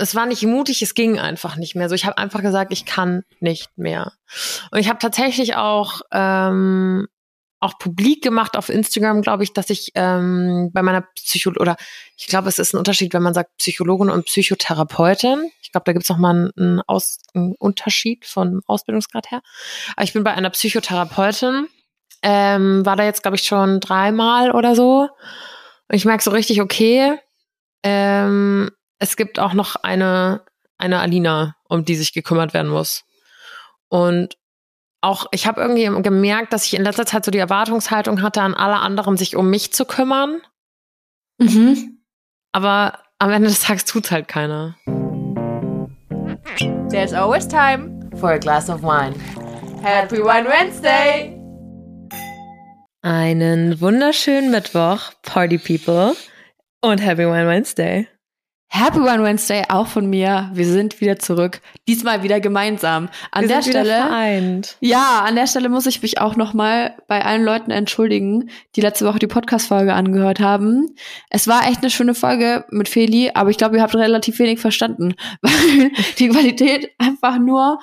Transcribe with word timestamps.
es 0.00 0.14
war 0.14 0.26
nicht 0.26 0.42
mutig, 0.42 0.82
es 0.82 0.94
ging 0.94 1.18
einfach 1.18 1.56
nicht 1.56 1.74
mehr. 1.74 1.88
So, 1.88 1.94
ich 1.94 2.04
habe 2.04 2.18
einfach 2.18 2.42
gesagt, 2.42 2.72
ich 2.72 2.84
kann 2.84 3.22
nicht 3.40 3.70
mehr. 3.76 4.12
Und 4.70 4.78
ich 4.78 4.88
habe 4.88 4.98
tatsächlich 4.98 5.56
auch 5.56 6.00
ähm, 6.12 7.06
auch 7.60 7.78
publik 7.78 8.22
gemacht 8.22 8.56
auf 8.56 8.70
Instagram, 8.70 9.20
glaube 9.20 9.44
ich, 9.44 9.52
dass 9.52 9.68
ich 9.68 9.92
ähm, 9.94 10.70
bei 10.72 10.82
meiner 10.82 11.02
Psycho 11.14 11.50
oder 11.50 11.76
ich 12.16 12.26
glaube, 12.26 12.48
es 12.48 12.58
ist 12.58 12.72
ein 12.72 12.78
Unterschied, 12.78 13.12
wenn 13.12 13.22
man 13.22 13.34
sagt 13.34 13.56
Psychologin 13.58 14.08
und 14.08 14.24
Psychotherapeutin. 14.24 15.50
Ich 15.60 15.70
glaube, 15.70 15.84
da 15.84 15.92
gibt 15.92 16.04
es 16.04 16.08
noch 16.08 16.16
mal 16.16 16.30
einen, 16.30 16.50
einen, 16.56 16.80
Aus, 16.80 17.18
einen 17.34 17.54
Unterschied 17.58 18.24
von 18.24 18.62
Ausbildungsgrad 18.66 19.30
her. 19.30 19.42
Aber 19.94 20.04
ich 20.04 20.14
bin 20.14 20.24
bei 20.24 20.32
einer 20.32 20.50
Psychotherapeutin, 20.50 21.68
ähm, 22.22 22.84
war 22.84 22.96
da 22.96 23.04
jetzt, 23.04 23.22
glaube 23.22 23.36
ich, 23.36 23.42
schon 23.42 23.80
dreimal 23.80 24.52
oder 24.52 24.74
so. 24.74 25.08
Und 25.88 25.96
ich 25.96 26.06
merke 26.06 26.24
so 26.24 26.30
richtig, 26.30 26.62
okay, 26.62 27.18
ähm, 27.82 28.70
es 29.00 29.16
gibt 29.16 29.40
auch 29.40 29.54
noch 29.54 29.76
eine, 29.76 30.42
eine 30.78 31.00
Alina, 31.00 31.56
um 31.68 31.84
die 31.84 31.96
sich 31.96 32.12
gekümmert 32.12 32.54
werden 32.54 32.70
muss. 32.70 33.04
Und 33.88 34.36
auch, 35.00 35.26
ich 35.32 35.46
habe 35.46 35.60
irgendwie 35.60 35.86
gemerkt, 36.02 36.52
dass 36.52 36.66
ich 36.66 36.74
in 36.74 36.84
letzter 36.84 37.06
Zeit 37.06 37.24
so 37.24 37.30
die 37.30 37.38
Erwartungshaltung 37.38 38.22
hatte, 38.22 38.42
an 38.42 38.54
alle 38.54 38.76
anderen 38.76 39.16
sich 39.16 39.34
um 39.34 39.48
mich 39.48 39.72
zu 39.72 39.86
kümmern. 39.86 40.42
Mhm. 41.38 42.02
Aber 42.52 43.00
am 43.18 43.30
Ende 43.30 43.48
des 43.48 43.62
Tages 43.62 43.86
tut's 43.86 44.10
halt 44.10 44.28
keiner. 44.28 44.76
There's 46.90 47.14
always 47.14 47.48
time 47.48 48.10
for 48.16 48.32
a 48.32 48.38
glass 48.38 48.68
of 48.68 48.82
wine. 48.82 49.14
Happy 49.82 50.18
Wine 50.18 50.46
Wednesday! 50.46 51.36
Einen 53.02 53.80
wunderschönen 53.80 54.50
Mittwoch, 54.50 55.12
Party 55.22 55.56
People, 55.56 56.14
und 56.82 56.98
Happy 56.98 57.24
Wine 57.24 57.48
Wednesday. 57.48 58.06
Happy 58.72 59.00
One 59.00 59.24
Wednesday 59.24 59.64
auch 59.68 59.88
von 59.88 60.08
mir. 60.08 60.48
Wir 60.54 60.64
sind 60.64 61.00
wieder 61.00 61.18
zurück. 61.18 61.60
Diesmal 61.88 62.22
wieder 62.22 62.38
gemeinsam. 62.38 63.08
An 63.32 63.42
Wir 63.42 63.48
der 63.48 63.62
sind 63.62 63.72
Stelle. 63.72 63.88
Wieder 63.88 64.06
vereint. 64.06 64.76
Ja, 64.78 65.24
an 65.26 65.34
der 65.34 65.48
Stelle 65.48 65.68
muss 65.68 65.86
ich 65.86 66.00
mich 66.02 66.20
auch 66.20 66.36
nochmal 66.36 66.94
bei 67.08 67.24
allen 67.24 67.42
Leuten 67.42 67.72
entschuldigen, 67.72 68.48
die 68.76 68.80
letzte 68.80 69.06
Woche 69.06 69.18
die 69.18 69.26
Podcast-Folge 69.26 69.92
angehört 69.92 70.38
haben. 70.38 70.94
Es 71.30 71.48
war 71.48 71.66
echt 71.66 71.82
eine 71.82 71.90
schöne 71.90 72.14
Folge 72.14 72.64
mit 72.70 72.88
Feli, 72.88 73.32
aber 73.34 73.50
ich 73.50 73.58
glaube, 73.58 73.76
ihr 73.76 73.82
habt 73.82 73.96
relativ 73.96 74.38
wenig 74.38 74.60
verstanden, 74.60 75.14
weil 75.42 75.90
die 76.20 76.28
Qualität 76.28 76.92
einfach 76.98 77.40
nur 77.40 77.80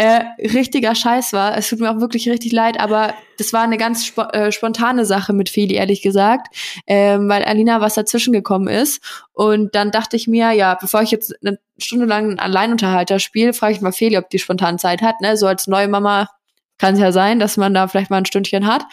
äh, 0.00 0.24
richtiger 0.38 0.94
Scheiß 0.94 1.34
war. 1.34 1.58
Es 1.58 1.68
tut 1.68 1.80
mir 1.80 1.90
auch 1.90 2.00
wirklich 2.00 2.26
richtig 2.26 2.52
leid, 2.52 2.80
aber 2.80 3.12
das 3.36 3.52
war 3.52 3.60
eine 3.60 3.76
ganz 3.76 4.06
spo 4.06 4.22
äh, 4.22 4.50
spontane 4.50 5.04
Sache 5.04 5.34
mit 5.34 5.50
Feli, 5.50 5.74
ehrlich 5.74 6.00
gesagt, 6.00 6.56
ähm, 6.86 7.28
weil 7.28 7.44
Alina 7.44 7.82
was 7.82 7.96
dazwischen 7.96 8.32
gekommen 8.32 8.66
ist. 8.66 9.02
Und 9.34 9.74
dann 9.74 9.90
dachte 9.90 10.16
ich 10.16 10.26
mir, 10.26 10.52
ja, 10.52 10.74
bevor 10.74 11.02
ich 11.02 11.10
jetzt 11.10 11.34
eine 11.44 11.58
Stunde 11.76 12.06
lang 12.06 12.30
einen 12.30 12.38
Alleinunterhalter 12.38 13.18
spiele, 13.18 13.52
frage 13.52 13.74
ich 13.74 13.82
mal 13.82 13.92
Feli, 13.92 14.16
ob 14.16 14.30
die 14.30 14.38
spontan 14.38 14.78
Zeit 14.78 15.02
hat. 15.02 15.20
Ne? 15.20 15.36
So 15.36 15.46
als 15.46 15.66
neue 15.66 15.88
Mama 15.88 16.30
kann 16.78 16.94
es 16.94 17.00
ja 17.00 17.12
sein, 17.12 17.38
dass 17.38 17.58
man 17.58 17.74
da 17.74 17.86
vielleicht 17.86 18.08
mal 18.08 18.16
ein 18.16 18.24
Stündchen 18.24 18.66
hat 18.66 18.86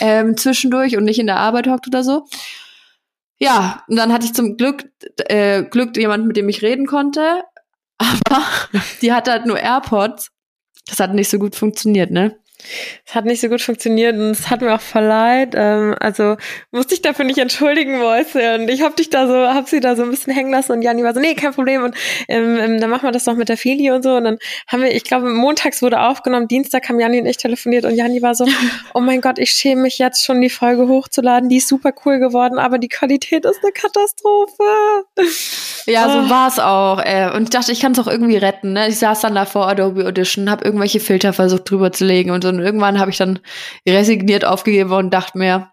ähm, 0.00 0.36
zwischendurch 0.36 0.96
und 0.96 1.04
nicht 1.04 1.20
in 1.20 1.28
der 1.28 1.36
Arbeit 1.36 1.68
hockt 1.68 1.86
oder 1.86 2.02
so. 2.02 2.26
Ja, 3.38 3.84
und 3.86 3.94
dann 3.94 4.12
hatte 4.12 4.26
ich 4.26 4.34
zum 4.34 4.56
Glück 4.56 4.90
äh, 5.28 5.62
Glück 5.62 5.96
jemand, 5.96 6.26
mit 6.26 6.36
dem 6.36 6.48
ich 6.48 6.60
reden 6.60 6.86
konnte. 6.86 7.44
Aber 7.98 8.42
die 9.00 9.12
hat 9.12 9.28
halt 9.28 9.46
nur 9.46 9.60
AirPods 9.60 10.32
das 10.90 11.00
hat 11.00 11.14
nicht 11.14 11.30
so 11.30 11.38
gut 11.38 11.54
funktioniert, 11.54 12.10
ne? 12.10 12.36
Es 13.06 13.14
hat 13.14 13.24
nicht 13.24 13.40
so 13.40 13.48
gut 13.48 13.60
funktioniert 13.60 14.14
und 14.16 14.30
es 14.30 14.50
hat 14.50 14.60
mir 14.60 14.74
auch 14.74 14.80
verleid. 14.80 15.54
Ähm, 15.56 15.94
also 16.00 16.36
musste 16.70 16.94
ich 16.94 17.02
dafür 17.02 17.24
nicht 17.24 17.38
entschuldigen, 17.38 17.98
Mäuse. 17.98 18.54
Und 18.54 18.68
ich 18.68 18.82
hab 18.82 18.96
dich 18.96 19.10
da 19.10 19.26
so, 19.26 19.34
hab 19.34 19.68
sie 19.68 19.80
da 19.80 19.96
so 19.96 20.02
ein 20.02 20.10
bisschen 20.10 20.32
hängen 20.32 20.50
lassen 20.50 20.72
und 20.72 20.82
Janni 20.82 21.02
war 21.02 21.14
so, 21.14 21.20
nee, 21.20 21.34
kein 21.34 21.52
Problem. 21.52 21.82
Und 21.82 21.96
ähm, 22.28 22.58
ähm, 22.58 22.80
dann 22.80 22.90
machen 22.90 23.04
wir 23.04 23.12
das 23.12 23.24
doch 23.24 23.34
mit 23.34 23.48
der 23.48 23.56
Feli 23.56 23.90
und 23.90 24.02
so. 24.02 24.16
Und 24.16 24.24
dann 24.24 24.38
haben 24.66 24.82
wir, 24.82 24.94
ich 24.94 25.04
glaube, 25.04 25.30
montags 25.30 25.82
wurde 25.82 26.00
aufgenommen, 26.00 26.48
Dienstag 26.48 26.88
haben 26.88 27.00
Janni 27.00 27.20
und 27.20 27.26
ich 27.26 27.36
telefoniert 27.36 27.84
und 27.84 27.94
Janni 27.94 28.22
war 28.22 28.34
so, 28.34 28.46
oh 28.94 29.00
mein 29.00 29.20
Gott, 29.20 29.38
ich 29.38 29.50
schäme 29.50 29.82
mich 29.82 29.98
jetzt 29.98 30.24
schon, 30.24 30.40
die 30.40 30.50
Folge 30.50 30.88
hochzuladen. 30.88 31.48
Die 31.48 31.58
ist 31.58 31.68
super 31.68 31.92
cool 32.04 32.18
geworden, 32.18 32.58
aber 32.58 32.78
die 32.78 32.88
Qualität 32.88 33.44
ist 33.44 33.60
eine 33.62 33.72
Katastrophe. 33.72 34.64
Ja, 35.86 36.10
so 36.10 36.18
oh. 36.18 36.30
war 36.30 36.48
es 36.48 36.58
auch. 36.58 37.00
Äh, 37.04 37.30
und 37.34 37.44
ich 37.44 37.50
dachte, 37.50 37.72
ich 37.72 37.80
kann 37.80 37.92
es 37.92 37.98
auch 37.98 38.06
irgendwie 38.06 38.36
retten. 38.36 38.72
Ne? 38.74 38.88
Ich 38.88 38.98
saß 38.98 39.20
dann 39.20 39.34
da 39.34 39.44
vor 39.44 39.68
Adobe 39.68 40.06
Audition, 40.06 40.50
habe 40.50 40.64
irgendwelche 40.64 41.00
Filter 41.00 41.32
versucht 41.32 41.70
drüber 41.70 41.92
zu 41.92 42.04
legen 42.04 42.30
und 42.30 42.42
so. 42.42 42.49
Und 42.56 42.64
irgendwann 42.64 42.98
habe 42.98 43.10
ich 43.10 43.16
dann 43.16 43.38
resigniert 43.88 44.44
aufgegeben 44.44 44.92
und 44.92 45.10
dachte 45.10 45.38
mir, 45.38 45.70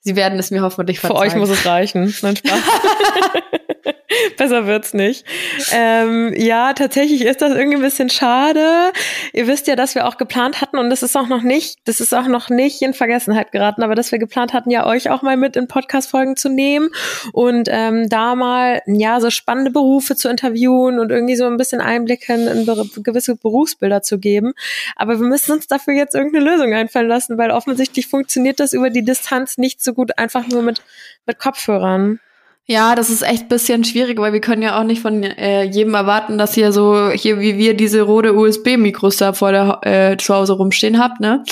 sie 0.00 0.16
werden 0.16 0.38
es 0.38 0.50
mir 0.50 0.62
hoffentlich 0.62 1.00
verzeihen. 1.00 1.18
Für 1.18 1.26
euch 1.26 1.36
muss 1.36 1.50
es 1.50 1.66
reichen. 1.66 2.14
Nein, 2.22 2.36
Spaß. 2.36 2.60
Besser 4.36 4.66
wird's 4.66 4.94
nicht. 4.94 5.24
Ähm, 5.72 6.32
ja, 6.36 6.72
tatsächlich 6.72 7.22
ist 7.24 7.42
das 7.42 7.54
irgendwie 7.54 7.76
ein 7.76 7.82
bisschen 7.82 8.10
schade. 8.10 8.92
Ihr 9.32 9.46
wisst 9.46 9.66
ja, 9.66 9.76
dass 9.76 9.94
wir 9.94 10.06
auch 10.06 10.16
geplant 10.16 10.60
hatten 10.60 10.78
und 10.78 10.90
das 10.90 11.02
ist 11.02 11.16
auch 11.16 11.28
noch 11.28 11.42
nicht, 11.42 11.78
das 11.84 12.00
ist 12.00 12.14
auch 12.14 12.26
noch 12.26 12.48
nicht 12.48 12.82
in 12.82 12.94
Vergessenheit 12.94 13.52
geraten, 13.52 13.82
aber 13.82 13.94
dass 13.94 14.12
wir 14.12 14.18
geplant 14.18 14.52
hatten, 14.52 14.70
ja 14.70 14.86
euch 14.86 15.10
auch 15.10 15.22
mal 15.22 15.36
mit 15.36 15.56
in 15.56 15.68
Podcast-Folgen 15.68 16.36
zu 16.36 16.48
nehmen 16.48 16.90
und 17.32 17.68
ähm, 17.70 18.08
da 18.08 18.34
mal 18.34 18.82
ja 18.86 19.20
so 19.20 19.30
spannende 19.30 19.70
Berufe 19.70 20.16
zu 20.16 20.28
interviewen 20.28 20.98
und 20.98 21.10
irgendwie 21.10 21.36
so 21.36 21.46
ein 21.46 21.56
bisschen 21.56 21.80
Einblicke 21.80 22.32
in, 22.32 22.46
in 22.46 22.66
gewisse 23.02 23.36
Berufsbilder 23.36 24.02
zu 24.02 24.18
geben. 24.18 24.52
Aber 24.96 25.18
wir 25.18 25.26
müssen 25.26 25.52
uns 25.52 25.66
dafür 25.66 25.94
jetzt 25.94 26.14
irgendeine 26.14 26.44
Lösung 26.44 26.72
einfallen 26.72 27.08
lassen, 27.08 27.38
weil 27.38 27.50
offensichtlich 27.50 28.06
funktioniert 28.06 28.60
das 28.60 28.72
über 28.72 28.90
die 28.90 29.04
Distanz 29.04 29.58
nicht 29.58 29.82
so 29.82 29.92
gut 29.92 30.18
einfach 30.18 30.46
nur 30.46 30.62
mit 30.62 30.82
mit 31.26 31.38
Kopfhörern. 31.38 32.20
Ja, 32.70 32.94
das 32.94 33.08
ist 33.08 33.22
echt 33.22 33.48
bisschen 33.48 33.82
schwierig, 33.82 34.18
weil 34.18 34.34
wir 34.34 34.42
können 34.42 34.60
ja 34.60 34.78
auch 34.78 34.84
nicht 34.84 35.00
von 35.00 35.22
äh, 35.22 35.62
jedem 35.62 35.94
erwarten, 35.94 36.36
dass 36.36 36.54
ihr 36.54 36.70
so 36.70 37.08
hier 37.10 37.40
wie 37.40 37.56
wir 37.56 37.74
diese 37.74 38.02
rote 38.02 38.34
USB-Mikros 38.34 39.16
da 39.16 39.32
vor 39.32 39.52
der 39.52 39.80
äh, 39.82 40.16
zu 40.18 40.34
Hause 40.34 40.52
rumstehen 40.52 40.98
habt, 40.98 41.18
ne? 41.18 41.44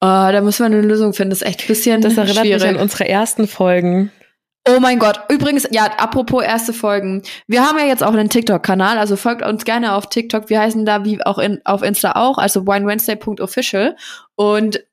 Äh, 0.00 0.32
da 0.32 0.40
müssen 0.40 0.60
wir 0.60 0.66
eine 0.66 0.80
Lösung 0.80 1.12
finden. 1.12 1.30
Das 1.30 1.42
ist 1.42 1.48
echt 1.48 1.68
bisschen 1.68 2.00
das 2.00 2.16
erinnert 2.16 2.38
schwierig. 2.38 2.62
mich 2.62 2.70
an 2.70 2.76
unsere 2.76 3.08
ersten 3.08 3.46
Folgen. 3.46 4.10
Oh 4.68 4.80
mein 4.80 4.98
Gott. 4.98 5.20
Übrigens, 5.28 5.66
ja, 5.70 5.84
apropos 5.96 6.42
erste 6.42 6.72
Folgen. 6.72 7.22
Wir 7.46 7.64
haben 7.64 7.78
ja 7.78 7.86
jetzt 7.86 8.02
auch 8.02 8.12
einen 8.12 8.28
TikTok-Kanal, 8.28 8.98
also 8.98 9.16
folgt 9.16 9.42
uns 9.42 9.64
gerne 9.64 9.94
auf 9.94 10.08
TikTok. 10.08 10.50
Wir 10.50 10.60
heißen 10.60 10.84
da 10.84 11.04
wie 11.04 11.24
auch 11.24 11.38
in, 11.38 11.60
auf 11.64 11.82
Insta 11.82 12.12
auch, 12.16 12.36
also 12.36 12.66
winewednesday.official. 12.66 13.96
Und 14.34 14.84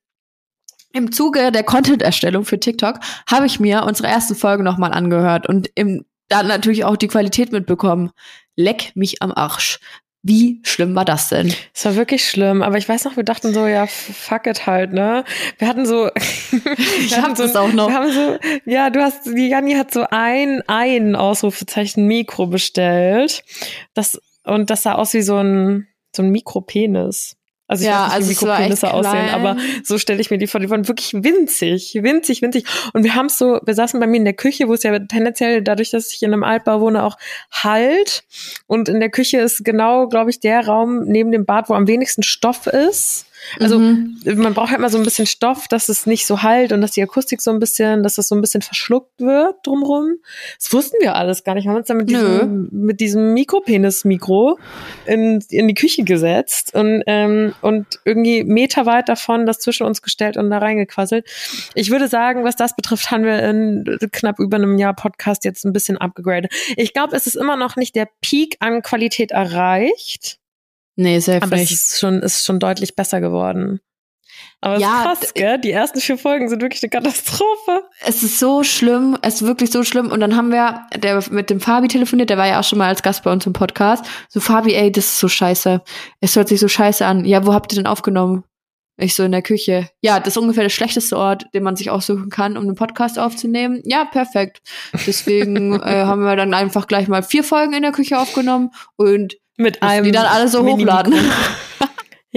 im 0.95 1.11
Zuge 1.11 1.51
der 1.51 1.63
Content-Erstellung 1.63 2.45
für 2.45 2.59
TikTok 2.59 3.00
habe 3.29 3.45
ich 3.45 3.59
mir 3.59 3.83
unsere 3.83 4.07
erste 4.07 4.33
Folge 4.33 4.63
nochmal 4.63 4.94
angehört 4.94 5.47
und 5.47 5.69
im, 5.75 6.06
dann 6.29 6.47
natürlich 6.47 6.85
auch 6.85 6.95
die 6.95 7.09
Qualität 7.09 7.51
mitbekommen. 7.51 8.11
Leck 8.56 8.94
mich 8.95 9.22
am 9.22 9.31
Arsch. 9.31 9.79
Wie 10.23 10.61
schlimm 10.63 10.95
war 10.95 11.06
das 11.06 11.29
denn? 11.29 11.53
Es 11.73 11.85
war 11.85 11.95
wirklich 11.95 12.28
schlimm, 12.28 12.63
aber 12.63 12.78
ich 12.78 12.89
weiß 12.89 13.03
noch, 13.03 13.16
wir 13.16 13.23
dachten 13.23 13.53
so, 13.53 13.67
ja, 13.67 13.85
fuck 13.85 14.47
it 14.47 14.66
halt, 14.66 14.91
ne? 14.91 15.23
Wir 15.59 15.67
hatten 15.67 15.85
so, 15.85 16.09
ich 17.00 17.16
hab 17.16 17.38
so, 17.38 17.44
das 17.44 17.56
auch 17.56 17.72
noch. 17.72 17.89
Wir 17.89 17.95
haben 17.95 18.12
so, 18.12 18.39
ja, 18.66 18.89
du 18.89 19.01
hast, 19.01 19.25
die 19.27 19.50
Janni 19.50 19.75
hat 19.75 19.94
so 19.94 20.06
ein, 20.09 20.63
ein 20.66 21.16
Ausrufezeichen 21.16 22.07
Mikro 22.07 22.47
bestellt. 22.47 23.44
Das, 23.94 24.19
und 24.44 24.72
das 24.72 24.81
sah 24.81 24.94
aus 24.94 25.13
wie 25.13 25.22
so 25.22 25.38
ein, 25.38 25.88
so 26.16 26.23
ein 26.23 26.29
Mikropenis. 26.29 27.35
Also 27.67 27.83
ich 27.83 27.89
ja, 27.89 28.03
weiß 28.03 28.05
nicht, 28.05 28.13
also 28.13 28.27
wie 28.27 28.45
Mikropenisse 28.45 28.93
aussehen, 28.93 29.29
aber 29.33 29.57
so 29.83 29.97
stelle 29.97 30.21
ich 30.21 30.29
mir 30.29 30.37
die 30.37 30.45
vor. 30.47 30.59
Die 30.59 30.69
waren 30.69 30.87
wirklich 30.87 31.13
winzig, 31.13 31.97
winzig, 31.99 32.41
winzig. 32.43 32.65
Und 32.93 33.03
wir 33.03 33.15
haben 33.15 33.29
so, 33.29 33.59
wir 33.65 33.73
saßen 33.73 33.99
bei 33.99 34.05
mir 34.05 34.17
in 34.17 34.25
der 34.25 34.35
Küche, 34.35 34.67
wo 34.67 34.73
es 34.73 34.83
ja 34.83 34.97
tendenziell 34.99 35.63
dadurch, 35.63 35.89
dass 35.89 36.11
ich 36.11 36.21
in 36.21 36.31
einem 36.31 36.43
Altbau 36.43 36.79
wohne, 36.79 37.03
auch 37.03 37.17
halt. 37.51 38.23
Und 38.67 38.87
in 38.87 38.99
der 38.99 39.09
Küche 39.09 39.39
ist 39.39 39.65
genau, 39.65 40.07
glaube 40.07 40.29
ich, 40.29 40.39
der 40.39 40.65
Raum 40.67 41.05
neben 41.05 41.31
dem 41.31 41.45
Bad, 41.45 41.69
wo 41.69 41.73
am 41.73 41.87
wenigsten 41.87 42.21
Stoff 42.21 42.67
ist. 42.67 43.25
Also 43.59 43.79
mhm. 43.79 44.17
man 44.35 44.53
braucht 44.53 44.72
halt 44.72 44.81
mal 44.81 44.89
so 44.89 44.97
ein 44.97 45.03
bisschen 45.03 45.25
Stoff, 45.25 45.67
dass 45.67 45.89
es 45.89 46.06
nicht 46.06 46.25
so 46.25 46.44
halt 46.44 46.72
und 46.72 46.81
dass 46.81 46.91
die 46.91 47.01
Akustik 47.01 47.41
so 47.41 47.51
ein 47.51 47.59
bisschen, 47.59 48.03
dass 48.03 48.16
das 48.16 48.28
so 48.28 48.35
ein 48.35 48.41
bisschen 48.41 48.61
verschluckt 48.61 49.19
wird 49.19 49.56
drumrum. 49.63 50.17
Das 50.57 50.72
wussten 50.73 50.97
wir 51.00 51.16
alles 51.16 51.44
gar 51.44 51.56
nicht. 51.56 51.66
Wir 51.66 51.72
haben 51.72 51.78
uns 51.78 51.88
dann 51.88 51.97
mit 51.97 52.09
diesem, 52.09 52.69
mit 52.72 53.00
diesem 53.00 53.33
Mikropenis-Mikro 53.33 54.57
in, 55.06 55.44
in 55.50 55.68
die 55.68 55.74
Küche 55.74 56.03
gesetzt 56.03 56.74
und, 56.74 57.03
ähm, 57.07 57.53
und 57.62 58.00
irgendwie 58.06 58.44
meterweit 58.44 59.09
davon 59.09 59.45
das 59.45 59.59
zwischen 59.59 59.86
uns 59.86 60.01
gestellt 60.01 60.38
und 60.38 60.50
da 60.50 60.57
reingequasselt. 60.57 61.25
Ich 61.74 61.92
würde 61.92 62.07
sagen, 62.07 62.44
was 62.44 62.56
das 62.56 62.75
betrifft, 62.75 63.12
haben 63.12 63.24
wir 63.24 63.42
in 63.44 63.97
knapp 64.12 64.39
über 64.39 64.57
einem 64.57 64.77
Jahr 64.77 64.94
Podcast 64.94 65.45
jetzt 65.45 65.65
ein 65.65 65.74
bisschen 65.74 65.97
abgegradet. 65.97 66.51
Ich 66.77 66.94
glaube, 66.94 67.15
es 67.15 67.27
ist 67.27 67.36
immer 67.36 67.56
noch 67.56 67.75
nicht 67.75 67.95
der 67.95 68.07
Peak 68.21 68.57
an 68.59 68.81
Qualität 68.81 69.31
erreicht. 69.31 70.39
Nee, 70.95 71.19
safe 71.19 71.42
Aber 71.42 71.56
nicht. 71.56 71.71
es 71.71 71.92
ist 71.92 72.00
schon, 72.00 72.21
ist 72.21 72.45
schon 72.45 72.59
deutlich 72.59 72.95
besser 72.95 73.21
geworden. 73.21 73.81
Aber 74.62 74.77
ja, 74.80 75.12
es 75.13 75.19
ist 75.19 75.19
krass, 75.21 75.33
gell? 75.36 75.59
Die 75.59 75.71
ersten 75.71 76.00
vier 76.00 76.18
Folgen 76.18 76.50
sind 76.50 76.62
wirklich 76.62 76.81
eine 76.81 76.89
Katastrophe. 76.89 77.83
Es 78.06 78.24
ist 78.24 78.39
so 78.39 78.63
schlimm, 78.63 79.18
es 79.21 79.36
ist 79.36 79.47
wirklich 79.47 79.71
so 79.71 79.83
schlimm. 79.83 80.12
Und 80.12 80.21
dann 80.21 80.36
haben 80.36 80.51
wir 80.51 80.88
der 80.95 81.24
mit 81.30 81.50
dem 81.50 81.59
Fabi 81.59 81.88
telefoniert, 81.88 82.30
der 82.30 82.38
war 82.38 82.47
ja 82.47 82.59
auch 82.59 82.63
schon 82.63 82.80
mal 82.80 82.88
als 82.88 83.03
Gast 83.03 83.24
bei 83.24 83.31
uns 83.31 83.45
im 83.45 83.53
Podcast. 83.53 84.06
So, 84.30 84.39
Fabi, 84.39 84.74
ey, 84.74 84.92
das 84.92 85.06
ist 85.06 85.19
so 85.19 85.27
scheiße. 85.27 85.81
Es 86.19 86.36
hört 86.36 86.47
sich 86.47 86.59
so 86.59 86.68
scheiße 86.68 87.06
an. 87.06 87.25
Ja, 87.25 87.45
wo 87.45 87.53
habt 87.53 87.74
ihr 87.74 87.77
denn 87.77 87.88
aufgenommen? 87.88 88.44
Ich 88.97 89.13
so 89.13 89.24
in 89.24 89.33
der 89.33 89.42
Küche. 89.42 89.89
Ja, 90.01 90.19
das 90.19 90.30
ist 90.30 90.38
ungefähr 90.38 90.63
der 90.63 90.69
schlechteste 90.69 91.18
Ort, 91.18 91.47
den 91.53 91.63
man 91.63 91.75
sich 91.75 91.89
aussuchen 91.89 92.30
kann, 92.30 92.56
um 92.56 92.63
einen 92.63 92.75
Podcast 92.75 93.19
aufzunehmen. 93.19 93.81
Ja, 93.83 94.06
perfekt. 94.06 94.62
Deswegen 95.06 95.74
äh, 95.81 96.06
haben 96.06 96.24
wir 96.24 96.38
dann 96.38 96.53
einfach 96.53 96.88
gleich 96.88 97.09
mal 97.09 97.21
vier 97.21 97.44
Folgen 97.44 97.74
in 97.74 97.81
der 97.81 97.92
Küche 97.92 98.18
aufgenommen 98.18 98.71
und 98.95 99.36
mit 99.57 99.81
einem 99.81 100.04
die 100.06 100.12
dann 100.12 100.25
alle 100.25 100.48
so 100.48 100.66
hochladen. 100.66 101.13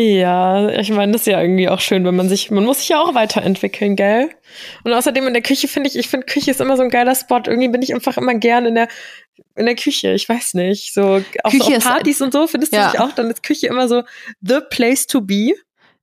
Ja, 0.01 0.69
ich 0.69 0.93
meine, 0.93 1.11
das 1.11 1.23
ist 1.23 1.27
ja 1.27 1.41
irgendwie 1.43 1.69
auch 1.69 1.81
schön, 1.81 2.05
wenn 2.05 2.15
man 2.15 2.29
sich, 2.29 2.53
man 2.53 2.65
muss 2.65 2.79
sich 2.79 2.91
ja 2.91 3.01
auch 3.01 3.15
weiterentwickeln, 3.17 3.97
gell? 3.97 4.31
Und 4.85 4.93
außerdem 4.93 5.27
in 5.27 5.33
der 5.33 5.43
Küche 5.43 5.67
finde 5.67 5.89
ich, 5.91 5.99
ich 5.99 6.07
finde 6.07 6.25
Küche 6.25 6.53
ist 6.53 6.61
immer 6.61 6.77
so 6.77 6.85
ein 6.85 6.91
geiler 6.91 7.17
Spot. 7.17 7.41
Irgendwie 7.45 7.67
bin 7.67 7.83
ich 7.83 7.93
einfach 7.93 8.17
immer 8.17 8.35
gern 8.35 8.65
in 8.67 8.77
der, 8.77 8.87
in 9.57 9.67
der 9.67 9.75
Küche. 9.75 10.13
Ich 10.13 10.29
weiß 10.29 10.55
nicht, 10.55 10.95
so 10.95 11.21
auch 11.43 11.51
Küche 11.51 11.65
so 11.65 11.71
auf 11.71 11.77
ist- 11.79 11.85
Partys 11.85 12.21
und 12.21 12.33
so 12.33 12.47
findest 12.47 12.73
Ja. 12.73 12.87
du 12.87 12.93
dich 12.93 13.01
auch, 13.01 13.11
dann 13.13 13.29
ist 13.29 13.43
Küche 13.43 13.67
immer 13.67 13.89
so 13.89 14.05
the 14.41 14.61
place 14.71 15.05
to 15.09 15.21
be. 15.21 15.55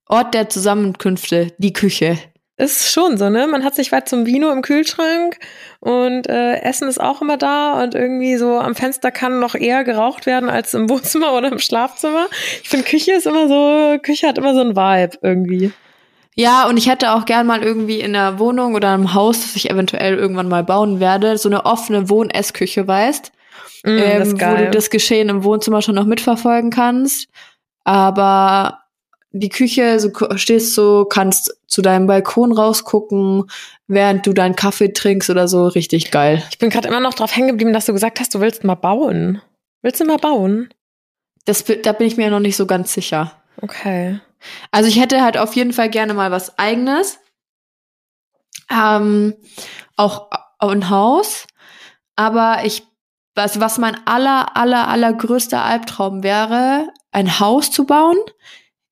Ort 0.09 0.33
der 0.33 0.49
Zusammenkünfte, 0.49 1.53
die 1.57 1.71
Küche. 1.71 2.17
Ist 2.57 2.89
schon 2.89 3.17
so, 3.17 3.29
ne? 3.29 3.47
Man 3.47 3.65
hat 3.65 3.75
sich 3.75 3.91
weit 3.91 4.07
zum 4.07 4.25
Vino 4.25 4.49
im 4.49 4.61
Kühlschrank 4.61 5.39
und 5.81 6.29
äh, 6.29 6.61
Essen 6.61 6.87
ist 6.87 7.01
auch 7.01 7.21
immer 7.21 7.35
da 7.35 7.83
und 7.83 7.95
irgendwie 7.95 8.37
so 8.37 8.57
am 8.59 8.75
Fenster 8.75 9.11
kann 9.11 9.39
noch 9.39 9.55
eher 9.55 9.83
geraucht 9.83 10.25
werden 10.25 10.49
als 10.49 10.73
im 10.73 10.89
Wohnzimmer 10.89 11.33
oder 11.33 11.51
im 11.51 11.59
Schlafzimmer. 11.59 12.27
Ich 12.63 12.69
finde 12.69 12.85
Küche 12.85 13.11
ist 13.11 13.27
immer 13.27 13.49
so, 13.49 13.99
Küche 14.01 14.27
hat 14.27 14.37
immer 14.37 14.53
so 14.53 14.61
ein 14.61 14.75
Vibe 14.75 15.17
irgendwie. 15.21 15.73
Ja, 16.35 16.67
und 16.67 16.77
ich 16.77 16.89
hätte 16.89 17.11
auch 17.11 17.25
gern 17.25 17.47
mal 17.47 17.61
irgendwie 17.61 17.99
in 17.99 18.15
einer 18.15 18.39
Wohnung 18.39 18.75
oder 18.75 18.93
einem 18.93 19.13
Haus, 19.13 19.41
das 19.41 19.55
ich 19.55 19.69
eventuell 19.69 20.15
irgendwann 20.15 20.49
mal 20.49 20.63
bauen 20.63 20.99
werde, 21.01 21.37
so 21.37 21.49
eine 21.49 21.65
offene 21.65 22.09
Wohn-Essküche, 22.09 22.87
weißt? 22.87 23.31
Mm, 23.83 23.89
ähm, 23.89 24.19
das 24.19 24.27
ist 24.29 24.41
wo 24.41 24.55
du 24.55 24.71
das 24.71 24.89
Geschehen 24.89 25.29
im 25.29 25.43
Wohnzimmer 25.43 25.81
schon 25.81 25.95
noch 25.95 26.05
mitverfolgen 26.05 26.71
kannst. 26.71 27.29
Aber 27.85 28.84
die 29.39 29.49
Küche, 29.49 29.99
so 29.99 30.11
stehst 30.37 30.73
so, 30.73 31.05
kannst 31.05 31.57
zu 31.67 31.81
deinem 31.81 32.07
Balkon 32.07 32.51
rausgucken, 32.51 33.49
während 33.87 34.25
du 34.25 34.33
deinen 34.33 34.55
Kaffee 34.55 34.93
trinkst 34.93 35.29
oder 35.29 35.47
so, 35.47 35.67
richtig 35.67 36.11
geil. 36.11 36.43
ich 36.49 36.57
bin 36.57 36.69
gerade 36.69 36.87
immer 36.87 36.99
noch 36.99 37.13
drauf 37.13 37.35
hängen 37.35 37.49
geblieben, 37.49 37.73
dass 37.73 37.85
du 37.85 37.93
gesagt 37.93 38.19
hast, 38.19 38.33
du 38.33 38.39
willst 38.39 38.63
mal 38.63 38.75
bauen. 38.75 39.41
Willst 39.81 39.99
du 39.99 40.05
mal 40.05 40.17
bauen? 40.17 40.69
Das, 41.45 41.63
da 41.83 41.91
bin 41.91 42.07
ich 42.07 42.17
mir 42.17 42.29
noch 42.29 42.39
nicht 42.39 42.55
so 42.55 42.65
ganz 42.65 42.93
sicher. 42.93 43.33
Okay. 43.61 44.19
Also 44.71 44.89
ich 44.89 44.99
hätte 44.99 45.21
halt 45.21 45.37
auf 45.37 45.55
jeden 45.55 45.73
Fall 45.73 45.89
gerne 45.89 46.13
mal 46.13 46.31
was 46.31 46.57
eigenes. 46.57 47.19
Ähm, 48.71 49.35
auch 49.95 50.29
auch 50.59 50.71
ein 50.71 50.89
Haus. 50.89 51.47
Aber 52.15 52.59
ich, 52.63 52.83
was, 53.35 53.59
was 53.59 53.77
mein 53.77 53.97
aller, 54.07 54.55
aller, 54.55 54.87
allergrößter 54.87 55.63
Albtraum 55.63 56.23
wäre, 56.23 56.89
ein 57.11 57.39
Haus 57.39 57.71
zu 57.71 57.85
bauen. 57.85 58.17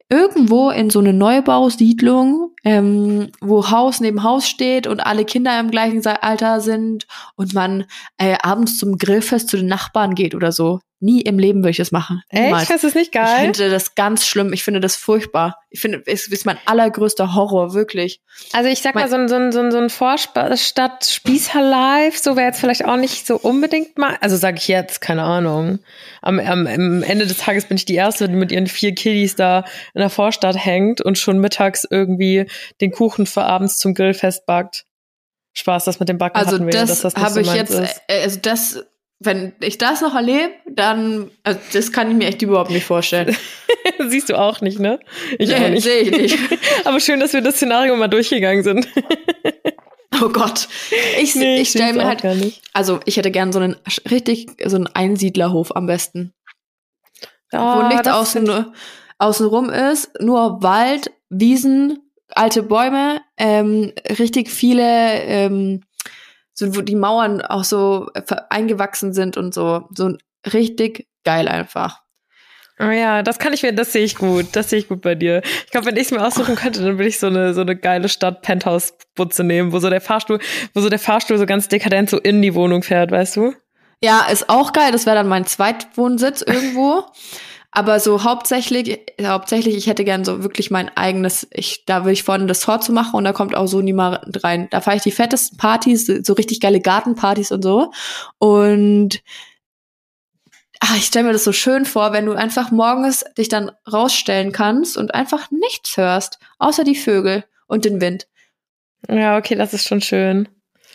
Irgendwo 0.09 0.69
in 0.69 0.89
so 0.89 0.99
eine 0.99 1.13
Neubausiedlung, 1.13 2.51
ähm, 2.63 3.29
wo 3.41 3.71
Haus 3.71 3.99
neben 3.99 4.23
Haus 4.23 4.47
steht 4.47 4.85
und 4.85 4.99
alle 4.99 5.25
Kinder 5.25 5.59
im 5.59 5.71
gleichen 5.71 6.05
Alter 6.05 6.61
sind 6.61 7.07
und 7.35 7.53
man 7.53 7.85
äh, 8.17 8.37
abends 8.41 8.77
zum 8.77 8.97
Grillfest 8.97 9.49
zu 9.49 9.57
den 9.57 9.67
Nachbarn 9.67 10.13
geht 10.13 10.35
oder 10.35 10.51
so. 10.51 10.79
Nie 11.03 11.19
im 11.21 11.37
Leben 11.37 11.59
würde 11.59 11.71
ich 11.71 11.77
das 11.77 11.91
machen. 11.91 12.23
Niemals. 12.31 12.63
Echt? 12.63 12.71
Das 12.71 12.83
ist 12.85 12.95
nicht 12.95 13.07
Ich 13.07 13.11
geil? 13.11 13.41
finde 13.41 13.69
das 13.69 13.93
ganz 13.95 14.25
schlimm. 14.25 14.53
Ich 14.53 14.63
finde 14.63 14.79
das 14.79 14.95
furchtbar. 14.95 15.59
Ich 15.69 15.81
finde, 15.81 16.01
es 16.05 16.27
ist 16.27 16.45
mein 16.45 16.57
allergrößter 16.65 17.33
Horror, 17.35 17.73
wirklich. 17.73 18.21
Also 18.53 18.69
ich 18.69 18.81
sag 18.81 18.95
mal, 18.95 19.01
Mein- 19.09 19.09
so 19.09 19.15
ein, 19.17 19.27
so 19.27 19.35
ein, 19.35 19.51
so 19.51 19.59
ein, 19.59 19.71
so 19.71 19.77
ein 19.79 19.89
Vorstadt 19.89 21.05
Spießer 21.05 21.61
Live, 21.61 22.17
so 22.17 22.35
wäre 22.37 22.47
jetzt 22.47 22.59
vielleicht 22.61 22.85
auch 22.85 22.95
nicht 22.95 23.27
so 23.27 23.35
unbedingt 23.35 23.97
mal, 23.97 24.17
also 24.21 24.37
sage 24.37 24.57
ich 24.57 24.67
jetzt, 24.69 25.01
keine 25.01 25.23
Ahnung. 25.23 25.79
Am, 26.21 26.39
am, 26.39 26.67
am 26.67 27.03
Ende 27.03 27.27
des 27.27 27.37
Tages 27.37 27.65
bin 27.65 27.75
ich 27.75 27.85
die 27.85 27.95
Erste, 27.95 28.29
die 28.29 28.35
mit 28.35 28.51
ihren 28.53 28.67
vier 28.67 28.95
Kiddies 28.95 29.35
da 29.35 29.65
in 29.93 29.99
der 29.99 30.09
Vorstadt 30.09 30.55
hängt 30.55 31.01
und 31.01 31.17
schon 31.17 31.39
mittags 31.39 31.85
irgendwie 31.89 32.45
den 32.79 32.91
Kuchen 32.91 33.25
für 33.25 33.43
abends 33.43 33.77
zum 33.77 33.93
Grillfest 33.93 34.45
backt. 34.45 34.85
Spaß, 35.55 35.83
das 35.85 35.99
mit 35.99 36.09
dem 36.09 36.17
Backen 36.17 36.37
Also 36.37 36.53
hatten 36.55 36.65
wir, 36.65 36.73
ja, 36.73 36.85
das, 36.85 37.01
das 37.01 37.15
habe 37.15 37.41
ich 37.41 37.53
jetzt, 37.53 37.71
ist. 37.71 38.01
äh, 38.07 38.21
also 38.23 38.39
das, 38.41 38.85
wenn 39.25 39.53
ich 39.61 39.77
das 39.77 40.01
noch 40.01 40.15
erlebe, 40.15 40.51
dann, 40.69 41.29
also 41.43 41.59
das 41.73 41.91
kann 41.91 42.09
ich 42.11 42.15
mir 42.17 42.27
echt 42.27 42.41
überhaupt 42.41 42.71
nicht 42.71 42.85
vorstellen. 42.85 43.35
Siehst 44.09 44.29
du 44.29 44.39
auch 44.39 44.61
nicht, 44.61 44.79
ne? 44.79 44.99
Ich 45.39 45.49
Nee, 45.49 45.55
auch 45.55 45.69
nicht. 45.69 45.83
sehe 45.83 46.01
ich 46.01 46.11
nicht. 46.11 46.37
Aber 46.85 46.99
schön, 46.99 47.19
dass 47.19 47.33
wir 47.33 47.41
das 47.41 47.55
Szenario 47.55 47.95
mal 47.95 48.07
durchgegangen 48.07 48.63
sind. 48.63 48.87
Oh 50.21 50.29
Gott. 50.29 50.67
Ich, 51.19 51.33
Nee, 51.35 51.59
ich 51.61 51.69
stelle 51.71 51.93
mir 51.93 52.05
halt, 52.05 52.21
gar 52.21 52.35
nicht. 52.35 52.61
also 52.71 52.99
ich 53.05 53.17
hätte 53.17 53.31
gern 53.31 53.51
so 53.51 53.57
einen 53.59 53.75
richtig, 54.11 54.47
so 54.63 54.75
einen 54.75 54.85
Einsiedlerhof 54.87 55.75
am 55.75 55.87
besten. 55.87 56.33
wo 57.51 57.57
Oh, 57.57 57.87
nichts 57.87 58.07
außen, 58.07 58.71
außenrum 59.17 59.69
ist, 59.71 60.11
nur 60.21 60.61
Wald, 60.61 61.11
Wiesen, 61.29 61.99
alte 62.29 62.61
Bäume, 62.61 63.21
ähm, 63.37 63.91
richtig 64.19 64.51
viele, 64.51 64.83
ähm, 65.23 65.81
so 66.53 66.75
wo 66.75 66.81
die 66.81 66.95
Mauern 66.95 67.41
auch 67.41 67.63
so 67.63 68.09
ver- 68.25 68.51
eingewachsen 68.51 69.13
sind 69.13 69.37
und 69.37 69.53
so, 69.53 69.87
so 69.95 70.15
richtig 70.53 71.07
geil 71.23 71.47
einfach. 71.47 72.01
Oh 72.79 72.89
ja, 72.89 73.21
das 73.21 73.37
kann 73.37 73.53
ich 73.53 73.61
mir, 73.61 73.71
das 73.71 73.93
sehe 73.93 74.03
ich 74.03 74.15
gut. 74.15 74.47
Das 74.53 74.71
sehe 74.71 74.79
ich 74.79 74.87
gut 74.87 75.01
bei 75.01 75.13
dir. 75.13 75.41
Ich 75.65 75.71
glaube, 75.71 75.85
wenn 75.85 75.95
ich 75.95 76.03
es 76.07 76.11
mir 76.11 76.25
aussuchen 76.25 76.55
könnte, 76.55 76.81
dann 76.83 76.97
würde 76.97 77.07
ich 77.07 77.19
so 77.19 77.27
eine 77.27 77.53
so 77.53 77.61
eine 77.61 77.75
geile 77.75 78.09
Stadt 78.09 78.41
Penthouse 78.41 78.95
Butze 79.15 79.43
nehmen, 79.43 79.71
wo 79.71 79.79
so 79.79 79.89
der 79.91 80.01
Fahrstuhl, 80.01 80.39
wo 80.73 80.81
so 80.81 80.89
der 80.89 80.97
Fahrstuhl 80.99 81.37
so 81.37 81.45
ganz 81.45 81.67
dekadent 81.67 82.09
so 82.09 82.17
in 82.19 82.41
die 82.41 82.55
Wohnung 82.55 82.81
fährt, 82.81 83.11
weißt 83.11 83.35
du? 83.35 83.53
Ja, 84.01 84.25
ist 84.25 84.49
auch 84.49 84.73
geil. 84.73 84.91
Das 84.91 85.05
wäre 85.05 85.15
dann 85.15 85.27
mein 85.27 85.45
Zweitwohnsitz 85.45 86.41
irgendwo. 86.41 87.05
Aber 87.75 87.99
so 87.99 88.23
hauptsächlich, 88.23 88.99
hauptsächlich, 89.19 89.75
ich 89.75 89.87
hätte 89.87 90.05
gern 90.05 90.23
so 90.23 90.43
wirklich 90.43 90.69
mein 90.69 90.95
eigenes, 90.95 91.47
ich, 91.51 91.85
da 91.85 92.05
will 92.05 92.13
ich 92.13 92.21
vorne 92.21 92.45
das 92.45 92.59
Tor 92.59 92.81
zu 92.81 92.93
machen 92.93 93.15
und 93.15 93.23
da 93.23 93.33
kommt 93.33 93.55
auch 93.55 93.65
so 93.65 93.81
niemand 93.81 94.43
rein. 94.43 94.67
Da 94.69 94.79
fahre 94.79 94.97
ich 94.97 95.03
die 95.03 95.11
fettesten 95.11 95.57
Partys, 95.57 96.05
so 96.05 96.33
richtig 96.33 96.59
geile 96.59 96.81
Gartenpartys 96.81 97.51
und 97.51 97.63
so. 97.63 97.91
Und 98.37 99.23
ach, 100.79 100.95
ich 100.97 101.05
stelle 101.05 101.25
mir 101.25 101.33
das 101.33 101.43
so 101.43 101.51
schön 101.51 101.85
vor, 101.85 102.13
wenn 102.13 102.27
du 102.27 102.33
einfach 102.33 102.69
morgens 102.69 103.25
dich 103.39 103.49
dann 103.49 103.71
rausstellen 103.91 104.51
kannst 104.51 104.95
und 104.95 105.15
einfach 105.15 105.49
nichts 105.49 105.97
hörst, 105.97 106.37
außer 106.59 106.83
die 106.83 106.95
Vögel 106.95 107.43
und 107.65 107.85
den 107.85 108.01
Wind. 108.01 108.27
Ja, 109.09 109.35
okay, 109.37 109.55
das 109.55 109.73
ist 109.73 109.87
schon 109.87 110.01
schön. 110.01 110.47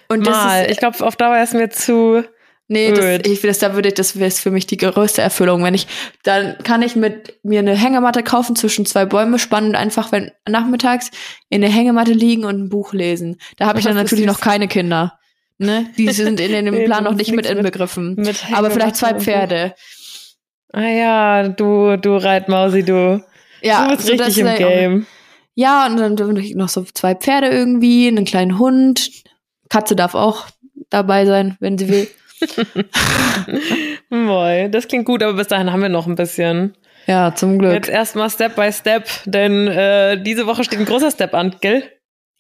Und 0.09 0.25
Mal. 0.25 0.31
das 0.31 0.63
ist, 0.63 0.71
ich 0.73 0.79
glaube, 0.79 1.05
auf 1.05 1.17
Dauer 1.17 1.43
ist 1.43 1.55
mir 1.55 1.71
zu. 1.71 2.25
Nee, 2.70 2.93
das, 2.93 3.26
ich, 3.26 3.41
das, 3.41 3.59
da 3.59 3.75
würde 3.75 3.88
ich, 3.88 3.94
das 3.94 4.19
wäre 4.19 4.31
für 4.31 4.50
mich 4.50 4.67
die 4.67 4.76
größte 4.76 5.23
Erfüllung. 5.23 5.65
Wenn 5.65 5.73
ich, 5.73 5.87
dann 6.23 6.59
kann 6.59 6.82
ich 6.82 6.97
mit 6.97 7.38
mir 7.43 7.61
eine 7.61 7.75
Hängematte 7.75 8.23
kaufen, 8.23 8.56
zwischen 8.56 8.85
zwei 8.85 9.06
Bäume 9.06 9.38
spannen 9.38 9.70
und 9.70 9.75
einfach, 9.76 10.12
wenn 10.12 10.31
nachmittags 10.47 11.11
in 11.49 11.62
der 11.62 11.70
Hängematte 11.70 12.12
liegen 12.12 12.44
und 12.44 12.61
ein 12.61 12.69
Buch 12.69 12.93
lesen. 12.93 13.41
Da 13.56 13.67
habe 13.67 13.79
ich 13.79 13.87
dann 13.87 13.97
natürlich 13.97 14.26
noch 14.26 14.41
keine 14.41 14.69
Kinder. 14.69 15.19
Ne? 15.56 15.91
Die 15.97 16.09
sind 16.12 16.41
in 16.41 16.67
dem 16.67 16.75
Nee, 16.75 16.85
Plan 16.85 17.05
noch 17.05 17.15
nicht 17.15 17.32
mit 17.32 17.47
inbegriffen. 17.47 18.17
mit 18.17 18.38
Aber 18.53 18.70
vielleicht 18.70 18.97
zwei 18.97 19.15
Pferde. 19.15 19.75
Ah 20.73 20.82
ja, 20.82 21.49
du, 21.49 21.97
du 21.97 22.17
Reitmausi, 22.17 22.82
du. 22.82 23.25
Ja, 23.63 23.89
du 23.89 23.96
bist 23.96 24.08
so 24.08 24.15
das 24.15 24.27
richtig 24.29 24.44
im 24.44 24.56
Game. 24.56 25.06
Ja, 25.55 25.87
und 25.87 25.96
dann 25.96 26.15
noch 26.55 26.69
so 26.69 26.84
zwei 26.84 27.15
Pferde 27.15 27.48
irgendwie, 27.48 28.08
einen 28.08 28.27
kleinen 28.27 28.58
Hund. 28.58 29.10
Katze 29.70 29.96
darf 29.96 30.15
auch 30.15 30.46
dabei 30.91 31.25
sein, 31.25 31.56
wenn 31.60 31.79
sie 31.79 31.89
will. 31.89 32.08
Moi, 34.11 34.69
das 34.69 34.89
klingt 34.89 35.05
gut, 35.07 35.23
aber 35.23 35.35
bis 35.35 35.49
dahin 35.49 35.73
haben 35.73 35.83
wir 35.83 35.89
noch 35.89 36.07
ein 36.07 36.15
bisschen. 36.15 36.77
Ja, 37.07 37.35
zum 37.35 37.59
Glück. 37.59 37.73
Jetzt 37.73 37.89
erstmal 37.89 38.29
Step 38.31 38.55
by 38.57 38.73
Step, 38.73 39.09
denn 39.25 39.67
äh, 39.67 40.23
diese 40.23 40.47
Woche 40.47 40.65
steht 40.65 40.79
ein 40.79 40.85
großer 40.85 41.11
Step 41.11 41.35
an, 41.35 41.57
gell? 41.61 41.83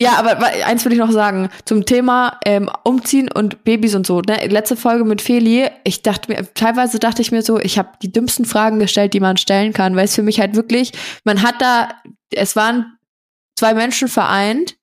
Ja, 0.00 0.12
aber 0.16 0.38
eins 0.64 0.84
will 0.84 0.92
ich 0.92 0.98
noch 0.98 1.10
sagen 1.10 1.48
zum 1.64 1.84
Thema 1.84 2.38
ähm, 2.44 2.70
Umziehen 2.84 3.28
und 3.32 3.64
Babys 3.64 3.96
und 3.96 4.06
so. 4.06 4.20
Ne? 4.20 4.46
Letzte 4.46 4.76
Folge 4.76 5.04
mit 5.04 5.20
Feli, 5.20 5.68
ich 5.82 6.02
dachte 6.02 6.30
mir, 6.30 6.54
teilweise 6.54 7.00
dachte 7.00 7.20
ich 7.20 7.32
mir 7.32 7.42
so, 7.42 7.58
ich 7.58 7.78
habe 7.78 7.90
die 8.00 8.12
dümmsten 8.12 8.44
Fragen 8.44 8.78
gestellt, 8.78 9.12
die 9.12 9.20
man 9.20 9.36
stellen 9.36 9.72
kann, 9.72 9.96
weil 9.96 10.04
es 10.04 10.14
für 10.14 10.22
mich 10.22 10.38
halt 10.38 10.54
wirklich, 10.54 10.92
man 11.24 11.42
hat 11.42 11.56
da, 11.60 11.88
es 12.32 12.54
waren 12.54 12.96
zwei 13.58 13.74
Menschen 13.74 14.06
vereint, 14.06 14.76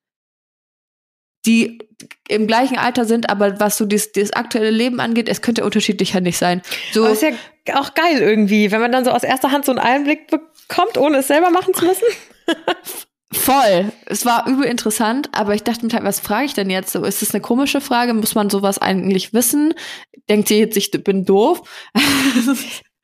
die 1.46 1.80
im 2.28 2.48
gleichen 2.48 2.78
Alter 2.78 3.06
sind, 3.06 3.30
aber 3.30 3.60
was 3.60 3.78
so 3.78 3.86
das, 3.86 4.12
das 4.12 4.34
aktuelle 4.34 4.72
Leben 4.72 5.00
angeht, 5.00 5.30
es 5.30 5.42
könnte 5.42 5.64
unterschiedlicher 5.64 6.22
nicht 6.22 6.38
sein. 6.38 6.62
So, 6.92 7.04
Aber 7.04 7.14
ist 7.14 7.22
ja 7.22 7.32
auch 7.76 7.94
geil 7.94 8.20
irgendwie, 8.20 8.72
wenn 8.72 8.82
man 8.82 8.92
dann 8.92 9.06
so 9.06 9.12
aus 9.12 9.24
erster 9.24 9.52
Hand 9.52 9.66
so 9.66 9.72
einen 9.72 9.80
Einblick 9.80 10.28
bekommt, 10.28 10.98
ohne 10.98 11.18
es 11.18 11.28
selber 11.28 11.50
machen 11.50 11.74
zu 11.74 11.86
müssen. 11.86 12.06
Voll. 13.34 13.92
Es 14.06 14.26
war 14.26 14.48
übel 14.48 14.66
interessant, 14.66 15.30
aber 15.34 15.56
ich 15.56 15.64
dachte 15.64 15.86
mir 15.86 15.94
halt, 15.94 16.04
was 16.04 16.20
frage 16.20 16.46
ich 16.46 16.54
denn 16.54 16.70
jetzt 16.70 16.92
so? 16.92 17.04
Ist 17.04 17.22
das 17.22 17.34
eine 17.34 17.42
komische 17.42 17.82
Frage? 17.82 18.14
Muss 18.14 18.36
man 18.36 18.50
sowas 18.50 18.78
eigentlich 18.78 19.34
wissen? 19.34 19.74
Denkt 20.30 20.50
ihr 20.52 20.58
jetzt, 20.58 20.78
ich 20.78 20.92
bin 20.92 21.26
doof? 21.26 21.62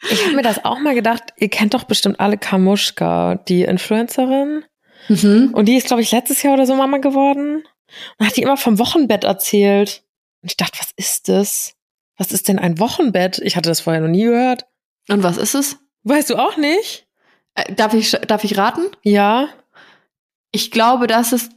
Ich 0.09 0.25
habe 0.25 0.35
mir 0.35 0.41
das 0.41 0.65
auch 0.65 0.79
mal 0.79 0.95
gedacht, 0.95 1.21
ihr 1.37 1.49
kennt 1.49 1.73
doch 1.73 1.83
bestimmt 1.83 2.19
alle 2.19 2.37
Kamuschka, 2.37 3.35
die 3.47 3.63
Influencerin. 3.63 4.63
mhm. 5.09 5.51
Und 5.53 5.65
die 5.65 5.75
ist, 5.75 5.87
glaube 5.87 6.01
ich, 6.01 6.11
letztes 6.11 6.41
Jahr 6.41 6.55
oder 6.55 6.65
so 6.65 6.75
Mama 6.75 6.97
geworden. 6.97 7.63
Und 8.17 8.27
hat 8.27 8.37
die 8.37 8.41
immer 8.43 8.57
vom 8.57 8.79
Wochenbett 8.79 9.23
erzählt. 9.23 10.03
Und 10.41 10.51
ich 10.51 10.57
dachte, 10.57 10.79
was 10.79 10.91
ist 10.95 11.29
das? 11.29 11.75
Was 12.17 12.31
ist 12.31 12.47
denn 12.47 12.59
ein 12.59 12.79
Wochenbett? 12.79 13.39
Ich 13.39 13.55
hatte 13.55 13.69
das 13.69 13.81
vorher 13.81 14.01
noch 14.01 14.09
nie 14.09 14.23
gehört. 14.23 14.65
Und 15.09 15.23
was 15.23 15.37
ist 15.37 15.55
es? 15.55 15.77
Weißt 16.03 16.29
du 16.29 16.37
auch 16.37 16.57
nicht? 16.57 17.07
Äh, 17.55 17.73
darf 17.73 17.93
ich, 17.93 18.11
darf 18.11 18.43
ich 18.43 18.57
raten? 18.57 18.83
Ja. 19.03 19.49
ich 20.51 20.71
glaube, 20.71 21.07
dass 21.07 21.31
es, 21.31 21.49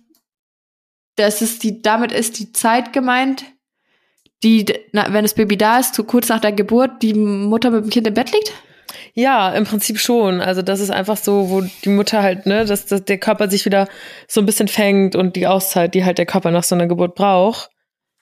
dass 1.16 1.40
es 1.40 1.58
die, 1.58 1.82
damit 1.82 2.12
ist 2.12 2.38
die 2.38 2.52
Zeit 2.52 2.92
gemeint, 2.92 3.44
die, 4.42 4.66
na, 4.92 5.12
wenn 5.12 5.24
das 5.24 5.34
Baby 5.34 5.56
da 5.56 5.78
ist, 5.78 5.94
so 5.94 6.04
kurz 6.04 6.28
nach 6.28 6.40
der 6.40 6.52
Geburt, 6.52 7.02
die 7.02 7.14
Mutter 7.14 7.70
mit 7.70 7.84
dem 7.84 7.90
Kind 7.90 8.06
im 8.06 8.14
Bett 8.14 8.32
liegt? 8.32 8.52
Ja, 9.12 9.50
im 9.52 9.64
Prinzip 9.64 9.98
schon. 9.98 10.40
Also 10.40 10.62
das 10.62 10.80
ist 10.80 10.90
einfach 10.90 11.16
so, 11.16 11.50
wo 11.50 11.62
die 11.84 11.88
Mutter 11.90 12.22
halt, 12.22 12.46
ne, 12.46 12.64
dass, 12.64 12.86
dass 12.86 13.04
der 13.04 13.18
Körper 13.18 13.48
sich 13.50 13.64
wieder 13.64 13.88
so 14.26 14.40
ein 14.40 14.46
bisschen 14.46 14.68
fängt 14.68 15.14
und 15.14 15.36
die 15.36 15.46
Auszeit, 15.46 15.94
die 15.94 16.04
halt 16.04 16.18
der 16.18 16.26
Körper 16.26 16.50
nach 16.50 16.64
so 16.64 16.74
einer 16.74 16.86
Geburt 16.86 17.14
braucht. 17.14 17.70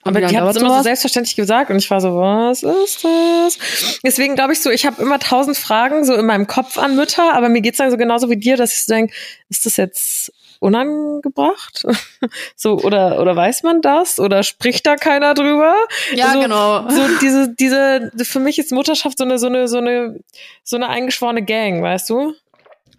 Aber 0.05 0.19
die 0.19 0.37
hat 0.37 0.55
es 0.55 0.61
immer 0.61 0.77
so 0.77 0.83
selbstverständlich 0.83 1.35
gesagt 1.35 1.69
und 1.69 1.77
ich 1.77 1.89
war 1.89 2.01
so, 2.01 2.15
was 2.17 2.63
ist 2.63 3.03
das? 3.03 3.99
Deswegen 4.03 4.35
glaube 4.35 4.53
ich 4.53 4.61
so, 4.61 4.69
ich 4.69 4.85
habe 4.85 5.01
immer 5.01 5.19
tausend 5.19 5.57
Fragen 5.57 6.03
so 6.03 6.13
in 6.13 6.25
meinem 6.25 6.47
Kopf 6.47 6.77
an 6.77 6.95
Mütter, 6.95 7.33
aber 7.33 7.49
mir 7.49 7.61
geht's 7.61 7.77
dann 7.77 7.91
so 7.91 7.97
genauso 7.97 8.29
wie 8.29 8.37
dir, 8.37 8.57
dass 8.57 8.73
ich 8.73 8.85
so 8.85 8.93
denke, 8.93 9.13
ist 9.49 9.65
das 9.65 9.77
jetzt 9.77 10.31
unangebracht? 10.59 11.85
so, 12.55 12.79
oder, 12.79 13.21
oder 13.21 13.35
weiß 13.35 13.63
man 13.63 13.81
das? 13.81 14.19
Oder 14.19 14.43
spricht 14.43 14.85
da 14.85 14.95
keiner 14.95 15.33
drüber? 15.33 15.75
Ja, 16.15 16.27
also, 16.27 16.39
genau. 16.41 16.89
So 16.89 17.01
diese, 17.21 17.53
diese, 17.53 18.11
für 18.23 18.39
mich 18.39 18.59
ist 18.59 18.71
Mutterschaft 18.71 19.17
so 19.17 19.25
eine, 19.25 19.37
so 19.39 19.47
eine, 19.47 19.67
so 19.67 19.77
eine, 19.77 20.19
so 20.63 20.77
eine 20.77 20.87
eingeschworene 20.87 21.43
Gang, 21.43 21.81
weißt 21.81 22.09
du? 22.09 22.33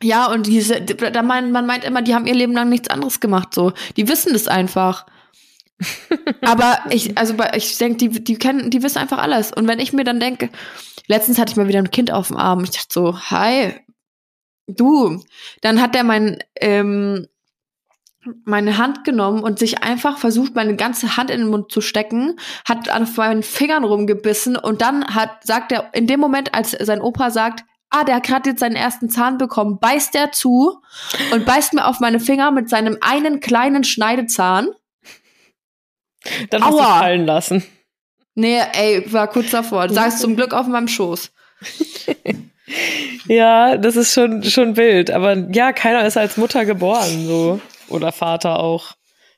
Ja, 0.03 0.31
und 0.31 0.47
diese, 0.47 0.83
da 0.83 1.23
meint, 1.23 1.53
man 1.53 1.65
meint 1.65 1.85
immer, 1.85 2.03
die 2.03 2.15
haben 2.15 2.27
ihr 2.27 2.35
Leben 2.35 2.53
lang 2.53 2.69
nichts 2.69 2.91
anderes 2.91 3.21
gemacht, 3.21 3.55
so. 3.55 3.73
Die 3.97 4.09
wissen 4.09 4.35
das 4.35 4.47
einfach. 4.49 5.07
Aber 6.41 6.79
ich, 6.91 7.17
also 7.19 7.35
ich 7.55 7.77
denke, 7.79 7.97
die, 7.97 8.25
die 8.25 8.37
kennen, 8.37 8.71
die 8.71 8.83
wissen 8.83 8.99
einfach 8.99 9.19
alles. 9.19 9.53
Und 9.53 9.67
wenn 9.67 9.81
ich 9.81 9.93
mir 9.93 10.05
dann 10.05 10.21
denke, 10.21 10.51
letztens 11.07 11.39
hatte 11.39 11.53
ich 11.53 11.57
mal 11.57 11.69
wieder 11.69 11.81
ein 11.81 11.91
Kind 11.91 12.13
auf 12.13 12.29
dem 12.29 12.37
Arm, 12.37 12.65
ich 12.65 12.71
dachte 12.71 12.89
so, 12.91 13.19
hi, 13.19 13.75
du. 14.67 15.21
Dann 15.61 15.81
hat 15.81 15.95
der 15.95 16.05
mein, 16.05 16.39
ähm, 16.61 17.27
meine 18.45 18.79
Hand 18.79 19.05
genommen 19.05 19.43
und 19.43 19.59
sich 19.59 19.83
einfach 19.83 20.19
versucht, 20.19 20.55
meine 20.55 20.77
ganze 20.77 21.17
Hand 21.17 21.31
in 21.31 21.41
den 21.41 21.51
Mund 21.51 21.71
zu 21.71 21.81
stecken, 21.81 22.39
hat 22.67 22.89
auf 22.89 23.17
meinen 23.17 23.43
Fingern 23.43 23.85
rumgebissen 23.85 24.57
und 24.57 24.81
dann 24.81 25.15
hat, 25.15 25.45
sagt 25.45 25.73
er, 25.73 25.91
in 25.93 26.07
dem 26.07 26.21
Moment, 26.21 26.55
als 26.55 26.71
sein 26.71 27.03
Opa 27.03 27.31
sagt, 27.31 27.65
ah, 27.91 28.05
der 28.05 28.17
hat 28.17 28.25
gerade 28.25 28.51
jetzt 28.51 28.61
seinen 28.61 28.77
ersten 28.77 29.09
Zahn 29.09 29.39
bekommen, 29.39 29.79
beißt 29.79 30.15
er 30.15 30.33
zu 30.33 30.81
und 31.33 31.45
beißt 31.45 31.75
mir 31.75 31.87
auf 31.87 32.01
meine 32.01 32.19
Finger 32.19 32.51
mit 32.51 32.69
seinem 32.69 32.99
einen 33.01 33.41
kleinen 33.41 33.85
Schneidezahn. 33.85 34.69
Dann 36.51 36.65
hast 36.65 36.75
du 36.75 36.83
fallen 36.83 37.27
lassen. 37.27 37.65
Nee, 38.35 38.61
ey, 38.73 39.13
war 39.13 39.29
kurz 39.29 39.51
davor. 39.51 39.87
Du 39.89 39.95
sagst 39.95 40.21
zum 40.21 40.37
Glück 40.37 40.53
auf 40.53 40.67
meinem 40.67 40.89
Schoß. 40.89 41.31
ja, 43.27 43.77
das 43.77 43.97
ist 43.97 44.13
schon, 44.13 44.43
schon 44.43 44.77
wild. 44.77 45.11
Aber 45.11 45.37
ja, 45.53 45.73
keiner 45.73 46.05
ist 46.05 46.17
als 46.17 46.37
Mutter 46.37 46.65
geboren, 46.65 47.27
so. 47.27 47.61
Oder 47.89 48.13
Vater 48.13 48.59
auch. 48.59 48.95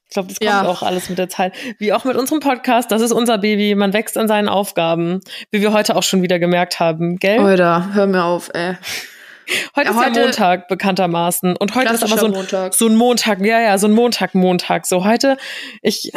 Ich 0.08 0.12
glaube, 0.12 0.28
das 0.28 0.38
kommt 0.38 0.50
ja. 0.50 0.66
auch 0.66 0.82
alles 0.82 1.08
mit 1.08 1.18
der 1.18 1.28
Zeit. 1.28 1.52
Wie 1.78 1.92
auch 1.92 2.04
mit 2.04 2.16
unserem 2.16 2.40
Podcast. 2.40 2.90
Das 2.92 3.02
ist 3.02 3.12
unser 3.12 3.38
Baby. 3.38 3.74
Man 3.74 3.92
wächst 3.92 4.16
an 4.16 4.28
seinen 4.28 4.48
Aufgaben. 4.48 5.20
Wie 5.50 5.60
wir 5.60 5.72
heute 5.72 5.96
auch 5.96 6.04
schon 6.04 6.22
wieder 6.22 6.38
gemerkt 6.38 6.78
haben, 6.78 7.16
gell? 7.16 7.40
Alter, 7.40 7.92
hör 7.92 8.06
mir 8.06 8.24
auf, 8.24 8.50
ey. 8.54 8.76
Heute 9.76 9.90
ja, 9.90 9.90
ist 9.90 10.06
heute 10.06 10.20
ja 10.20 10.26
Montag 10.26 10.68
bekanntermaßen 10.68 11.56
und 11.56 11.74
heute 11.74 11.94
ist 11.94 12.02
aber 12.02 12.18
so 12.18 12.26
ein 12.26 12.32
Montag. 12.32 12.74
so 12.74 12.86
ein 12.86 12.96
Montag, 12.96 13.40
ja 13.40 13.60
ja, 13.60 13.78
so 13.78 13.86
ein 13.86 13.92
Montag 13.92 14.34
Montag. 14.34 14.86
So 14.86 15.04
heute 15.04 15.36
ich 15.82 16.12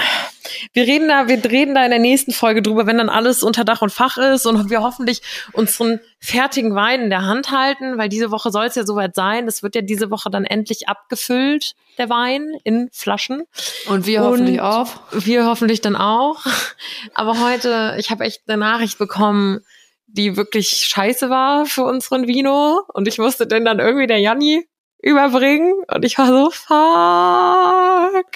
wir 0.74 0.84
reden 0.84 1.08
da 1.08 1.28
wir 1.28 1.44
reden 1.44 1.76
da 1.76 1.84
in 1.84 1.92
der 1.92 2.00
nächsten 2.00 2.32
Folge 2.32 2.62
drüber, 2.62 2.88
wenn 2.88 2.98
dann 2.98 3.10
alles 3.10 3.44
unter 3.44 3.64
Dach 3.64 3.82
und 3.82 3.92
Fach 3.92 4.18
ist 4.18 4.46
und 4.46 4.70
wir 4.70 4.82
hoffentlich 4.82 5.22
unseren 5.54 6.00
fertigen 6.20 6.76
Wein 6.76 7.02
in 7.02 7.10
der 7.10 7.26
Hand 7.26 7.52
halten, 7.52 7.98
weil 7.98 8.10
diese 8.10 8.32
Woche 8.32 8.52
soll 8.52 8.66
es 8.66 8.76
ja 8.76 8.86
soweit 8.86 9.16
sein. 9.16 9.48
Es 9.48 9.64
wird 9.64 9.76
ja 9.76 9.82
diese 9.82 10.12
Woche 10.12 10.30
dann 10.30 10.46
endlich 10.46 10.90
abgefüllt, 10.90 11.76
der 11.98 12.10
Wein 12.10 12.54
in 12.64 12.90
Flaschen. 12.92 13.44
Und 13.88 14.06
wir 14.06 14.22
und 14.22 14.28
hoffentlich 14.28 14.62
auch. 14.62 14.88
Wir 15.12 15.46
hoffentlich 15.46 15.82
dann 15.82 15.96
auch. 15.96 16.46
Aber 17.14 17.40
heute, 17.40 17.96
ich 18.00 18.12
habe 18.12 18.24
echt 18.24 18.42
eine 18.48 18.58
Nachricht 18.58 18.98
bekommen, 18.98 19.62
die 20.13 20.36
wirklich 20.38 20.70
scheiße 20.70 21.30
war 21.30 21.66
für 21.66 21.84
unseren 21.84 22.28
Vino. 22.28 22.82
Und 22.94 23.08
ich 23.08 23.18
musste 23.18 23.48
den 23.48 23.66
dann 23.66 23.80
irgendwie 23.80 24.08
der 24.08 24.20
Janni 24.20 24.68
überbringen. 25.01 25.74
Und 25.94 26.06
ich 26.06 26.18
war 26.18 26.28
so, 26.28 26.50
fuck. 26.51 28.32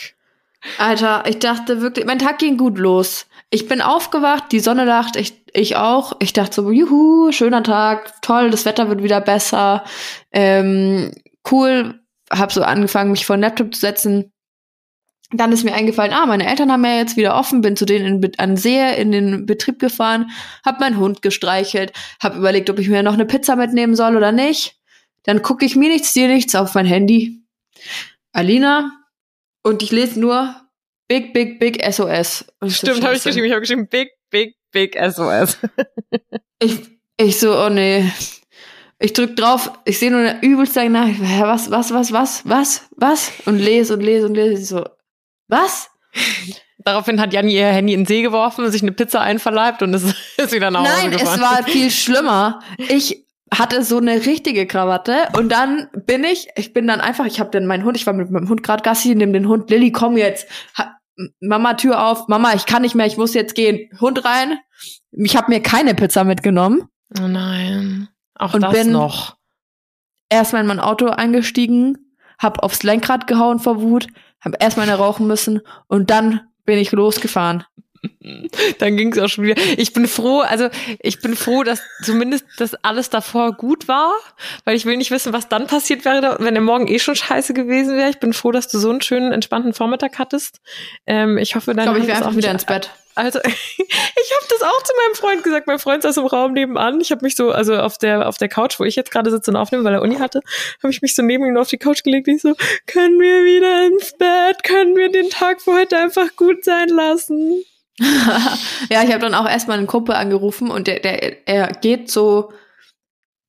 Alter, 0.78 1.24
ich 1.28 1.40
dachte 1.40 1.82
wirklich, 1.82 2.06
mein 2.06 2.20
Tag 2.20 2.40
ging 2.40 2.58
gut 2.58 2.78
los. 2.78 3.28
Ich 3.50 3.68
bin 3.68 3.82
aufgewacht, 3.82 4.46
die 4.52 4.62
Sonne 4.62 4.86
lacht, 4.86 5.16
ich, 5.16 5.44
ich 5.54 5.76
auch. 5.76 6.14
Ich 6.20 6.34
dachte 6.34 6.56
so, 6.56 6.72
juhu, 6.72 7.32
schöner 7.32 7.64
Tag, 7.64 8.22
toll, 8.22 8.50
das 8.50 8.66
Wetter 8.66 8.90
wird 8.90 9.04
wieder 9.04 9.22
besser. 9.22 9.84
Ähm, 10.32 11.12
cool, 11.52 12.00
hab 12.32 12.52
so 12.52 12.64
angefangen, 12.64 13.12
mich 13.12 13.26
vor 13.26 13.36
den 13.36 13.42
Laptop 13.42 13.76
zu 13.76 13.82
setzen 13.82 14.33
dann 15.32 15.52
ist 15.52 15.64
mir 15.64 15.74
eingefallen, 15.74 16.14
ah, 16.14 16.26
meine 16.26 16.48
Eltern 16.48 16.72
haben 16.72 16.86
ja 16.86 16.98
jetzt 16.98 17.18
wieder 17.18 17.36
offen, 17.36 17.62
bin 17.62 17.76
zu 17.76 17.86
denen 17.86 18.24
in, 18.24 18.32
an 18.38 18.58
See 18.58 18.96
in 18.96 19.12
den 19.12 19.46
Betrieb 19.46 19.80
gefahren, 19.80 20.32
hab 20.64 20.80
meinen 20.80 20.98
Hund 20.98 21.22
gestreichelt, 21.22 21.92
hab 22.22 22.36
überlegt, 22.36 22.70
ob 22.70 22.80
ich 22.80 22.90
mir 22.90 23.04
noch 23.04 23.14
eine 23.14 23.26
Pizza 23.26 23.56
mitnehmen 23.56 23.96
soll 23.96 24.16
oder 24.16 24.32
nicht. 24.32 24.78
Dann 25.24 25.42
gucke 25.42 25.66
ich 25.66 25.76
mir 25.76 25.90
nichts, 25.90 26.14
dir 26.14 26.28
nichts 26.28 26.54
auf 26.54 26.76
mein 26.76 26.86
Handy. 26.86 27.42
Alina 28.32 28.92
und 29.64 29.82
ich 29.82 29.92
lese 29.92 30.20
nur 30.20 30.56
Big, 31.08 31.34
Big, 31.34 31.60
Big 31.60 31.84
SOS. 31.84 32.46
Stimmt, 32.68 33.04
habe 33.04 33.16
ich 33.16 33.24
geschrieben. 33.24 33.46
Ich 33.46 33.52
habe 33.52 33.62
geschrieben 33.62 33.88
Big, 33.88 34.12
Big, 34.30 34.56
Big 34.72 34.98
SOS. 34.98 35.58
ich, 36.60 36.80
ich 37.18 37.40
so, 37.40 37.58
oh 37.58 37.70
nee. 37.70 38.10
Ich 39.00 39.14
drück 39.14 39.36
drauf, 39.36 39.72
ich 39.86 40.00
sehe 40.00 40.12
nur 40.12 40.22
eine 40.22 40.42
übelste 40.42 40.90
Nachricht. 40.90 41.20
Was, 41.22 41.70
was, 41.70 41.92
was, 41.92 42.12
was, 42.14 42.50
was, 42.50 42.90
was? 42.96 43.32
Und 43.46 43.60
lese 43.60 43.94
und 43.96 44.02
lese 44.02 44.26
und 44.26 44.36
lese. 44.36 44.54
Ich 44.54 44.68
so, 44.68 44.86
was? 45.54 45.90
Daraufhin 46.80 47.22
hat 47.22 47.32
Janni 47.34 47.56
ihr 47.56 47.68
Handy 47.68 47.94
in 47.94 48.02
den 48.02 48.06
See 48.06 48.22
geworfen, 48.22 48.70
sich 48.70 48.82
eine 48.82 48.92
Pizza 48.92 49.22
einverleibt 49.22 49.82
und 49.82 49.94
ist, 49.94 50.16
ist 50.38 50.52
wieder 50.52 50.70
nach 50.70 50.82
Hause 50.82 50.92
Nein, 50.92 51.12
gefahren. 51.12 51.36
es 51.36 51.42
war 51.42 51.64
viel 51.64 51.90
schlimmer. 51.90 52.60
Ich 52.78 53.26
hatte 53.54 53.84
so 53.84 53.98
eine 53.98 54.26
richtige 54.26 54.66
Krawatte 54.68 55.30
und 55.38 55.50
dann 55.50 55.88
bin 56.06 56.24
ich, 56.24 56.48
ich 56.56 56.74
bin 56.74 56.88
dann 56.88 57.00
einfach, 57.00 57.26
ich 57.26 57.40
habe 57.40 57.52
dann 57.52 57.68
meinen 57.68 57.86
Hund, 57.86 57.96
ich 57.96 58.06
war 58.06 58.14
mit 58.14 58.30
meinem 58.32 58.50
Hund 58.50 58.64
gerade 58.64 58.84
Gassi, 58.84 59.16
nimm 59.16 59.32
den 59.32 59.48
Hund, 59.48 59.70
Lilly, 59.70 59.92
komm 59.92 60.18
jetzt. 60.18 60.48
Ha, 60.78 60.98
Mama, 61.40 61.76
Tür 61.76 62.04
auf, 62.06 62.28
Mama, 62.28 62.54
ich 62.56 62.66
kann 62.66 62.82
nicht 62.82 62.96
mehr, 62.96 63.06
ich 63.06 63.18
muss 63.18 63.34
jetzt 63.34 63.56
gehen. 63.56 63.90
Hund 64.02 64.26
rein. 64.26 64.58
Ich 65.12 65.38
habe 65.38 65.52
mir 65.52 65.62
keine 65.62 65.94
Pizza 65.94 66.24
mitgenommen. 66.24 66.90
Oh 67.20 67.28
nein. 67.28 68.10
Auch 68.36 68.56
und 68.56 68.62
das 68.62 68.74
bin 68.74 68.92
noch. 68.92 69.38
Erstmal 70.30 70.62
in 70.64 70.68
mein 70.68 70.80
Auto 70.80 71.08
eingestiegen, 71.08 72.18
hab 72.40 72.64
aufs 72.64 72.82
Lenkrad 72.82 73.28
gehauen 73.28 73.60
vor 73.60 73.82
Wut, 73.82 74.08
habe 74.44 74.58
erstmal 74.60 74.88
eine 74.88 74.98
rauchen 74.98 75.28
müssen 75.28 75.62
und 75.88 76.10
dann 76.10 76.42
bin 76.66 76.78
ich 76.78 76.92
losgefahren. 76.92 77.66
Dann 78.80 78.98
ging 78.98 79.14
es 79.14 79.20
auch 79.20 79.30
schon 79.30 79.46
wieder. 79.46 79.62
Ich 79.78 79.94
bin 79.94 80.08
froh, 80.08 80.42
also 80.42 80.70
ich 81.00 81.22
bin 81.22 81.36
froh, 81.36 81.64
dass 81.64 81.82
zumindest 82.02 82.46
das 82.58 82.76
alles 82.76 83.10
davor 83.10 83.54
gut 83.54 83.88
war, 83.88 84.14
weil 84.66 84.76
ich 84.76 84.86
will 84.86 84.98
nicht 84.98 85.12
wissen, 85.12 85.32
was 85.32 85.48
dann 85.48 85.68
passiert 85.68 86.04
wäre, 86.04 86.38
wenn 86.40 86.54
der 86.54 86.64
Morgen 86.64 86.88
eh 86.88 87.00
schon 87.00 87.16
scheiße 87.16 87.54
gewesen 87.54 87.96
wäre. 87.96 88.10
Ich 88.10 88.20
bin 88.20 88.34
froh, 88.34 88.52
dass 88.52 88.68
du 88.68 88.78
so 88.78 88.90
einen 88.90 89.02
schönen, 89.02 89.32
entspannten 89.32 89.74
Vormittag 89.74 90.20
hattest. 90.20 90.60
Ähm, 91.08 91.38
ich 91.38 91.56
hoffe, 91.56 91.74
dann. 91.74 91.80
Ich 91.80 91.84
glaube, 91.86 92.00
ich 92.00 92.08
wäre 92.08 92.28
auch 92.28 92.36
wieder 92.36 92.52
ins 92.52 92.66
Bett. 92.66 92.92
Also 93.16 93.40
ich 93.44 93.48
habe 93.48 94.46
das 94.50 94.62
auch 94.62 94.84
zu 94.84 94.94
meinem 95.06 95.16
Freund 95.16 95.44
gesagt. 95.44 95.68
Mein 95.68 95.80
Freund 95.80 96.04
saß 96.04 96.18
im 96.18 96.26
Raum 96.26 96.54
nebenan. 96.54 97.02
Ich 97.02 97.12
habe 97.12 97.24
mich 97.24 97.36
so, 97.36 97.52
also 97.52 97.76
auf 97.78 97.98
der 97.98 98.28
auf 98.28 98.38
der 98.38 98.50
Couch, 98.50 98.80
wo 98.80 98.84
ich 98.84 98.96
jetzt 98.96 99.12
gerade 99.12 99.32
sitze 99.32 99.52
und 99.52 99.58
aufnehme, 99.58 99.84
weil 99.84 99.94
er 99.94 100.02
Uni 100.02 100.16
hatte, 100.16 100.42
habe 100.82 100.92
ich 100.92 101.02
mich 101.02 101.16
so 101.16 101.22
neben 101.22 101.46
ihn 101.46 101.58
auf 101.58 101.68
die 101.68 101.78
Couch 101.78 102.04
gelegt. 102.04 102.28
Ich 102.28 102.42
so, 102.42 102.56
können 102.88 103.20
wir 103.20 103.44
wieder 103.44 103.88
ins 103.88 104.14
Bett? 104.18 104.64
Können 104.64 104.96
wir 104.96 105.12
den 105.12 105.30
Tag 105.30 105.62
für 105.62 105.74
heute 105.74 105.98
einfach 105.98 106.36
gut 106.36 106.64
sein 106.64 106.90
lassen? 106.90 107.64
ja, 108.90 109.04
ich 109.04 109.10
habe 109.10 109.20
dann 109.20 109.36
auch 109.36 109.48
erstmal 109.48 109.78
eine 109.78 109.88
Gruppe 109.88 110.16
angerufen 110.16 110.72
und 110.72 110.88
der, 110.88 111.00
der, 111.00 111.48
er 111.48 111.68
geht 111.74 112.10
so, 112.10 112.52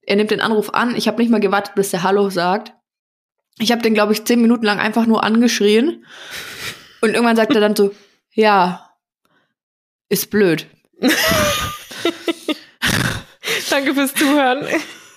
er 0.02 0.16
nimmt 0.16 0.30
den 0.30 0.40
Anruf 0.40 0.70
an. 0.70 0.94
Ich 0.96 1.08
habe 1.08 1.20
nicht 1.22 1.30
mal 1.30 1.40
gewartet, 1.40 1.74
bis 1.74 1.90
der 1.90 2.02
Hallo 2.02 2.28
sagt. 2.28 2.74
Ich 3.58 3.72
habe 3.72 3.82
den, 3.82 3.94
glaube 3.94 4.12
ich, 4.12 4.24
zehn 4.24 4.42
Minuten 4.42 4.64
lang 4.64 4.80
einfach 4.80 5.06
nur 5.06 5.24
angeschrien. 5.24 6.04
Und 7.00 7.10
irgendwann 7.10 7.36
sagt 7.36 7.54
er 7.54 7.60
dann 7.60 7.76
so, 7.76 7.92
ja, 8.32 8.83
ist 10.08 10.30
blöd. 10.30 10.66
Danke 13.70 13.94
fürs 13.94 14.14
Zuhören. 14.14 14.66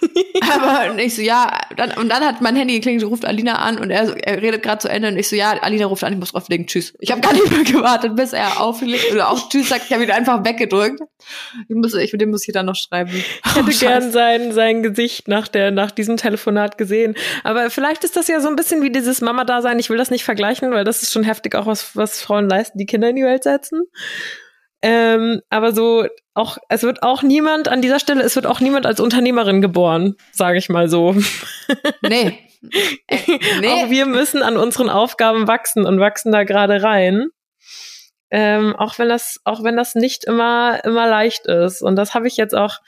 Aber 0.42 0.98
ich 0.98 1.16
so, 1.16 1.22
ja, 1.22 1.60
dann, 1.76 1.92
und 1.94 2.10
dann 2.10 2.24
hat 2.24 2.42
mein 2.42 2.56
Handy 2.56 2.76
geklingelt, 2.76 3.06
ruft 3.06 3.26
Alina 3.26 3.56
an 3.56 3.80
und 3.80 3.90
er, 3.90 4.08
so, 4.08 4.14
er 4.14 4.42
redet 4.42 4.64
gerade 4.64 4.80
zu 4.80 4.90
Ende 4.90 5.10
und 5.10 5.18
ich 5.18 5.28
so, 5.28 5.36
ja, 5.36 5.52
Alina 5.62 5.86
ruft 5.86 6.04
an, 6.04 6.14
ich 6.14 6.20
muss 6.20 6.32
drauflegen, 6.32 6.68
tschüss. 6.68 6.94
Ich 7.00 7.12
habe 7.12 7.22
gar 7.22 7.34
nicht 7.34 7.50
mehr 7.50 7.64
gewartet, 7.64 8.16
bis 8.16 8.34
er 8.34 8.62
auflegt 8.62 9.12
oder 9.12 9.30
auch 9.30 9.50
tschüss 9.50 9.70
sagt, 9.70 9.86
ich 9.88 9.94
habe 9.94 10.04
ihn 10.04 10.12
einfach 10.12 10.44
weggedrückt. 10.46 11.00
Ich 11.68 11.76
muss, 11.76 11.94
ich, 11.94 12.12
dem 12.12 12.30
muss 12.30 12.48
ich 12.48 12.54
dann 12.54 12.66
noch 12.66 12.76
schreiben. 12.76 13.12
Ich 13.12 13.56
hätte 13.56 13.70
oh, 13.70 13.80
gern 13.80 14.12
sein, 14.12 14.52
sein 14.54 14.84
Gesicht 14.84 15.28
nach 15.28 15.48
der, 15.48 15.72
nach 15.72 15.92
diesem 15.92 16.18
Telefonat 16.18 16.78
gesehen. 16.78 17.16
Aber 17.44 17.70
vielleicht 17.70 18.04
ist 18.04 18.16
das 18.16 18.28
ja 18.28 18.40
so 18.40 18.48
ein 18.48 18.56
bisschen 18.56 18.82
wie 18.82 18.92
dieses 18.92 19.22
Mama-Dasein. 19.22 19.80
Ich 19.80 19.90
will 19.90 19.98
das 19.98 20.12
nicht 20.12 20.24
vergleichen, 20.24 20.72
weil 20.72 20.84
das 20.84 21.04
ist 21.04 21.12
schon 21.12 21.24
heftig 21.24 21.56
auch 21.56 21.66
was, 21.66 21.96
was 21.96 22.22
Frauen 22.22 22.48
leisten, 22.48 22.78
die 22.78 22.86
Kinder 22.86 23.10
in 23.10 23.16
die 23.16 23.24
Welt 23.24 23.44
setzen. 23.44 23.84
Ähm, 24.82 25.42
aber 25.50 25.74
so 25.74 26.06
auch, 26.34 26.58
es 26.70 26.84
wird 26.84 27.02
auch 27.02 27.24
niemand 27.24 27.68
an 27.68 27.82
dieser 27.82 28.00
Stelle, 28.00 28.22
es 28.22 28.36
wird 28.36 28.46
auch 28.46 28.60
niemand 28.60 28.86
als 28.86 29.00
Unternehmerin 29.00 29.62
geboren, 29.62 30.16
sage 30.32 30.60
ich 30.60 30.70
mal 30.70 30.88
so. 30.88 31.16
Nee. 32.02 32.40
nee. 33.60 33.68
Auch 33.68 33.90
wir 33.90 34.06
müssen 34.06 34.44
an 34.44 34.58
unseren 34.58 34.90
Aufgaben 34.90 35.48
wachsen 35.48 35.86
und 35.86 36.00
wachsen 36.00 36.32
da 36.32 36.44
gerade 36.44 36.84
rein. 36.84 37.28
Ähm, 38.30 38.76
auch 38.76 39.00
wenn 39.00 39.10
das, 39.10 39.40
auch 39.46 39.64
wenn 39.64 39.78
das 39.78 39.96
nicht 39.96 40.26
immer, 40.26 40.84
immer 40.84 41.08
leicht 41.08 41.48
ist. 41.48 41.82
Und 41.82 41.96
das 41.96 42.14
habe 42.14 42.28
ich 42.28 42.36
jetzt 42.36 42.56
auch 42.56 42.80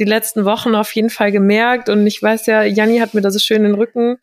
die 0.00 0.04
letzten 0.04 0.44
Wochen 0.44 0.74
auf 0.74 0.92
jeden 0.94 1.10
Fall 1.10 1.30
gemerkt. 1.30 1.88
Und 1.88 2.06
ich 2.06 2.22
weiß 2.22 2.46
ja, 2.46 2.62
Janni 2.62 2.98
hat 2.98 3.14
mir 3.14 3.20
da 3.20 3.30
so 3.30 3.38
schön 3.38 3.62
den 3.62 3.74
Rücken, 3.74 4.16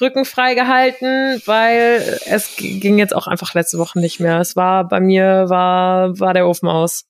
Rücken 0.00 0.24
frei 0.24 0.54
gehalten, 0.54 1.40
weil 1.44 2.18
es 2.26 2.56
ging 2.56 2.98
jetzt 2.98 3.14
auch 3.14 3.26
einfach 3.26 3.54
letzte 3.54 3.78
Woche 3.78 4.00
nicht 4.00 4.18
mehr. 4.18 4.40
Es 4.40 4.56
war 4.56 4.88
bei 4.88 5.00
mir, 5.00 5.48
war, 5.48 6.18
war 6.18 6.34
der 6.34 6.48
Ofen 6.48 6.68
aus. 6.68 7.04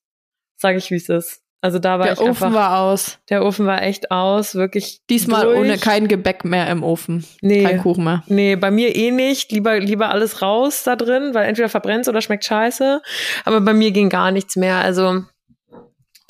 Sag 0.57 0.77
ich, 0.77 0.91
wie 0.91 0.97
es 0.97 1.09
ist. 1.09 1.43
Also 1.61 1.81
da 1.81 1.99
war 1.99 2.07
der 2.07 2.15
ich 2.15 2.21
Ofen 2.21 2.31
einfach, 2.31 2.53
war 2.53 2.81
aus. 2.81 3.19
Der 3.31 3.45
Ofen 3.45 3.67
war 3.67 3.83
echt 3.83 4.13
aus, 4.13 4.55
wirklich. 4.55 5.01
Diesmal 5.11 5.45
durch. 5.45 5.59
ohne 5.59 5.79
kein 5.79 6.07
Gebäck 6.07 6.45
mehr 6.45 6.69
im 6.69 6.85
Ofen. 6.85 7.25
Nee. 7.41 7.65
Kein 7.65 7.79
Kuchen 7.79 8.05
mehr. 8.05 8.23
Nee, 8.29 8.55
bei 8.55 8.71
mir 8.71 8.95
eh 8.95 9.11
nicht. 9.11 9.51
Lieber, 9.51 9.81
lieber 9.81 10.11
alles 10.11 10.41
raus 10.41 10.85
da 10.85 10.95
drin, 10.95 11.35
weil 11.35 11.49
entweder 11.49 11.69
verbrennt 11.69 12.07
oder 12.07 12.21
schmeckt 12.21 12.45
scheiße. 12.45 13.03
Aber 13.45 13.61
bei 13.61 13.73
mir 13.73 13.91
ging 13.91 14.09
gar 14.09 14.31
nichts 14.31 14.55
mehr. 14.55 14.77
Also 14.77 15.25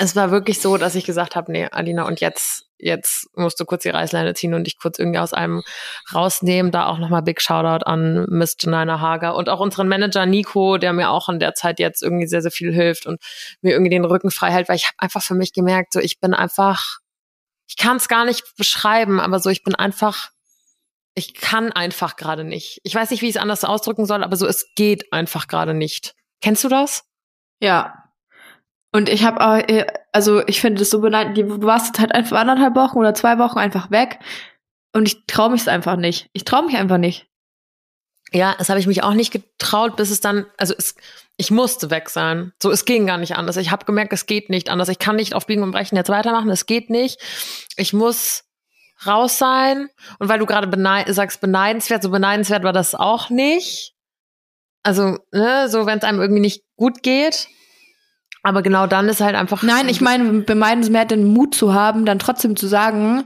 es 0.00 0.14
war 0.14 0.30
wirklich 0.30 0.60
so, 0.60 0.76
dass 0.76 0.94
ich 0.94 1.04
gesagt 1.04 1.34
habe, 1.34 1.50
nee, 1.50 1.66
Alina, 1.70 2.06
und 2.06 2.20
jetzt, 2.20 2.66
jetzt 2.78 3.28
musst 3.36 3.58
du 3.58 3.64
kurz 3.64 3.82
die 3.82 3.88
Reißleine 3.88 4.32
ziehen 4.32 4.54
und 4.54 4.64
dich 4.64 4.78
kurz 4.78 5.00
irgendwie 5.00 5.18
aus 5.18 5.34
einem 5.34 5.64
rausnehmen. 6.14 6.70
Da 6.70 6.86
auch 6.86 6.98
nochmal 6.98 7.22
Big 7.22 7.42
Shoutout 7.42 7.84
an 7.84 8.24
Miss 8.28 8.56
Janina 8.60 9.00
Hager 9.00 9.34
und 9.34 9.48
auch 9.48 9.58
unseren 9.58 9.88
Manager 9.88 10.24
Nico, 10.24 10.78
der 10.78 10.92
mir 10.92 11.10
auch 11.10 11.28
in 11.28 11.40
der 11.40 11.54
Zeit 11.54 11.80
jetzt 11.80 12.04
irgendwie 12.04 12.28
sehr, 12.28 12.42
sehr 12.42 12.52
viel 12.52 12.72
hilft 12.72 13.06
und 13.06 13.20
mir 13.60 13.72
irgendwie 13.72 13.90
den 13.90 14.04
Rücken 14.04 14.30
frei 14.30 14.52
hält, 14.52 14.68
weil 14.68 14.76
ich 14.76 14.86
habe 14.86 14.94
einfach 14.98 15.22
für 15.22 15.34
mich 15.34 15.52
gemerkt, 15.52 15.92
so 15.92 15.98
ich 15.98 16.20
bin 16.20 16.32
einfach, 16.32 16.98
ich 17.66 17.76
kann 17.76 17.96
es 17.96 18.06
gar 18.06 18.24
nicht 18.24 18.44
beschreiben, 18.56 19.18
aber 19.18 19.40
so 19.40 19.50
ich 19.50 19.64
bin 19.64 19.74
einfach, 19.74 20.30
ich 21.14 21.34
kann 21.34 21.72
einfach 21.72 22.14
gerade 22.14 22.44
nicht. 22.44 22.78
Ich 22.84 22.94
weiß 22.94 23.10
nicht, 23.10 23.22
wie 23.22 23.28
ich 23.28 23.34
es 23.34 23.42
anders 23.42 23.64
ausdrücken 23.64 24.06
soll, 24.06 24.22
aber 24.22 24.36
so 24.36 24.46
es 24.46 24.72
geht 24.76 25.12
einfach 25.12 25.48
gerade 25.48 25.74
nicht. 25.74 26.14
Kennst 26.40 26.62
du 26.62 26.68
das? 26.68 27.02
Ja, 27.60 28.07
und 28.92 29.08
ich 29.08 29.24
habe, 29.24 29.68
äh, 29.68 29.86
also 30.12 30.46
ich 30.46 30.60
finde 30.60 30.80
das 30.80 30.90
so 30.90 31.00
beneidend, 31.00 31.36
du 31.36 31.62
warst 31.62 31.98
halt 31.98 32.14
einfach 32.14 32.38
anderthalb 32.38 32.74
Wochen 32.74 32.98
oder 32.98 33.14
zwei 33.14 33.38
Wochen 33.38 33.58
einfach 33.58 33.90
weg 33.90 34.18
und 34.92 35.06
ich 35.06 35.26
traue 35.26 35.50
mich 35.50 35.62
es 35.62 35.68
einfach 35.68 35.96
nicht. 35.96 36.28
Ich 36.32 36.44
traue 36.44 36.64
mich 36.64 36.76
einfach 36.76 36.98
nicht. 36.98 37.26
Ja, 38.32 38.54
das 38.58 38.68
habe 38.68 38.80
ich 38.80 38.86
mich 38.86 39.02
auch 39.02 39.14
nicht 39.14 39.32
getraut, 39.32 39.96
bis 39.96 40.10
es 40.10 40.20
dann, 40.20 40.46
also 40.58 40.74
es, 40.76 40.94
ich 41.36 41.50
musste 41.50 41.90
weg 41.90 42.10
sein. 42.10 42.52
So, 42.62 42.70
es 42.70 42.84
ging 42.84 43.06
gar 43.06 43.16
nicht 43.16 43.36
anders. 43.36 43.56
Ich 43.56 43.70
habe 43.70 43.86
gemerkt, 43.86 44.12
es 44.12 44.26
geht 44.26 44.50
nicht 44.50 44.70
anders. 44.70 44.88
Ich 44.88 44.98
kann 44.98 45.16
nicht 45.16 45.34
auf 45.34 45.46
Biegen 45.46 45.62
und 45.62 45.70
Brechen 45.70 45.96
jetzt 45.96 46.10
weitermachen. 46.10 46.50
Es 46.50 46.66
geht 46.66 46.90
nicht. 46.90 47.20
Ich 47.76 47.92
muss 47.92 48.44
raus 49.06 49.38
sein. 49.38 49.88
Und 50.18 50.28
weil 50.28 50.40
du 50.40 50.46
gerade 50.46 50.66
beneid 50.66 51.06
sagst, 51.14 51.40
beneidenswert, 51.40 52.02
so 52.02 52.10
beneidenswert 52.10 52.64
war 52.64 52.72
das 52.72 52.94
auch 52.94 53.30
nicht. 53.30 53.94
Also, 54.82 55.18
ne, 55.32 55.68
so 55.68 55.86
wenn 55.86 55.98
es 55.98 56.04
einem 56.04 56.20
irgendwie 56.20 56.40
nicht 56.40 56.64
gut 56.76 57.02
geht. 57.02 57.48
Aber 58.42 58.62
genau 58.62 58.86
dann 58.86 59.08
ist 59.08 59.20
halt 59.20 59.34
einfach. 59.34 59.62
Nein, 59.62 59.88
ich 59.88 60.00
meine, 60.00 60.40
bemeidenswert 60.40 61.10
den 61.10 61.24
Mut 61.24 61.54
zu 61.54 61.74
haben, 61.74 62.04
dann 62.04 62.18
trotzdem 62.18 62.56
zu 62.56 62.66
sagen, 62.66 63.24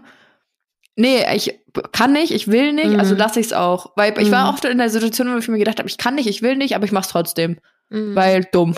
nee, 0.97 1.25
ich 1.35 1.59
kann 1.93 2.13
nicht, 2.13 2.33
ich 2.33 2.49
will 2.49 2.73
nicht, 2.73 2.87
also 2.87 2.95
mhm. 2.95 3.01
also 3.01 3.15
lasse 3.15 3.41
ich 3.41 3.47
es 3.47 3.53
auch. 3.53 3.93
Weil 3.97 4.19
ich 4.21 4.31
war 4.31 4.45
mhm. 4.45 4.55
oft 4.55 4.65
in 4.65 4.79
der 4.79 4.91
Situation, 4.91 5.33
wo 5.33 5.39
ich 5.39 5.49
mir 5.49 5.59
gedacht 5.59 5.79
habe, 5.79 5.89
ich 5.89 5.99
kann 5.99 6.15
nicht, 6.15 6.29
ich 6.29 6.43
will 6.43 6.57
nicht, 6.57 6.75
aber 6.75 6.85
ich 6.85 6.93
mach's 6.93 7.09
trotzdem. 7.09 7.59
Mhm. 7.91 8.15
Weil 8.15 8.45
dumm. 8.53 8.75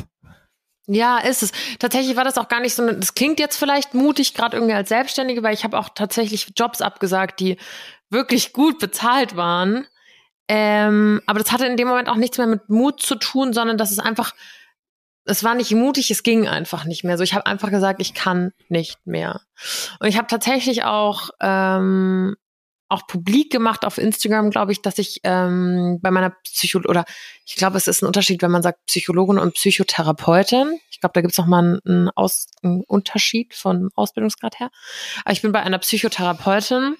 Ja, 0.87 1.19
ist 1.19 1.43
es. 1.43 1.53
Tatsächlich 1.79 2.17
war 2.17 2.25
das 2.25 2.37
auch 2.37 2.49
gar 2.49 2.61
nicht 2.61 2.75
so. 2.75 2.87
Das 2.87 3.15
klingt 3.15 3.41
jetzt 3.41 3.57
vielleicht 3.57 3.95
mutig, 3.95 4.35
gerade 4.35 4.57
irgendwie 4.57 4.75
als 4.75 4.91
Selbstständige, 4.91 5.43
weil 5.43 5.55
ich 5.55 5.65
habe 5.65 5.79
auch 5.79 5.89
tatsächlich 5.95 6.53
Jobs 6.57 6.83
abgesagt, 6.83 7.41
die 7.41 7.57
wirklich 8.11 8.53
gut 8.53 8.79
bezahlt 8.79 9.35
waren. 9.37 9.87
Ähm, 10.47 11.23
aber 11.27 11.39
das 11.39 11.53
hatte 11.53 11.65
in 11.65 11.79
dem 11.79 11.89
Moment 11.89 12.11
auch 12.11 12.17
nichts 12.17 12.37
mehr 12.37 12.47
mit 12.47 12.69
Mut 12.69 13.01
zu 13.01 13.15
tun, 13.15 13.55
sondern 13.55 13.79
das 13.79 13.91
ist 13.91 13.99
einfach 13.99 14.35
es 15.25 15.43
war 15.43 15.55
nicht 15.55 15.73
mutig, 15.73 16.11
es 16.11 16.23
ging 16.23 16.47
einfach 16.47 16.85
nicht 16.85 17.05
mehr. 17.05 17.17
So, 17.17 17.25
ich 17.25 17.35
habe 17.35 17.47
einfach 17.47 17.71
gesagt, 17.71 18.01
ich 18.01 18.15
kann 18.15 18.53
nicht 18.69 19.07
mehr. 19.07 19.41
Und 20.01 20.09
ich 20.09 20.17
habe 20.17 20.27
tatsächlich 20.27 20.85
auch 20.85 21.31
ähm, 21.41 22.37
auch 22.89 23.07
publik 23.07 23.51
gemacht 23.51 23.85
auf 23.85 23.99
Instagram, 23.99 24.51
glaube 24.51 24.73
ich, 24.73 24.83
dass 24.83 24.99
ich 24.99 25.21
ähm, 25.25 25.99
bei 26.03 26.11
meiner 26.11 26.31
Psychologin 26.45 26.91
oder 26.91 27.05
ich 27.47 27.57
glaube, 27.57 27.77
es 27.77 27.89
ist 27.89 28.03
ein 28.03 28.07
Unterschied, 28.07 28.43
wenn 28.43 28.51
man 28.51 28.63
sagt 28.63 28.85
Psychologin 28.87 29.39
und 29.39 29.55
Psychotherapeutin. 29.55 30.79
Ich 30.91 31.01
glaube, 31.01 31.15
da 31.15 31.21
gibt 31.23 31.33
es 31.33 31.39
noch 31.39 31.47
mal 31.47 31.81
einen, 31.85 32.11
Aus 32.11 32.47
einen 32.63 32.83
Unterschied 32.85 33.55
von 33.55 33.91
Ausbildungsgrad 33.95 34.61
her. 34.61 34.71
Aber 35.25 35.33
ich 35.33 35.43
bin 35.43 35.53
bei 35.53 35.61
einer 35.61 35.79
Psychotherapeutin. 35.79 36.97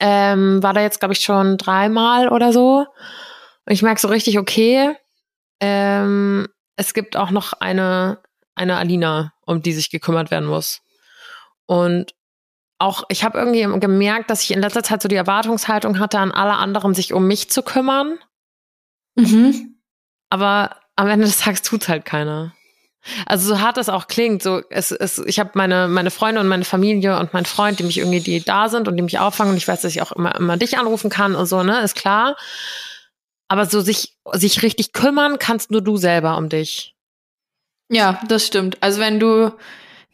Ähm, 0.00 0.62
war 0.62 0.74
da 0.74 0.80
jetzt, 0.80 1.00
glaube 1.00 1.14
ich, 1.14 1.20
schon 1.20 1.56
dreimal 1.56 2.28
oder 2.28 2.52
so. 2.52 2.86
Und 3.66 3.72
ich 3.72 3.82
merke 3.82 4.00
so 4.00 4.06
richtig, 4.06 4.38
okay, 4.38 4.94
ähm, 5.60 6.46
es 6.78 6.94
gibt 6.94 7.16
auch 7.16 7.30
noch 7.30 7.54
eine, 7.54 8.20
eine 8.54 8.76
Alina, 8.76 9.34
um 9.44 9.62
die 9.62 9.72
sich 9.72 9.90
gekümmert 9.90 10.30
werden 10.30 10.48
muss. 10.48 10.80
Und 11.66 12.14
auch, 12.78 13.02
ich 13.08 13.24
habe 13.24 13.36
irgendwie 13.36 13.80
gemerkt, 13.80 14.30
dass 14.30 14.42
ich 14.42 14.52
in 14.52 14.60
letzter 14.60 14.84
Zeit 14.84 15.02
so 15.02 15.08
die 15.08 15.16
Erwartungshaltung 15.16 15.98
hatte, 15.98 16.20
an 16.20 16.30
alle 16.30 16.54
anderen 16.54 16.94
sich 16.94 17.12
um 17.12 17.26
mich 17.26 17.50
zu 17.50 17.62
kümmern. 17.62 18.18
Mhm. 19.16 19.80
Aber 20.30 20.76
am 20.94 21.08
Ende 21.08 21.26
des 21.26 21.38
Tages 21.38 21.62
tut's 21.62 21.88
halt 21.88 22.04
keiner. 22.04 22.54
Also 23.26 23.48
so 23.48 23.60
hart 23.60 23.76
das 23.76 23.88
auch 23.88 24.06
klingt, 24.06 24.42
so 24.42 24.62
es, 24.70 24.92
es, 24.92 25.18
ich 25.18 25.40
habe 25.40 25.50
meine 25.54 25.88
meine 25.88 26.10
Freunde 26.10 26.40
und 26.40 26.48
meine 26.48 26.64
Familie 26.64 27.18
und 27.18 27.32
mein 27.32 27.46
Freund, 27.46 27.78
die 27.78 27.84
mich 27.84 27.98
irgendwie 27.98 28.20
die 28.20 28.44
da 28.44 28.68
sind 28.68 28.86
und 28.86 28.96
die 28.96 29.02
mich 29.02 29.18
auffangen 29.18 29.52
und 29.52 29.56
ich 29.56 29.66
weiß, 29.66 29.80
dass 29.80 29.92
ich 29.92 30.02
auch 30.02 30.12
immer 30.12 30.34
immer 30.36 30.56
dich 30.56 30.78
anrufen 30.78 31.08
kann 31.08 31.34
und 31.34 31.46
so, 31.46 31.62
ne, 31.62 31.80
ist 31.80 31.94
klar. 31.94 32.36
Aber 33.48 33.66
so 33.66 33.80
sich, 33.80 34.16
sich 34.32 34.62
richtig 34.62 34.92
kümmern 34.92 35.38
kannst 35.38 35.70
nur 35.70 35.80
du 35.80 35.96
selber 35.96 36.36
um 36.36 36.48
dich. 36.48 36.94
Ja, 37.90 38.20
das 38.28 38.46
stimmt. 38.46 38.76
Also 38.82 39.00
wenn 39.00 39.18
du, 39.18 39.52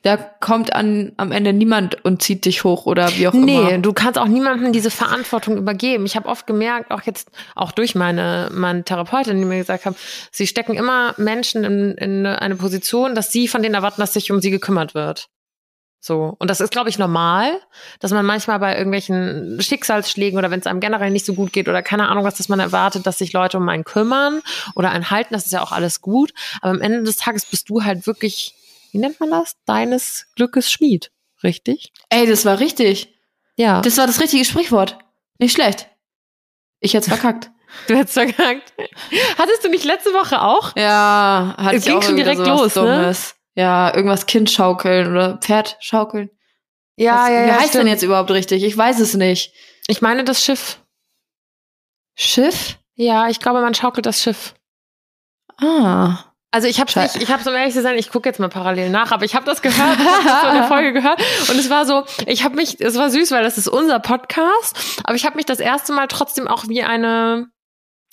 da 0.03 0.17
kommt 0.17 0.73
an, 0.73 1.13
am 1.17 1.33
Ende 1.33 1.53
niemand 1.53 2.05
und 2.05 2.23
zieht 2.23 2.45
dich 2.45 2.63
hoch 2.63 2.87
oder 2.87 3.17
wie 3.17 3.27
auch 3.27 3.33
nee, 3.33 3.59
immer. 3.59 3.71
Nee, 3.73 3.79
du 3.79 3.93
kannst 3.93 4.19
auch 4.19 4.29
niemandem 4.29 4.73
diese 4.73 4.91
Verantwortung 4.91 5.57
übergeben. 5.57 6.07
Ich 6.07 6.15
habe 6.15 6.29
oft 6.29 6.47
gemerkt, 6.47 6.93
auch 6.93 7.03
jetzt, 7.03 7.31
auch 7.57 7.73
durch 7.73 7.97
meine, 7.97 8.51
meine 8.53 8.85
Therapeutin, 8.85 9.39
die 9.39 9.45
mir 9.45 9.59
gesagt 9.59 9.87
haben, 9.87 9.97
sie 10.31 10.47
stecken 10.47 10.75
immer 10.75 11.15
Menschen 11.17 11.65
in, 11.65 11.93
in 11.93 12.27
eine 12.27 12.55
Position, 12.55 13.17
dass 13.17 13.33
sie 13.33 13.49
von 13.49 13.63
denen 13.63 13.75
erwarten, 13.75 14.01
dass 14.01 14.13
sich 14.13 14.31
um 14.31 14.41
sie 14.41 14.51
gekümmert 14.51 14.95
wird. 14.95 15.29
So. 16.05 16.37
Und 16.39 16.51
das 16.51 16.61
ist, 16.61 16.71
glaube 16.71 16.91
ich, 16.91 16.99
normal, 16.99 17.59
dass 17.99 18.11
man 18.11 18.27
manchmal 18.27 18.59
bei 18.59 18.77
irgendwelchen 18.77 19.59
Schicksalsschlägen 19.63 20.39
oder 20.39 20.51
wenn 20.51 20.61
es 20.61 20.67
einem 20.67 20.81
generell 20.81 21.11
nicht 21.11 21.25
so 21.25 21.33
gut 21.33 21.51
geht 21.51 21.67
oder 21.67 21.83
keine 21.83 22.09
Ahnung 22.11 22.25
was, 22.25 22.35
dass 22.35 22.51
man 22.51 22.61
erwartet, 22.61 23.07
dass 23.07 23.17
sich 23.17 23.33
Leute 23.33 23.57
um 23.57 23.67
einen 23.71 23.85
kümmern 23.85 24.43
oder 24.75 24.91
einen 24.91 25.11
halten. 25.11 25.33
Das 25.33 25.47
ist 25.47 25.53
ja 25.53 25.63
auch 25.63 25.73
alles 25.73 26.03
gut. 26.03 26.35
Aber 26.61 26.73
am 26.73 26.83
Ende 26.83 27.03
des 27.05 27.17
Tages 27.17 27.47
bist 27.47 27.71
du 27.71 27.85
halt 27.85 28.07
wirklich, 28.07 28.55
wie 28.93 28.99
nennt 28.99 29.19
man 29.19 29.31
das? 29.31 29.57
Deines 29.65 30.27
Glückes 30.37 30.71
Schmied. 30.71 31.11
Richtig? 31.43 31.91
Ey, 32.11 32.27
das 32.27 32.45
war 32.45 32.61
richtig. 32.61 33.15
Ja. 33.57 33.81
Das 33.81 33.97
war 33.97 34.07
das 34.07 34.21
richtige 34.21 34.45
Sprichwort. 34.45 34.99
Nicht 35.39 35.55
schlecht. 35.55 35.89
Ich 36.81 36.93
hätt's 36.93 37.09
verkackt. 37.09 37.51
Du 37.89 37.97
hättest 37.97 38.15
verkackt. 38.15 38.73
Hattest 39.37 39.65
du 39.65 39.69
nicht 39.69 39.85
letzte 39.85 40.11
Woche 40.11 40.41
auch? 40.41 40.77
Ja, 40.77 41.55
hatte 41.57 41.79
es 41.79 41.85
ging 41.85 42.01
schon 42.03 42.15
direkt 42.15 42.39
los, 42.39 42.77
ne? 42.77 43.13
Ja, 43.55 43.95
irgendwas 43.95 44.27
Kind 44.27 44.51
schaukeln 44.51 45.11
oder 45.11 45.39
Pferd 45.39 45.77
schaukeln. 45.81 46.31
Ja, 46.97 47.25
Was, 47.25 47.31
ja, 47.31 47.45
Wie 47.45 47.49
ja, 47.49 47.55
heißt 47.55 47.69
stimmt. 47.69 47.75
denn 47.75 47.87
jetzt 47.89 48.03
überhaupt 48.03 48.31
richtig? 48.31 48.65
Ich 48.65 48.77
weiß 48.77 49.01
es 49.01 49.15
nicht. 49.15 49.53
Ich 49.87 50.01
meine 50.03 50.25
das 50.25 50.45
Schiff. 50.45 50.81
Schiff? 52.17 52.79
Ja, 52.95 53.29
ich 53.29 53.41
glaube, 53.41 53.61
man 53.61 53.75
schaukelt 53.75 54.07
das 54.07 54.23
Schiff. 54.23 54.55
Ah. 55.59 56.19
Also 56.51 56.69
ich 56.69 56.79
habe 56.79 57.01
nicht, 57.01 57.17
ich 57.17 57.33
habe 57.33 57.43
so 57.43 57.51
um 57.51 57.57
ehrlich 57.57 57.75
zu 57.75 57.83
sein, 57.83 57.99
ich 57.99 58.11
gucke 58.11 58.29
jetzt 58.29 58.39
mal 58.39 58.49
parallel 58.49 58.89
nach, 58.91 59.11
aber 59.11 59.25
ich 59.25 59.35
habe 59.35 59.45
das 59.45 59.61
gehört, 59.61 59.99
ich 59.99 60.07
hab 60.07 60.25
das 60.25 60.41
so 60.43 60.47
eine 60.51 60.69
Folge 60.69 60.93
gehört 60.93 61.21
und 61.51 61.59
es 61.59 61.69
war 61.69 61.85
so, 61.85 62.05
ich 62.27 62.45
habe 62.45 62.55
mich, 62.55 62.81
es 62.81 62.97
war 62.97 63.11
süß, 63.11 63.33
weil 63.33 63.43
das 63.43 63.59
ist 63.59 63.67
unser 63.67 63.99
Podcast, 63.99 64.77
aber 65.03 65.17
ich 65.17 65.27
habe 65.27 65.35
mich 65.35 65.47
das 65.47 65.59
erste 65.59 65.93
Mal 65.93 66.07
trotzdem 66.07 66.47
auch 66.47 66.69
wie 66.69 66.85
eine 66.85 67.49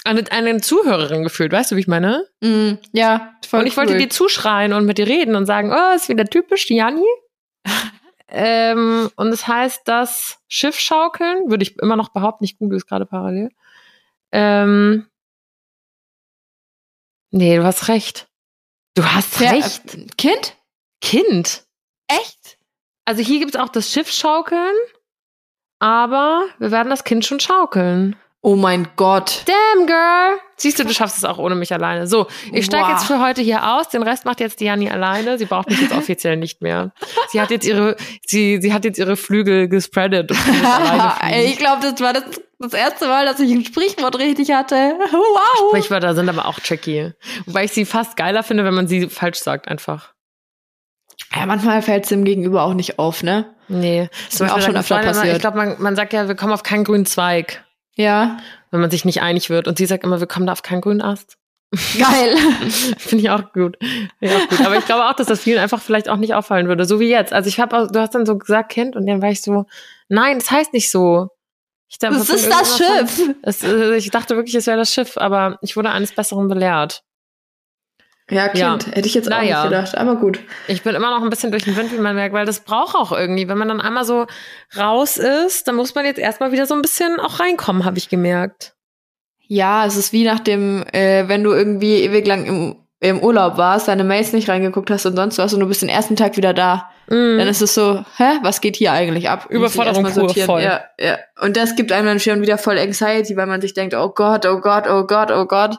eine, 0.03 0.31
eine 0.31 0.61
Zuhörerin 0.61 1.23
gefühlt, 1.23 1.51
weißt 1.51 1.71
du, 1.71 1.75
wie 1.75 1.81
ich 1.81 1.87
meine? 1.87 2.27
Mm, 2.41 2.73
ja, 2.91 3.35
voll 3.47 3.61
Und 3.61 3.67
ich 3.67 3.73
cool. 3.73 3.87
wollte 3.87 3.97
dir 3.97 4.09
zuschreien 4.09 4.73
und 4.73 4.85
mit 4.85 4.97
dir 4.97 5.07
reden 5.07 5.35
und 5.35 5.45
sagen, 5.45 5.71
oh, 5.71 5.95
ist 5.95 6.09
wieder 6.09 6.25
typisch, 6.25 6.65
die 6.65 6.75
Janni. 6.75 7.05
ähm, 8.27 9.09
und 9.15 9.27
es 9.27 9.41
das 9.41 9.47
heißt, 9.47 9.81
das 9.85 10.39
Schiff 10.47 10.79
schaukeln, 10.79 11.49
würde 11.49 11.63
ich 11.63 11.77
immer 11.79 11.95
noch 11.95 12.09
behaupten, 12.09 12.43
ich 12.43 12.57
google 12.57 12.77
es 12.77 12.87
gerade 12.87 13.05
parallel. 13.05 13.49
Ähm, 14.31 15.07
nee, 17.29 17.57
du 17.57 17.63
hast 17.63 17.87
recht. 17.87 18.27
Du 18.95 19.05
hast 19.05 19.39
ja, 19.39 19.51
recht. 19.51 19.95
Äh, 19.95 20.07
kind? 20.17 20.57
Kind. 21.01 21.63
Echt? 22.07 22.57
Also 23.05 23.21
hier 23.21 23.39
gibt 23.39 23.55
es 23.55 23.61
auch 23.61 23.69
das 23.69 23.91
Schiff 23.91 24.11
schaukeln, 24.11 24.75
aber 25.79 26.45
wir 26.59 26.71
werden 26.71 26.89
das 26.89 27.03
Kind 27.03 27.25
schon 27.25 27.39
schaukeln. 27.39 28.15
Oh 28.43 28.55
mein 28.55 28.87
Gott. 28.95 29.43
Damn, 29.45 29.85
girl. 29.85 30.39
Siehst 30.57 30.79
du, 30.79 30.83
du 30.83 30.93
schaffst 30.93 31.17
es 31.17 31.25
auch 31.25 31.37
ohne 31.37 31.53
mich 31.53 31.71
alleine. 31.73 32.07
So, 32.07 32.25
ich 32.51 32.65
steige 32.65 32.85
wow. 32.85 32.91
jetzt 32.91 33.05
für 33.05 33.19
heute 33.19 33.41
hier 33.41 33.71
aus. 33.75 33.89
Den 33.89 34.01
Rest 34.01 34.25
macht 34.25 34.39
jetzt 34.39 34.59
Diani 34.59 34.89
alleine. 34.89 35.37
Sie 35.37 35.45
braucht 35.45 35.69
mich 35.69 35.79
jetzt 35.79 35.93
offiziell 35.93 36.37
nicht 36.37 36.61
mehr. 36.61 36.91
Sie 37.29 37.39
hat 37.39 37.51
jetzt 37.51 37.67
ihre, 37.67 37.97
sie, 38.25 38.59
sie 38.59 38.73
hat 38.73 38.83
jetzt 38.83 38.97
ihre 38.97 39.15
Flügel 39.15 39.67
gespreadet. 39.67 40.31
ich 41.43 41.57
glaube, 41.57 41.81
das 41.83 42.01
war 42.01 42.13
das 42.13 42.23
Das 42.57 42.73
erste 42.73 43.07
Mal, 43.07 43.25
dass 43.25 43.39
ich 43.39 43.51
ein 43.51 43.65
Sprichwort 43.65 44.17
richtig 44.17 44.51
hatte. 44.51 44.75
Wow. 45.11 45.69
Sprichwörter 45.69 46.15
sind 46.15 46.29
aber 46.29 46.45
auch 46.45 46.59
tricky. 46.59 47.13
Wobei 47.45 47.65
ich 47.65 47.71
sie 47.71 47.85
fast 47.85 48.17
geiler 48.17 48.43
finde, 48.43 48.65
wenn 48.65 48.73
man 48.73 48.87
sie 48.87 49.07
falsch 49.07 49.39
sagt, 49.39 49.67
einfach. 49.67 50.13
Ja, 51.35 51.45
manchmal 51.45 51.81
fällt 51.81 52.03
es 52.03 52.09
dem 52.09 52.23
Gegenüber 52.23 52.63
auch 52.63 52.73
nicht 52.73 52.99
auf, 52.99 53.23
ne? 53.23 53.53
Nee. 53.67 54.09
Das 54.25 54.35
ist 54.35 54.39
mir 54.41 54.53
auch 54.53 54.61
schon 54.61 54.75
öfter 54.75 54.99
passiert. 54.99 55.35
Ich 55.35 55.41
glaube, 55.41 55.57
man, 55.57 55.75
man 55.79 55.95
sagt 55.95 56.13
ja, 56.13 56.27
wir 56.27 56.35
kommen 56.35 56.53
auf 56.53 56.63
keinen 56.63 56.83
grünen 56.83 57.05
Zweig, 57.05 57.63
Ja, 57.95 58.37
wenn 58.71 58.81
man 58.81 58.91
sich 58.91 59.05
nicht 59.05 59.21
einig 59.21 59.49
wird. 59.49 59.67
Und 59.67 59.77
sie 59.77 59.85
sagt 59.85 60.03
immer, 60.03 60.19
wir 60.19 60.27
kommen 60.27 60.45
da 60.45 60.53
auf 60.53 60.63
keinen 60.63 60.81
grünen 60.81 61.01
Ast. 61.01 61.37
geil. 61.97 62.35
Finde 62.97 63.23
ich 63.23 63.29
auch 63.29 63.53
gut. 63.53 63.77
Ja, 64.19 64.37
auch 64.37 64.49
gut. 64.49 64.65
Aber 64.65 64.77
ich 64.77 64.85
glaube 64.85 65.05
auch, 65.05 65.13
dass 65.13 65.27
das 65.27 65.41
vielen 65.41 65.59
einfach 65.59 65.81
vielleicht 65.81 66.09
auch 66.09 66.17
nicht 66.17 66.33
auffallen 66.33 66.67
würde. 66.67 66.85
So 66.85 66.99
wie 66.99 67.09
jetzt. 67.09 67.33
Also 67.33 67.47
ich 67.47 67.59
habe, 67.59 67.87
du 67.91 67.99
hast 67.99 68.13
dann 68.13 68.25
so 68.25 68.37
gesagt, 68.37 68.71
Kind, 68.71 68.95
und 68.95 69.05
dann 69.07 69.21
war 69.21 69.29
ich 69.29 69.41
so, 69.41 69.65
nein, 70.09 70.39
das 70.39 70.51
heißt 70.51 70.73
nicht 70.73 70.91
so. 70.91 71.29
Ich 71.89 71.97
dachte, 71.97 72.15
Das 72.17 72.29
ist 72.29 72.49
das 72.49 72.77
Schiff. 72.77 73.35
Es, 73.41 73.63
äh, 73.63 73.95
ich 73.95 74.09
dachte 74.11 74.35
wirklich, 74.35 74.55
es 74.55 74.67
wäre 74.67 74.77
das 74.77 74.93
Schiff, 74.93 75.17
aber 75.17 75.59
ich 75.61 75.75
wurde 75.75 75.89
eines 75.91 76.13
Besseren 76.13 76.47
belehrt. 76.47 77.03
Ja, 78.31 78.47
Kind. 78.47 78.87
Hätte 78.87 79.07
ich 79.07 79.13
jetzt 79.13 79.31
auch 79.31 79.41
nicht 79.41 79.63
gedacht, 79.63 79.97
aber 79.97 80.15
gut. 80.15 80.39
Ich 80.67 80.83
bin 80.83 80.95
immer 80.95 81.11
noch 81.11 81.21
ein 81.21 81.29
bisschen 81.29 81.51
durch 81.51 81.65
den 81.65 81.75
Wind, 81.75 81.91
wie 81.91 81.99
man 81.99 82.15
merkt, 82.15 82.33
weil 82.33 82.45
das 82.45 82.61
braucht 82.61 82.95
auch 82.95 83.11
irgendwie. 83.11 83.47
Wenn 83.49 83.57
man 83.57 83.67
dann 83.67 83.81
einmal 83.81 84.05
so 84.05 84.25
raus 84.75 85.17
ist, 85.17 85.67
dann 85.67 85.75
muss 85.75 85.93
man 85.95 86.05
jetzt 86.05 86.17
erstmal 86.17 86.53
wieder 86.53 86.65
so 86.65 86.73
ein 86.73 86.81
bisschen 86.81 87.19
auch 87.19 87.41
reinkommen, 87.41 87.83
habe 87.83 87.97
ich 87.97 88.07
gemerkt. 88.07 88.73
Ja, 89.47 89.85
es 89.85 89.97
ist 89.97 90.13
wie 90.13 90.23
nach 90.23 90.39
dem, 90.39 90.85
äh, 90.93 91.27
wenn 91.27 91.43
du 91.43 91.51
irgendwie 91.51 92.03
ewig 92.03 92.25
lang 92.25 92.45
im, 92.45 92.75
im 93.01 93.19
Urlaub 93.19 93.57
warst, 93.57 93.89
deine 93.89 94.05
Mails 94.05 94.31
nicht 94.31 94.47
reingeguckt 94.47 94.89
hast 94.89 95.05
und 95.05 95.17
sonst 95.17 95.37
was 95.37 95.53
und 95.53 95.59
du 95.59 95.67
bist 95.67 95.81
den 95.81 95.89
ersten 95.89 96.15
Tag 96.15 96.37
wieder 96.37 96.53
da. 96.53 96.89
Mhm. 97.07 97.37
Dann 97.37 97.47
ist 97.49 97.61
es 97.61 97.73
so, 97.73 98.05
hä, 98.15 98.39
was 98.43 98.61
geht 98.61 98.77
hier 98.77 98.93
eigentlich 98.93 99.29
ab? 99.29 99.47
Überforderung 99.49 100.05
pur, 100.05 100.33
voll. 100.45 100.61
Ja, 100.61 100.85
ja. 100.97 101.17
Und 101.41 101.57
das 101.57 101.75
gibt 101.75 101.91
einem 101.91 102.05
dann 102.05 102.19
schon 102.21 102.41
wieder 102.41 102.57
voll 102.57 102.77
Anxiety, 102.77 103.35
weil 103.35 103.47
man 103.47 103.59
sich 103.59 103.73
denkt, 103.73 103.93
oh 103.93 104.09
Gott, 104.15 104.45
oh 104.45 104.61
Gott, 104.61 104.87
oh 104.87 105.03
Gott, 105.05 105.31
oh 105.31 105.45
Gott. 105.45 105.75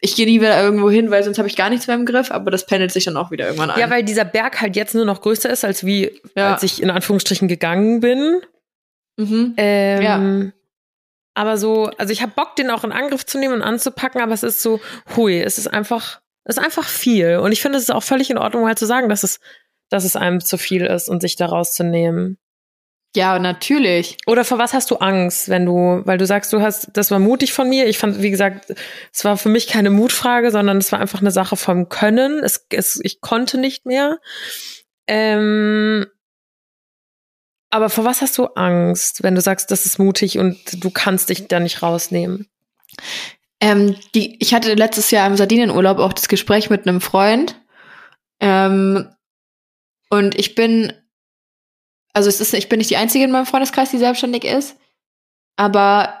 Ich 0.00 0.14
gehe 0.14 0.26
nie 0.26 0.40
wieder 0.40 0.62
irgendwo 0.62 0.90
hin, 0.90 1.10
weil 1.10 1.24
sonst 1.24 1.38
habe 1.38 1.48
ich 1.48 1.56
gar 1.56 1.70
nichts 1.70 1.86
mehr 1.86 1.96
im 1.96 2.06
Griff, 2.06 2.30
aber 2.30 2.50
das 2.50 2.66
pendelt 2.66 2.92
sich 2.92 3.04
dann 3.04 3.16
auch 3.16 3.30
wieder 3.30 3.46
irgendwann 3.46 3.70
ein. 3.70 3.80
Ja, 3.80 3.90
weil 3.90 4.04
dieser 4.04 4.24
Berg 4.24 4.60
halt 4.60 4.76
jetzt 4.76 4.94
nur 4.94 5.04
noch 5.04 5.20
größer 5.20 5.50
ist, 5.50 5.64
als 5.64 5.84
wie, 5.84 6.20
Ja. 6.36 6.52
als 6.52 6.62
ich 6.62 6.80
in 6.82 6.90
Anführungsstrichen 6.90 7.48
gegangen 7.48 8.00
bin. 8.00 8.40
mhm. 9.16 9.54
Ähm, 9.56 10.52
Aber 11.34 11.56
so, 11.56 11.90
also 11.98 12.12
ich 12.12 12.20
habe 12.22 12.32
Bock, 12.34 12.56
den 12.56 12.70
auch 12.70 12.82
in 12.84 12.92
Angriff 12.92 13.24
zu 13.24 13.38
nehmen 13.38 13.54
und 13.54 13.62
anzupacken, 13.62 14.20
aber 14.20 14.34
es 14.34 14.42
ist 14.42 14.60
so, 14.62 14.80
hui, 15.16 15.40
es 15.40 15.58
ist 15.58 15.68
einfach, 15.68 16.20
es 16.44 16.56
ist 16.56 16.62
einfach 16.64 16.84
viel. 16.88 17.36
Und 17.38 17.52
ich 17.52 17.62
finde, 17.62 17.78
es 17.78 17.84
ist 17.84 17.90
auch 17.90 18.02
völlig 18.02 18.30
in 18.30 18.38
Ordnung, 18.38 18.66
halt 18.66 18.78
zu 18.78 18.86
sagen, 18.86 19.08
dass 19.08 19.22
es, 19.22 19.38
dass 19.88 20.04
es 20.04 20.16
einem 20.16 20.40
zu 20.40 20.58
viel 20.58 20.84
ist 20.84 21.08
und 21.08 21.20
sich 21.20 21.36
da 21.36 21.46
rauszunehmen. 21.46 22.38
Ja, 23.18 23.40
natürlich. 23.40 24.16
Oder 24.26 24.44
vor 24.44 24.58
was 24.58 24.72
hast 24.72 24.92
du 24.92 24.96
Angst, 24.96 25.48
wenn 25.48 25.66
du, 25.66 26.02
weil 26.04 26.18
du 26.18 26.24
sagst, 26.24 26.52
du 26.52 26.62
hast, 26.62 26.90
das 26.92 27.10
war 27.10 27.18
mutig 27.18 27.52
von 27.52 27.68
mir. 27.68 27.88
Ich 27.88 27.98
fand, 27.98 28.22
wie 28.22 28.30
gesagt, 28.30 28.72
es 29.12 29.24
war 29.24 29.36
für 29.36 29.48
mich 29.48 29.66
keine 29.66 29.90
Mutfrage, 29.90 30.52
sondern 30.52 30.78
es 30.78 30.92
war 30.92 31.00
einfach 31.00 31.20
eine 31.20 31.32
Sache 31.32 31.56
vom 31.56 31.88
Können. 31.88 32.44
Es, 32.44 32.64
es, 32.70 33.00
ich 33.02 33.20
konnte 33.20 33.58
nicht 33.58 33.86
mehr. 33.86 34.20
Ähm, 35.08 36.06
aber 37.70 37.90
vor 37.90 38.04
was 38.04 38.22
hast 38.22 38.38
du 38.38 38.44
Angst, 38.54 39.24
wenn 39.24 39.34
du 39.34 39.40
sagst, 39.40 39.72
das 39.72 39.84
ist 39.84 39.98
mutig 39.98 40.38
und 40.38 40.56
du 40.84 40.90
kannst 40.90 41.28
dich 41.28 41.48
da 41.48 41.58
nicht 41.58 41.82
rausnehmen? 41.82 42.46
Ähm, 43.60 43.96
die, 44.14 44.40
ich 44.40 44.54
hatte 44.54 44.74
letztes 44.74 45.10
Jahr 45.10 45.26
im 45.26 45.36
Sardinienurlaub 45.36 45.98
auch 45.98 46.12
das 46.12 46.28
Gespräch 46.28 46.70
mit 46.70 46.86
einem 46.86 47.00
Freund. 47.00 47.60
Ähm, 48.38 49.08
und 50.08 50.38
ich 50.38 50.54
bin, 50.54 50.92
also 52.12 52.28
es 52.28 52.40
ist, 52.40 52.54
ich 52.54 52.68
bin 52.68 52.78
nicht 52.78 52.90
die 52.90 52.96
Einzige 52.96 53.24
in 53.24 53.30
meinem 53.30 53.46
Freundeskreis, 53.46 53.90
die 53.90 53.98
selbstständig 53.98 54.44
ist. 54.44 54.76
Aber 55.56 56.20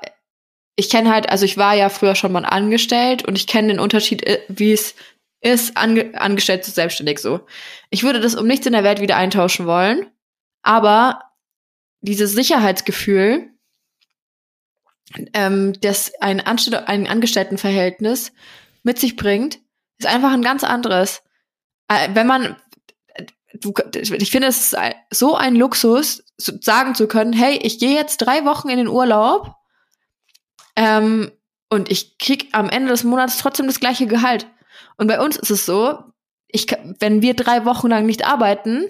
ich 0.76 0.90
kenne 0.90 1.10
halt, 1.10 1.28
also 1.28 1.44
ich 1.44 1.56
war 1.56 1.74
ja 1.74 1.88
früher 1.88 2.14
schon 2.14 2.32
mal 2.32 2.44
angestellt 2.44 3.26
und 3.26 3.36
ich 3.36 3.46
kenne 3.46 3.68
den 3.68 3.80
Unterschied, 3.80 4.24
äh, 4.26 4.40
wie 4.48 4.72
es 4.72 4.94
ist, 5.40 5.76
ange 5.76 6.20
angestellt 6.20 6.64
zu 6.64 6.70
selbstständig 6.70 7.18
so. 7.18 7.40
Ich 7.90 8.02
würde 8.02 8.20
das 8.20 8.34
um 8.34 8.46
nichts 8.46 8.66
in 8.66 8.72
der 8.72 8.84
Welt 8.84 9.00
wieder 9.00 9.16
eintauschen 9.16 9.66
wollen. 9.66 10.06
Aber 10.62 11.22
dieses 12.00 12.32
Sicherheitsgefühl, 12.32 13.50
ähm, 15.32 15.72
das 15.80 16.12
ein, 16.20 16.40
Anstell 16.40 16.84
ein 16.86 17.06
Angestelltenverhältnis 17.06 18.32
mit 18.82 18.98
sich 18.98 19.16
bringt, 19.16 19.58
ist 19.98 20.06
einfach 20.06 20.32
ein 20.32 20.42
ganz 20.42 20.64
anderes. 20.64 21.22
Äh, 21.88 22.10
wenn 22.14 22.26
man, 22.26 22.56
du, 23.54 23.72
ich 23.92 24.30
finde, 24.30 24.48
es 24.48 24.72
ist 24.72 24.76
so 25.10 25.34
ein 25.34 25.54
Luxus, 25.56 26.24
sagen 26.36 26.94
zu 26.94 27.08
können, 27.08 27.32
hey, 27.32 27.58
ich 27.62 27.78
gehe 27.78 27.94
jetzt 27.94 28.18
drei 28.18 28.44
Wochen 28.44 28.68
in 28.68 28.78
den 28.78 28.88
Urlaub 28.88 29.54
ähm, 30.76 31.30
und 31.70 31.90
ich 31.90 32.18
krieg 32.18 32.48
am 32.52 32.68
Ende 32.70 32.90
des 32.90 33.04
Monats 33.04 33.38
trotzdem 33.38 33.66
das 33.66 33.80
gleiche 33.80 34.06
Gehalt. 34.06 34.46
Und 34.96 35.06
bei 35.06 35.20
uns 35.20 35.36
ist 35.36 35.50
es 35.50 35.66
so, 35.66 35.98
ich, 36.46 36.66
wenn 37.00 37.22
wir 37.22 37.34
drei 37.34 37.64
Wochen 37.64 37.88
lang 37.88 38.06
nicht 38.06 38.26
arbeiten, 38.26 38.84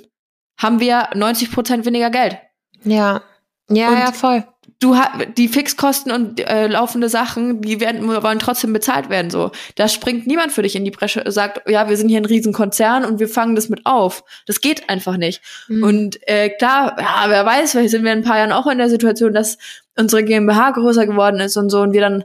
haben 0.58 0.80
wir 0.80 1.08
90 1.14 1.50
Prozent 1.50 1.86
weniger 1.86 2.10
Geld 2.10 2.38
Ja. 2.84 3.22
Ja, 3.70 3.88
Und- 3.90 3.98
ja, 3.98 4.12
voll. 4.12 4.46
Du 4.80 4.96
ha- 4.96 5.24
die 5.36 5.48
Fixkosten 5.48 6.12
und 6.12 6.40
äh, 6.40 6.68
laufende 6.68 7.08
Sachen, 7.08 7.60
die 7.62 7.80
werden 7.80 8.06
wollen 8.06 8.38
trotzdem 8.38 8.72
bezahlt 8.72 9.10
werden 9.10 9.30
so. 9.30 9.50
Da 9.74 9.88
springt 9.88 10.26
niemand 10.26 10.52
für 10.52 10.62
dich 10.62 10.76
in 10.76 10.84
die 10.84 10.90
Bresche, 10.90 11.24
sagt, 11.30 11.68
ja, 11.68 11.88
wir 11.88 11.96
sind 11.96 12.08
hier 12.08 12.20
ein 12.20 12.24
Riesenkonzern 12.24 13.04
und 13.04 13.18
wir 13.18 13.28
fangen 13.28 13.54
das 13.56 13.68
mit 13.68 13.86
auf. 13.86 14.22
Das 14.46 14.60
geht 14.60 14.88
einfach 14.88 15.16
nicht. 15.16 15.40
Mhm. 15.68 15.82
Und 15.82 16.28
äh, 16.28 16.50
klar, 16.50 16.96
ja, 16.98 17.24
wer 17.28 17.44
weiß, 17.44 17.72
vielleicht 17.72 17.90
sind 17.90 18.04
wir 18.04 18.12
in 18.12 18.20
ein 18.20 18.24
paar 18.24 18.38
Jahren 18.38 18.52
auch 18.52 18.66
in 18.66 18.78
der 18.78 18.88
Situation, 18.88 19.32
dass 19.32 19.58
unsere 19.96 20.22
GmbH 20.22 20.70
größer 20.70 21.06
geworden 21.06 21.40
ist 21.40 21.56
und 21.56 21.70
so 21.70 21.80
und 21.80 21.92
wir 21.92 22.00
dann 22.00 22.24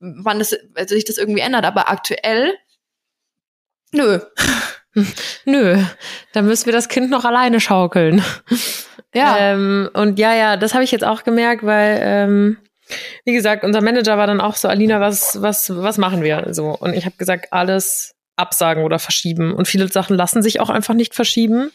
wann 0.00 0.40
das, 0.40 0.56
also 0.74 0.94
sich 0.96 1.04
das 1.04 1.16
irgendwie 1.16 1.42
ändert, 1.42 1.64
aber 1.64 1.88
aktuell 1.88 2.54
nö. 3.92 4.18
Nö, 5.44 5.78
dann 6.32 6.46
müssen 6.46 6.66
wir 6.66 6.72
das 6.72 6.88
Kind 6.88 7.10
noch 7.10 7.24
alleine 7.24 7.60
schaukeln. 7.60 8.22
Ja. 9.14 9.36
Ähm, 9.38 9.90
und 9.92 10.18
ja, 10.18 10.34
ja, 10.34 10.56
das 10.56 10.72
habe 10.72 10.84
ich 10.84 10.90
jetzt 10.90 11.04
auch 11.04 11.22
gemerkt, 11.22 11.66
weil, 11.66 12.00
ähm, 12.02 12.56
wie 13.26 13.34
gesagt, 13.34 13.62
unser 13.62 13.82
Manager 13.82 14.16
war 14.16 14.26
dann 14.26 14.40
auch 14.40 14.56
so, 14.56 14.68
Alina, 14.68 15.00
was, 15.00 15.42
was, 15.42 15.68
was 15.76 15.98
machen 15.98 16.22
wir? 16.22 16.46
So. 16.52 16.68
Und 16.70 16.94
ich 16.94 17.04
habe 17.04 17.16
gesagt, 17.18 17.52
alles 17.52 18.14
absagen 18.36 18.84
oder 18.84 18.98
verschieben. 18.98 19.52
Und 19.52 19.68
viele 19.68 19.86
Sachen 19.88 20.16
lassen 20.16 20.42
sich 20.42 20.60
auch 20.60 20.70
einfach 20.70 20.94
nicht 20.94 21.14
verschieben. 21.14 21.70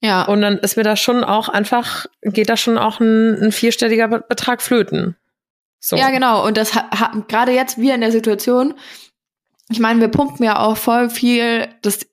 ja. 0.00 0.24
Und 0.24 0.40
dann 0.40 0.58
ist 0.58 0.76
mir 0.76 0.82
da 0.82 0.96
schon 0.96 1.22
auch 1.22 1.48
einfach, 1.48 2.06
geht 2.22 2.48
da 2.48 2.56
schon 2.56 2.76
auch 2.76 2.98
ein, 2.98 3.40
ein 3.40 3.52
vierstelliger 3.52 4.08
Be- 4.08 4.24
Betrag 4.28 4.60
flöten. 4.60 5.14
So. 5.78 5.94
Ja, 5.94 6.10
genau. 6.10 6.44
Und 6.44 6.56
das 6.56 6.74
ha- 6.74 6.90
ha- 6.90 7.12
gerade 7.28 7.52
jetzt 7.52 7.78
wir 7.78 7.94
in 7.94 8.00
der 8.00 8.10
Situation. 8.10 8.74
Ich 9.74 9.80
meine, 9.80 10.00
wir 10.00 10.06
pumpen 10.06 10.44
ja 10.46 10.60
auch 10.60 10.76
voll 10.76 11.10
viel. 11.10 11.66
Das, 11.82 12.06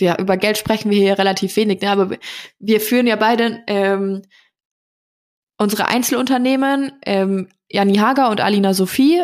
ja, 0.00 0.18
über 0.18 0.36
Geld 0.36 0.58
sprechen 0.58 0.90
wir 0.90 0.98
hier 0.98 1.16
relativ 1.16 1.54
wenig, 1.54 1.80
ne? 1.80 1.90
aber 1.90 2.10
wir- 2.58 2.80
führen 2.80 3.06
ja 3.06 3.14
beide 3.14 3.62
ähm, 3.68 4.22
unsere 5.58 5.86
Einzelunternehmen, 5.86 6.90
ähm, 7.06 7.48
Jani 7.70 7.94
Hager 7.98 8.30
und 8.30 8.40
Alina 8.40 8.74
Sophie. 8.74 9.22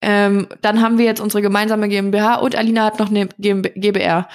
Ähm, 0.00 0.48
dann 0.62 0.80
haben 0.80 0.96
wir 0.96 1.04
jetzt 1.04 1.20
unsere 1.20 1.42
gemeinsame 1.42 1.90
GmbH 1.90 2.36
und 2.36 2.56
Alina 2.56 2.86
hat 2.86 2.98
noch 2.98 3.10
eine 3.10 3.26
GmbH 3.38 3.72
GBR. 3.76 4.28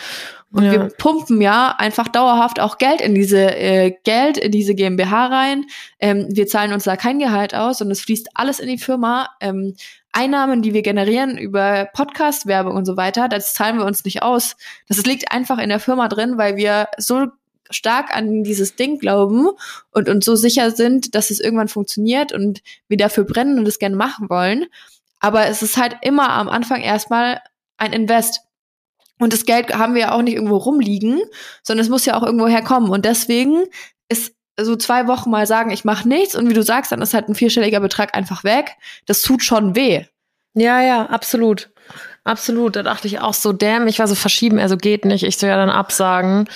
Und 0.51 0.65
Ja. 0.65 0.71
wir 0.73 0.79
pumpen 0.99 1.41
ja 1.41 1.73
einfach 1.79 2.07
dauerhaft 2.07 2.59
auch 2.59 2.77
Geld 2.77 3.01
in 3.01 3.15
diese 3.15 3.55
äh, 3.57 3.95
Geld 4.03 4.37
in 4.37 4.51
diese 4.51 4.75
GmbH 4.75 5.25
rein. 5.25 5.65
Ähm, 5.99 6.27
wir 6.29 6.45
zahlen 6.45 6.71
uns 6.71 6.83
da 6.83 6.97
kein 6.97 7.17
Gehalt 7.17 7.55
aus 7.55 7.81
und 7.81 7.89
es 7.89 8.01
fließt 8.01 8.29
alles 8.35 8.59
in 8.59 8.67
die 8.67 8.77
Firma. 8.77 9.29
Ähm, 9.41 9.73
Einnahmen, 10.13 10.61
die 10.61 10.73
wir 10.73 10.83
generieren 10.83 11.37
über 11.37 11.89
Podcast, 11.93 12.45
Werbung 12.45 12.75
und 12.75 12.85
so 12.85 12.95
weiter, 12.97 13.27
das 13.27 13.53
zahlen 13.53 13.77
wir 13.77 13.85
uns 13.85 14.05
nicht 14.05 14.21
aus. 14.21 14.55
Das 14.87 15.03
liegt 15.05 15.31
einfach 15.31 15.57
in 15.57 15.69
der 15.69 15.79
Firma 15.79 16.07
drin, 16.07 16.37
weil 16.37 16.55
wir 16.55 16.87
so 16.97 17.27
stark 17.69 18.15
an 18.15 18.43
dieses 18.43 18.75
Ding 18.75 18.99
glauben 18.99 19.49
und 19.91 20.09
uns 20.09 20.25
so 20.25 20.35
sicher 20.35 20.71
sind, 20.71 21.15
dass 21.15 21.31
es 21.31 21.39
irgendwann 21.39 21.67
funktioniert 21.67 22.31
und 22.31 22.61
wir 22.87 22.97
dafür 22.97 23.23
brennen 23.23 23.59
und 23.59 23.67
es 23.67 23.79
gerne 23.79 23.95
machen 23.95 24.29
wollen. 24.29 24.65
Aber 25.19 25.47
es 25.47 25.61
ist 25.61 25.77
halt 25.77 25.97
immer 26.01 26.29
am 26.29 26.49
Anfang 26.49 26.81
erstmal 26.81 27.41
ein 27.77 27.93
Invest. 27.93 28.41
Und 29.19 29.33
das 29.33 29.45
Geld 29.45 29.73
haben 29.73 29.93
wir 29.93 30.01
ja 30.01 30.11
auch 30.11 30.21
nicht 30.21 30.35
irgendwo 30.35 30.57
rumliegen, 30.57 31.21
sondern 31.63 31.83
es 31.83 31.89
muss 31.89 32.05
ja 32.05 32.17
auch 32.17 32.23
irgendwo 32.23 32.47
herkommen. 32.47 32.89
Und 32.89 33.05
deswegen 33.05 33.63
ist 34.09 34.35
so 34.59 34.75
zwei 34.75 35.07
Wochen 35.07 35.31
mal 35.31 35.47
sagen, 35.47 35.71
ich 35.71 35.83
mache 35.83 36.07
nichts 36.07 36.35
und 36.35 36.49
wie 36.49 36.53
du 36.53 36.63
sagst, 36.63 36.91
dann 36.91 37.01
ist 37.01 37.13
halt 37.13 37.27
ein 37.27 37.35
vierstelliger 37.35 37.79
Betrag 37.79 38.15
einfach 38.15 38.43
weg. 38.43 38.75
Das 39.05 39.21
tut 39.21 39.43
schon 39.43 39.75
weh. 39.75 40.05
Ja, 40.53 40.81
ja, 40.81 41.07
absolut. 41.07 41.71
Absolut. 42.23 42.75
Da 42.75 42.83
dachte 42.83 43.07
ich 43.07 43.19
auch 43.19 43.33
so, 43.33 43.51
damn, 43.51 43.87
ich 43.87 43.99
war 43.99 44.07
so 44.07 44.15
verschieben, 44.15 44.59
also 44.59 44.77
geht 44.77 45.05
nicht. 45.05 45.23
Ich 45.23 45.37
soll 45.37 45.49
ja 45.49 45.57
dann 45.57 45.69
absagen. 45.69 46.47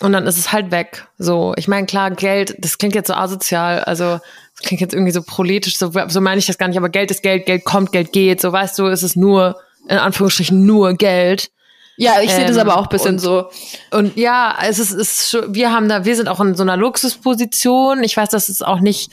Und 0.00 0.12
dann 0.12 0.26
ist 0.26 0.38
es 0.38 0.52
halt 0.52 0.70
weg. 0.70 1.06
So, 1.18 1.54
ich 1.56 1.68
meine, 1.68 1.86
klar, 1.86 2.10
Geld, 2.10 2.54
das 2.58 2.76
klingt 2.78 2.94
jetzt 2.94 3.08
so 3.08 3.14
asozial, 3.14 3.80
also 3.80 4.20
das 4.56 4.66
klingt 4.66 4.80
jetzt 4.82 4.92
irgendwie 4.92 5.12
so 5.12 5.22
proletisch, 5.22 5.78
so, 5.78 5.90
so 6.08 6.20
meine 6.20 6.38
ich 6.38 6.46
das 6.46 6.58
gar 6.58 6.68
nicht, 6.68 6.76
aber 6.76 6.90
Geld 6.90 7.10
ist 7.10 7.22
Geld, 7.22 7.46
Geld 7.46 7.64
kommt, 7.64 7.92
Geld 7.92 8.12
geht. 8.12 8.40
So, 8.40 8.52
weißt 8.52 8.78
du, 8.78 8.86
es 8.86 9.02
ist 9.02 9.16
nur, 9.16 9.56
in 9.88 9.98
Anführungsstrichen, 9.98 10.66
nur 10.66 10.94
Geld. 10.94 11.50
Ja, 11.96 12.20
ich 12.20 12.30
sehe 12.30 12.46
das 12.46 12.56
Ähm, 12.56 12.60
aber 12.62 12.76
auch 12.78 12.84
ein 12.84 12.88
bisschen 12.90 13.14
und- 13.14 13.18
so. 13.20 13.48
Und 13.90 14.16
ja, 14.16 14.56
es 14.62 14.78
ist, 14.78 14.92
ist 14.92 15.30
schon, 15.30 15.54
wir 15.54 15.72
haben 15.72 15.88
da, 15.88 16.04
wir 16.04 16.14
sind 16.16 16.28
auch 16.28 16.40
in 16.40 16.54
so 16.54 16.62
einer 16.62 16.76
Luxusposition. 16.76 18.02
Ich 18.04 18.16
weiß, 18.16 18.28
dass 18.28 18.48
es 18.48 18.62
auch 18.62 18.80
nicht 18.80 19.10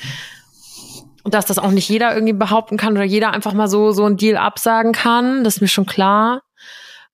dass 1.26 1.46
das 1.46 1.58
auch 1.58 1.72
nicht 1.72 1.88
jeder 1.88 2.14
irgendwie 2.14 2.34
behaupten 2.34 2.76
kann 2.76 2.94
oder 2.94 3.06
jeder 3.06 3.32
einfach 3.32 3.54
mal 3.54 3.70
so, 3.70 3.92
so 3.94 4.04
einen 4.04 4.18
Deal 4.18 4.36
absagen 4.36 4.92
kann. 4.92 5.46
Das 5.46 5.56
ist 5.56 5.62
mir 5.62 5.70
schon 5.70 5.86
klar. 5.86 6.42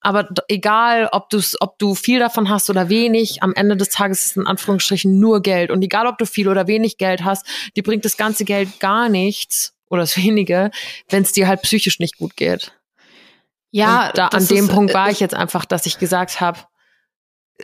Aber 0.02 0.28
egal, 0.48 1.10
ob 1.12 1.30
du 1.30 1.40
ob 1.60 1.78
du 1.78 1.94
viel 1.94 2.20
davon 2.20 2.50
hast 2.50 2.70
oder 2.70 2.90
wenig, 2.90 3.44
am 3.44 3.54
Ende 3.54 3.76
des 3.78 3.90
Tages 3.90 4.22
ist 4.22 4.32
es 4.32 4.38
in 4.38 4.48
Anführungsstrichen 4.48 5.20
nur 5.20 5.42
Geld. 5.42 5.70
Und 5.72 5.84
egal, 5.84 6.08
ob 6.08 6.18
du 6.18 6.26
viel 6.26 6.48
oder 6.48 6.68
wenig 6.68 6.98
Geld 6.98 7.24
hast, 7.24 7.46
die 7.76 7.82
bringt 7.82 8.04
das 8.06 8.18
ganze 8.18 8.46
Geld 8.46 8.80
gar 8.80 9.10
nichts 9.10 9.74
oder 9.90 10.02
das 10.02 10.18
wenige, 10.24 10.72
wenn 11.10 11.24
es 11.24 11.34
dir 11.34 11.48
halt 11.48 11.62
psychisch 11.62 12.00
nicht 12.00 12.18
gut 12.18 12.36
geht. 12.36 12.72
Ja, 13.72 14.12
da 14.14 14.28
an 14.28 14.48
dem 14.48 14.66
ist, 14.66 14.72
Punkt 14.72 14.94
war 14.94 15.10
ich 15.10 15.20
jetzt 15.20 15.36
einfach, 15.36 15.66
dass 15.66 15.86
ich 15.86 16.00
gesagt 16.00 16.42
habe, 16.42 16.60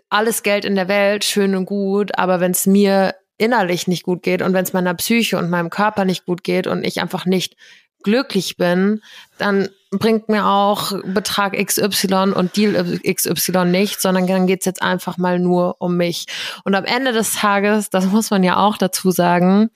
alles 0.10 0.44
Geld 0.44 0.66
in 0.66 0.76
der 0.76 0.88
Welt, 0.88 1.24
schön 1.24 1.56
und 1.56 1.66
gut, 1.66 2.18
aber 2.18 2.40
wenn 2.40 2.52
es 2.52 2.66
mir 2.66 3.16
innerlich 3.38 3.88
nicht 3.88 4.04
gut 4.04 4.24
geht 4.24 4.42
und 4.42 4.54
wenn 4.54 4.64
es 4.64 4.74
meiner 4.74 4.94
Psyche 4.94 5.38
und 5.38 5.50
meinem 5.50 5.70
Körper 5.70 6.06
nicht 6.06 6.26
gut 6.26 6.44
geht 6.44 6.68
und 6.68 6.84
ich 6.86 7.02
einfach 7.02 7.26
nicht 7.26 7.56
glücklich 8.04 8.56
bin, 8.58 9.02
dann 9.38 9.70
bringt 9.92 10.30
mir 10.30 10.46
auch 10.46 10.94
Betrag 11.06 11.54
XY 11.54 12.34
und 12.36 12.58
Deal 12.58 13.00
XY 13.08 13.66
nicht, 13.66 14.02
sondern 14.02 14.28
dann 14.28 14.48
geht's 14.48 14.66
jetzt 14.66 14.82
einfach 14.82 15.18
mal 15.18 15.40
nur 15.40 15.76
um 15.80 15.96
mich. 15.98 16.26
Und 16.64 16.76
am 16.76 16.86
Ende 16.86 17.12
des 17.12 17.34
Tages, 17.34 17.90
das 17.90 18.06
muss 18.06 18.32
man 18.32 18.44
ja 18.44 18.58
auch 18.58 18.78
dazu 18.78 19.12
sagen, 19.12 19.70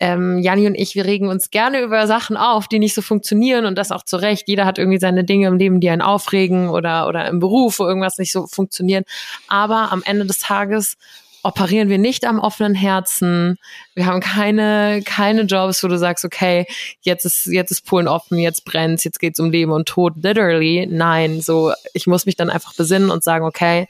ähm, 0.00 0.38
Janni 0.38 0.66
und 0.66 0.74
ich, 0.74 0.96
wir 0.96 1.04
regen 1.04 1.28
uns 1.28 1.50
gerne 1.50 1.80
über 1.80 2.08
Sachen 2.08 2.36
auf, 2.36 2.66
die 2.66 2.80
nicht 2.80 2.94
so 2.94 3.02
funktionieren 3.02 3.66
und 3.66 3.78
das 3.78 3.92
auch 3.92 4.02
zu 4.02 4.16
Recht. 4.16 4.48
Jeder 4.48 4.64
hat 4.64 4.78
irgendwie 4.78 4.98
seine 4.98 5.22
Dinge 5.22 5.46
im 5.46 5.58
Leben, 5.58 5.78
die 5.78 5.90
einen 5.90 6.02
aufregen 6.02 6.70
oder, 6.70 7.06
oder 7.06 7.28
im 7.28 7.38
Beruf, 7.38 7.78
wo 7.78 7.86
irgendwas 7.86 8.18
nicht 8.18 8.32
so 8.32 8.48
funktioniert. 8.48 9.06
Aber 9.46 9.92
am 9.92 10.02
Ende 10.04 10.26
des 10.26 10.40
Tages 10.40 10.96
operieren 11.42 11.88
wir 11.88 11.98
nicht 11.98 12.24
am 12.24 12.38
offenen 12.38 12.74
Herzen. 12.74 13.58
Wir 13.94 14.06
haben 14.06 14.20
keine, 14.20 15.02
keine 15.04 15.42
Jobs, 15.42 15.82
wo 15.82 15.88
du 15.88 15.98
sagst, 15.98 16.24
okay, 16.24 16.66
jetzt 17.00 17.24
ist, 17.24 17.46
jetzt 17.46 17.70
ist 17.70 17.86
Polen 17.86 18.08
offen, 18.08 18.38
jetzt 18.38 18.64
brennt's, 18.64 19.04
jetzt 19.04 19.18
geht's 19.18 19.40
um 19.40 19.50
Leben 19.50 19.72
und 19.72 19.88
Tod. 19.88 20.14
Literally. 20.16 20.86
Nein, 20.90 21.40
so, 21.40 21.72
ich 21.94 22.06
muss 22.06 22.26
mich 22.26 22.36
dann 22.36 22.50
einfach 22.50 22.74
besinnen 22.74 23.10
und 23.10 23.24
sagen, 23.24 23.44
okay, 23.44 23.88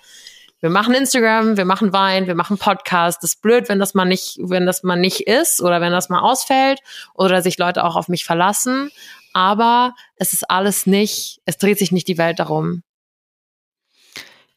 wir 0.60 0.70
machen 0.70 0.94
Instagram, 0.94 1.56
wir 1.56 1.64
machen 1.64 1.92
Wein, 1.92 2.28
wir 2.28 2.36
machen 2.36 2.56
Podcast. 2.56 3.22
Das 3.22 3.34
ist 3.34 3.42
blöd, 3.42 3.68
wenn 3.68 3.80
das 3.80 3.94
mal 3.94 4.04
nicht, 4.04 4.38
wenn 4.40 4.64
das 4.64 4.84
mal 4.84 4.96
nicht 4.96 5.22
ist 5.26 5.60
oder 5.60 5.80
wenn 5.80 5.92
das 5.92 6.08
mal 6.08 6.20
ausfällt 6.20 6.80
oder 7.14 7.42
sich 7.42 7.58
Leute 7.58 7.84
auch 7.84 7.96
auf 7.96 8.08
mich 8.08 8.24
verlassen. 8.24 8.90
Aber 9.32 9.94
es 10.16 10.32
ist 10.32 10.48
alles 10.48 10.86
nicht, 10.86 11.40
es 11.46 11.58
dreht 11.58 11.78
sich 11.78 11.90
nicht 11.90 12.06
die 12.06 12.18
Welt 12.18 12.38
darum. 12.38 12.82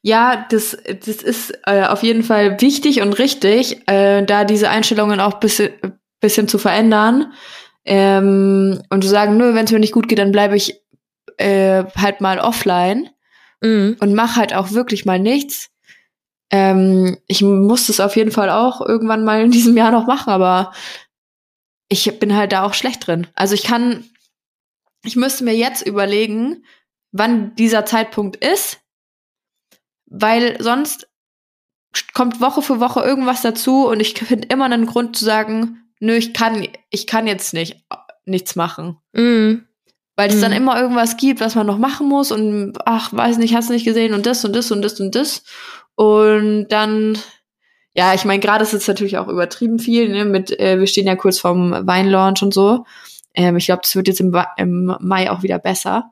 Ja, 0.05 0.45
das, 0.51 0.77
das 0.85 1.15
ist 1.23 1.57
äh, 1.65 1.83
auf 1.83 2.03
jeden 2.03 2.21
Fall 2.21 2.61
wichtig 2.61 3.01
und 3.01 3.17
richtig, 3.17 3.89
äh, 3.89 4.23
da 4.23 4.43
diese 4.43 4.69
Einstellungen 4.69 5.19
auch 5.19 5.39
bisschen, 5.39 5.71
bisschen 6.19 6.47
zu 6.47 6.59
verändern. 6.59 7.33
Ähm, 7.85 8.83
und 8.91 9.03
zu 9.03 9.09
sagen, 9.09 9.35
nö, 9.35 9.55
wenn 9.55 9.65
es 9.65 9.71
mir 9.71 9.79
nicht 9.79 9.93
gut 9.93 10.07
geht, 10.07 10.19
dann 10.19 10.31
bleibe 10.31 10.55
ich 10.55 10.79
äh, 11.37 11.85
halt 11.95 12.21
mal 12.21 12.39
offline 12.39 13.09
mhm. 13.61 13.97
und 13.99 14.13
mach 14.13 14.35
halt 14.35 14.53
auch 14.53 14.73
wirklich 14.73 15.05
mal 15.05 15.17
nichts. 15.17 15.71
Ähm, 16.51 17.17
ich 17.25 17.41
muss 17.41 17.87
das 17.87 17.99
auf 17.99 18.15
jeden 18.15 18.31
Fall 18.31 18.51
auch 18.51 18.81
irgendwann 18.81 19.25
mal 19.25 19.43
in 19.43 19.49
diesem 19.49 19.75
Jahr 19.75 19.89
noch 19.89 20.05
machen, 20.05 20.29
aber 20.29 20.71
ich 21.89 22.19
bin 22.19 22.35
halt 22.35 22.51
da 22.51 22.63
auch 22.63 22.75
schlecht 22.75 23.07
drin. 23.07 23.25
Also 23.33 23.55
ich 23.55 23.63
kann, 23.63 24.05
ich 25.03 25.15
müsste 25.15 25.43
mir 25.43 25.55
jetzt 25.55 25.81
überlegen, 25.81 26.63
wann 27.11 27.55
dieser 27.55 27.85
Zeitpunkt 27.85 28.35
ist, 28.35 28.84
weil 30.07 30.61
sonst 30.61 31.07
kommt 32.13 32.41
Woche 32.41 32.61
für 32.61 32.79
Woche 32.79 33.01
irgendwas 33.01 33.41
dazu 33.41 33.87
und 33.87 33.99
ich 33.99 34.13
finde 34.13 34.47
immer 34.49 34.65
einen 34.65 34.85
Grund 34.85 35.15
zu 35.15 35.25
sagen, 35.25 35.85
nö, 35.99 36.13
ich 36.13 36.33
kann, 36.33 36.67
ich 36.89 37.07
kann 37.07 37.27
jetzt 37.27 37.53
nicht 37.53 37.85
nichts 38.25 38.55
machen. 38.55 38.97
Mm. 39.13 39.65
Weil 40.15 40.29
es 40.29 40.37
mm. 40.37 40.41
dann 40.41 40.51
immer 40.51 40.79
irgendwas 40.79 41.17
gibt, 41.17 41.41
was 41.41 41.55
man 41.55 41.67
noch 41.67 41.77
machen 41.77 42.07
muss 42.07 42.31
und 42.31 42.73
ach, 42.85 43.13
weiß 43.13 43.37
nicht, 43.37 43.55
hast 43.55 43.69
du 43.69 43.73
nicht 43.73 43.85
gesehen 43.85 44.13
und 44.13 44.25
das 44.25 44.43
und 44.45 44.55
das 44.55 44.71
und 44.71 44.81
das 44.81 44.99
und 44.99 45.15
das. 45.15 45.43
Und 45.95 46.67
dann, 46.69 47.17
ja, 47.93 48.13
ich 48.13 48.25
meine, 48.25 48.39
gerade 48.39 48.63
ist 48.63 48.73
es 48.73 48.87
natürlich 48.87 49.17
auch 49.17 49.27
übertrieben 49.27 49.79
viel, 49.79 50.09
ne, 50.09 50.25
mit, 50.25 50.57
äh, 50.59 50.79
wir 50.79 50.87
stehen 50.87 51.07
ja 51.07 51.15
kurz 51.15 51.39
vorm 51.39 51.71
Weinlaunch 51.87 52.41
und 52.41 52.53
so. 52.53 52.85
Ähm, 53.33 53.57
ich 53.57 53.65
glaube, 53.65 53.81
das 53.83 53.95
wird 53.95 54.07
jetzt 54.07 54.21
im, 54.21 54.35
im 54.57 54.95
Mai 54.99 55.29
auch 55.29 55.43
wieder 55.43 55.59
besser. 55.59 56.11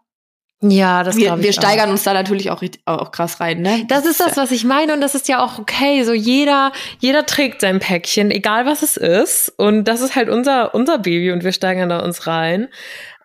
Ja, 0.71 1.04
das 1.04 1.17
wir, 1.17 1.41
wir 1.41 1.54
steigern 1.54 1.89
uns 1.89 2.04
da 2.04 2.13
natürlich 2.13 2.49
auch, 2.49 2.63
auch 2.86 3.12
krass 3.12 3.39
rein, 3.39 3.62
ne? 3.62 3.86
Das 3.88 4.06
ist 4.06 4.19
das, 4.19 4.38
was 4.38 4.52
ich 4.52 4.63
meine 4.63 4.93
und 4.93 5.02
das 5.02 5.15
ist 5.15 5.28
ja 5.28 5.43
auch 5.43 5.60
okay. 5.60 6.04
So 6.04 6.13
jeder, 6.13 6.71
jeder 6.99 7.26
trägt 7.26 7.62
sein 7.62 7.80
Päckchen, 7.80 8.32
egal 8.32 8.65
was 8.65 8.82
es 8.82 8.97
ist. 8.97 9.54
Und 9.58 9.86
das 9.86 10.02
ist 10.02 10.15
halt 10.15 10.30
unser, 10.30 10.73
unser 10.73 10.99
Baby 10.99 11.32
und 11.32 11.43
wir 11.43 11.52
steigern 11.52 11.89
da 11.89 11.99
uns 11.99 12.28
rein. 12.28 12.69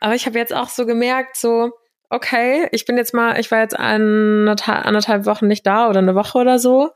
Aber 0.01 0.15
ich 0.15 0.27
habe 0.27 0.39
jetzt 0.39 0.55
auch 0.55 0.69
so 0.69 0.87
gemerkt, 0.87 1.37
so, 1.37 1.73
okay, 2.11 2.69
ich 2.73 2.85
bin 2.85 2.97
jetzt 2.97 3.15
mal, 3.15 3.39
ich 3.39 3.51
war 3.51 3.61
jetzt 3.61 3.79
anderthalb, 3.79 4.87
anderthalb 4.87 5.27
Wochen 5.27 5.47
nicht 5.47 5.67
da 5.67 5.89
oder 5.89 5.99
eine 5.99 6.15
Woche 6.15 6.39
oder 6.39 6.59
so. 6.59 6.91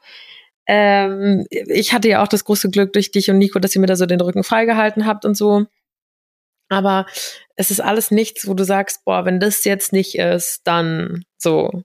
Ähm, 0.67 1.47
ich 1.51 1.93
hatte 1.93 2.09
ja 2.09 2.23
auch 2.23 2.29
das 2.29 2.45
große 2.45 2.71
Glück 2.71 2.93
durch 2.93 3.11
dich 3.11 3.31
und 3.31 3.39
Nico, 3.39 3.59
dass 3.59 3.75
ihr 3.75 3.81
mir 3.81 3.87
da 3.87 3.97
so 3.97 4.07
den 4.07 4.21
Rücken 4.21 4.45
freigehalten 4.45 5.07
habt 5.07 5.25
und 5.25 5.37
so. 5.37 5.67
Aber 6.69 7.07
es 7.57 7.71
ist 7.71 7.81
alles 7.81 8.11
nichts, 8.11 8.47
wo 8.47 8.55
du 8.55 8.65
sagst, 8.65 9.05
boah, 9.05 9.25
wenn 9.25 9.41
das 9.41 9.65
jetzt 9.65 9.93
nicht 9.93 10.17
ist, 10.19 10.61
dann 10.65 11.25
so. 11.39 11.83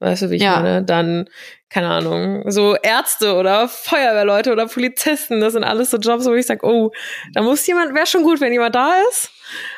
Weißt 0.00 0.22
du, 0.22 0.30
wie 0.30 0.36
ich 0.36 0.42
ja. 0.42 0.56
meine? 0.56 0.82
Dann, 0.82 1.30
keine 1.70 1.88
Ahnung, 1.88 2.50
so 2.50 2.76
Ärzte 2.76 3.36
oder 3.36 3.68
Feuerwehrleute 3.68 4.52
oder 4.52 4.66
Polizisten, 4.66 5.40
das 5.40 5.54
sind 5.54 5.64
alles 5.64 5.90
so 5.90 5.96
Jobs, 5.96 6.26
wo 6.26 6.34
ich 6.34 6.46
sage, 6.46 6.66
oh, 6.66 6.90
da 7.32 7.42
muss 7.42 7.66
jemand, 7.66 7.94
wäre 7.94 8.06
schon 8.06 8.22
gut, 8.22 8.40
wenn 8.40 8.52
jemand 8.52 8.74
da 8.74 8.92
ist. 9.08 9.30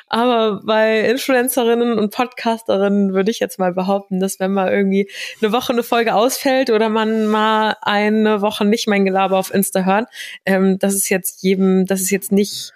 Aber 0.08 0.62
bei 0.64 1.00
Influencerinnen 1.00 1.98
und 1.98 2.12
Podcasterinnen 2.12 3.12
würde 3.12 3.30
ich 3.30 3.40
jetzt 3.40 3.58
mal 3.58 3.72
behaupten, 3.72 4.18
dass 4.18 4.40
wenn 4.40 4.52
mal 4.52 4.72
irgendwie 4.72 5.08
eine 5.40 5.52
Woche 5.52 5.72
eine 5.72 5.82
Folge 5.82 6.14
ausfällt 6.14 6.70
oder 6.70 6.88
man 6.88 7.26
mal 7.26 7.76
eine 7.82 8.40
Woche 8.40 8.64
nicht 8.64 8.88
mein 8.88 9.04
Gelaber 9.04 9.38
auf 9.38 9.54
Insta 9.54 9.84
hört, 9.84 10.08
ähm, 10.44 10.78
das 10.78 10.94
ist 10.94 11.08
jetzt 11.08 11.42
jedem, 11.42 11.86
das 11.86 12.00
ist 12.00 12.10
jetzt 12.10 12.32
nicht 12.32 12.72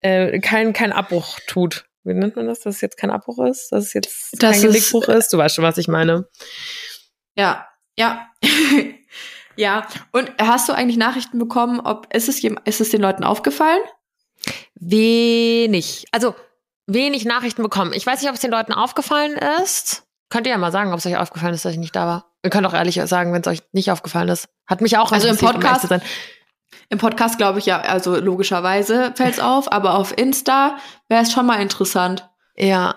äh, 0.00 0.38
kein, 0.40 0.72
kein 0.72 0.92
Abbruch 0.92 1.40
tut. 1.46 1.86
Wie 2.04 2.14
nennt 2.14 2.36
man 2.36 2.46
das, 2.46 2.60
dass 2.60 2.76
es 2.76 2.80
jetzt 2.82 2.96
kein 2.96 3.10
Abbruch 3.10 3.44
ist? 3.46 3.70
Dass 3.72 3.84
es 3.84 3.94
jetzt 3.94 4.34
das 4.38 4.60
kein 4.60 4.62
Genickbruch 4.62 5.08
ist? 5.08 5.32
Du 5.32 5.38
weißt 5.38 5.56
schon, 5.56 5.64
was 5.64 5.78
ich 5.78 5.88
meine. 5.88 6.28
Ja, 7.34 7.66
ja. 7.98 8.28
ja. 9.56 9.86
Und 10.12 10.30
hast 10.38 10.68
du 10.68 10.74
eigentlich 10.74 10.98
Nachrichten 10.98 11.38
bekommen, 11.38 11.80
ob 11.80 12.12
ist 12.14 12.28
es, 12.28 12.44
ist 12.44 12.80
es 12.80 12.90
den 12.90 13.00
Leuten 13.00 13.24
aufgefallen? 13.24 13.80
Wenig. 14.74 16.04
Also 16.12 16.34
wenig 16.86 17.24
Nachrichten 17.24 17.62
bekommen. 17.62 17.94
Ich 17.94 18.06
weiß 18.06 18.20
nicht, 18.20 18.28
ob 18.28 18.34
es 18.34 18.42
den 18.42 18.50
Leuten 18.50 18.74
aufgefallen 18.74 19.38
ist. 19.62 20.02
Könnt 20.28 20.46
ihr 20.46 20.52
ja 20.52 20.58
mal 20.58 20.72
sagen, 20.72 20.92
ob 20.92 20.98
es 20.98 21.06
euch 21.06 21.16
aufgefallen 21.16 21.54
ist, 21.54 21.64
dass 21.64 21.72
ich 21.72 21.78
nicht 21.78 21.96
da 21.96 22.06
war. 22.06 22.30
Ihr 22.42 22.50
könnt 22.50 22.66
auch 22.66 22.74
ehrlich 22.74 23.00
sagen, 23.06 23.32
wenn 23.32 23.40
es 23.40 23.46
euch 23.46 23.62
nicht 23.72 23.90
aufgefallen 23.90 24.28
ist. 24.28 24.48
Hat 24.66 24.82
mich 24.82 24.98
auch 24.98 25.12
also 25.12 25.28
im 25.28 25.38
Podcast. 25.38 25.90
Um 25.90 26.00
im 26.88 26.98
Podcast 26.98 27.38
glaube 27.38 27.58
ich 27.58 27.66
ja, 27.66 27.80
also 27.80 28.16
logischerweise 28.16 29.12
fällt's 29.16 29.40
auf, 29.40 29.70
aber 29.72 29.94
auf 29.94 30.16
Insta 30.16 30.78
wäre 31.08 31.22
es 31.22 31.32
schon 31.32 31.46
mal 31.46 31.60
interessant. 31.60 32.28
Ja. 32.56 32.96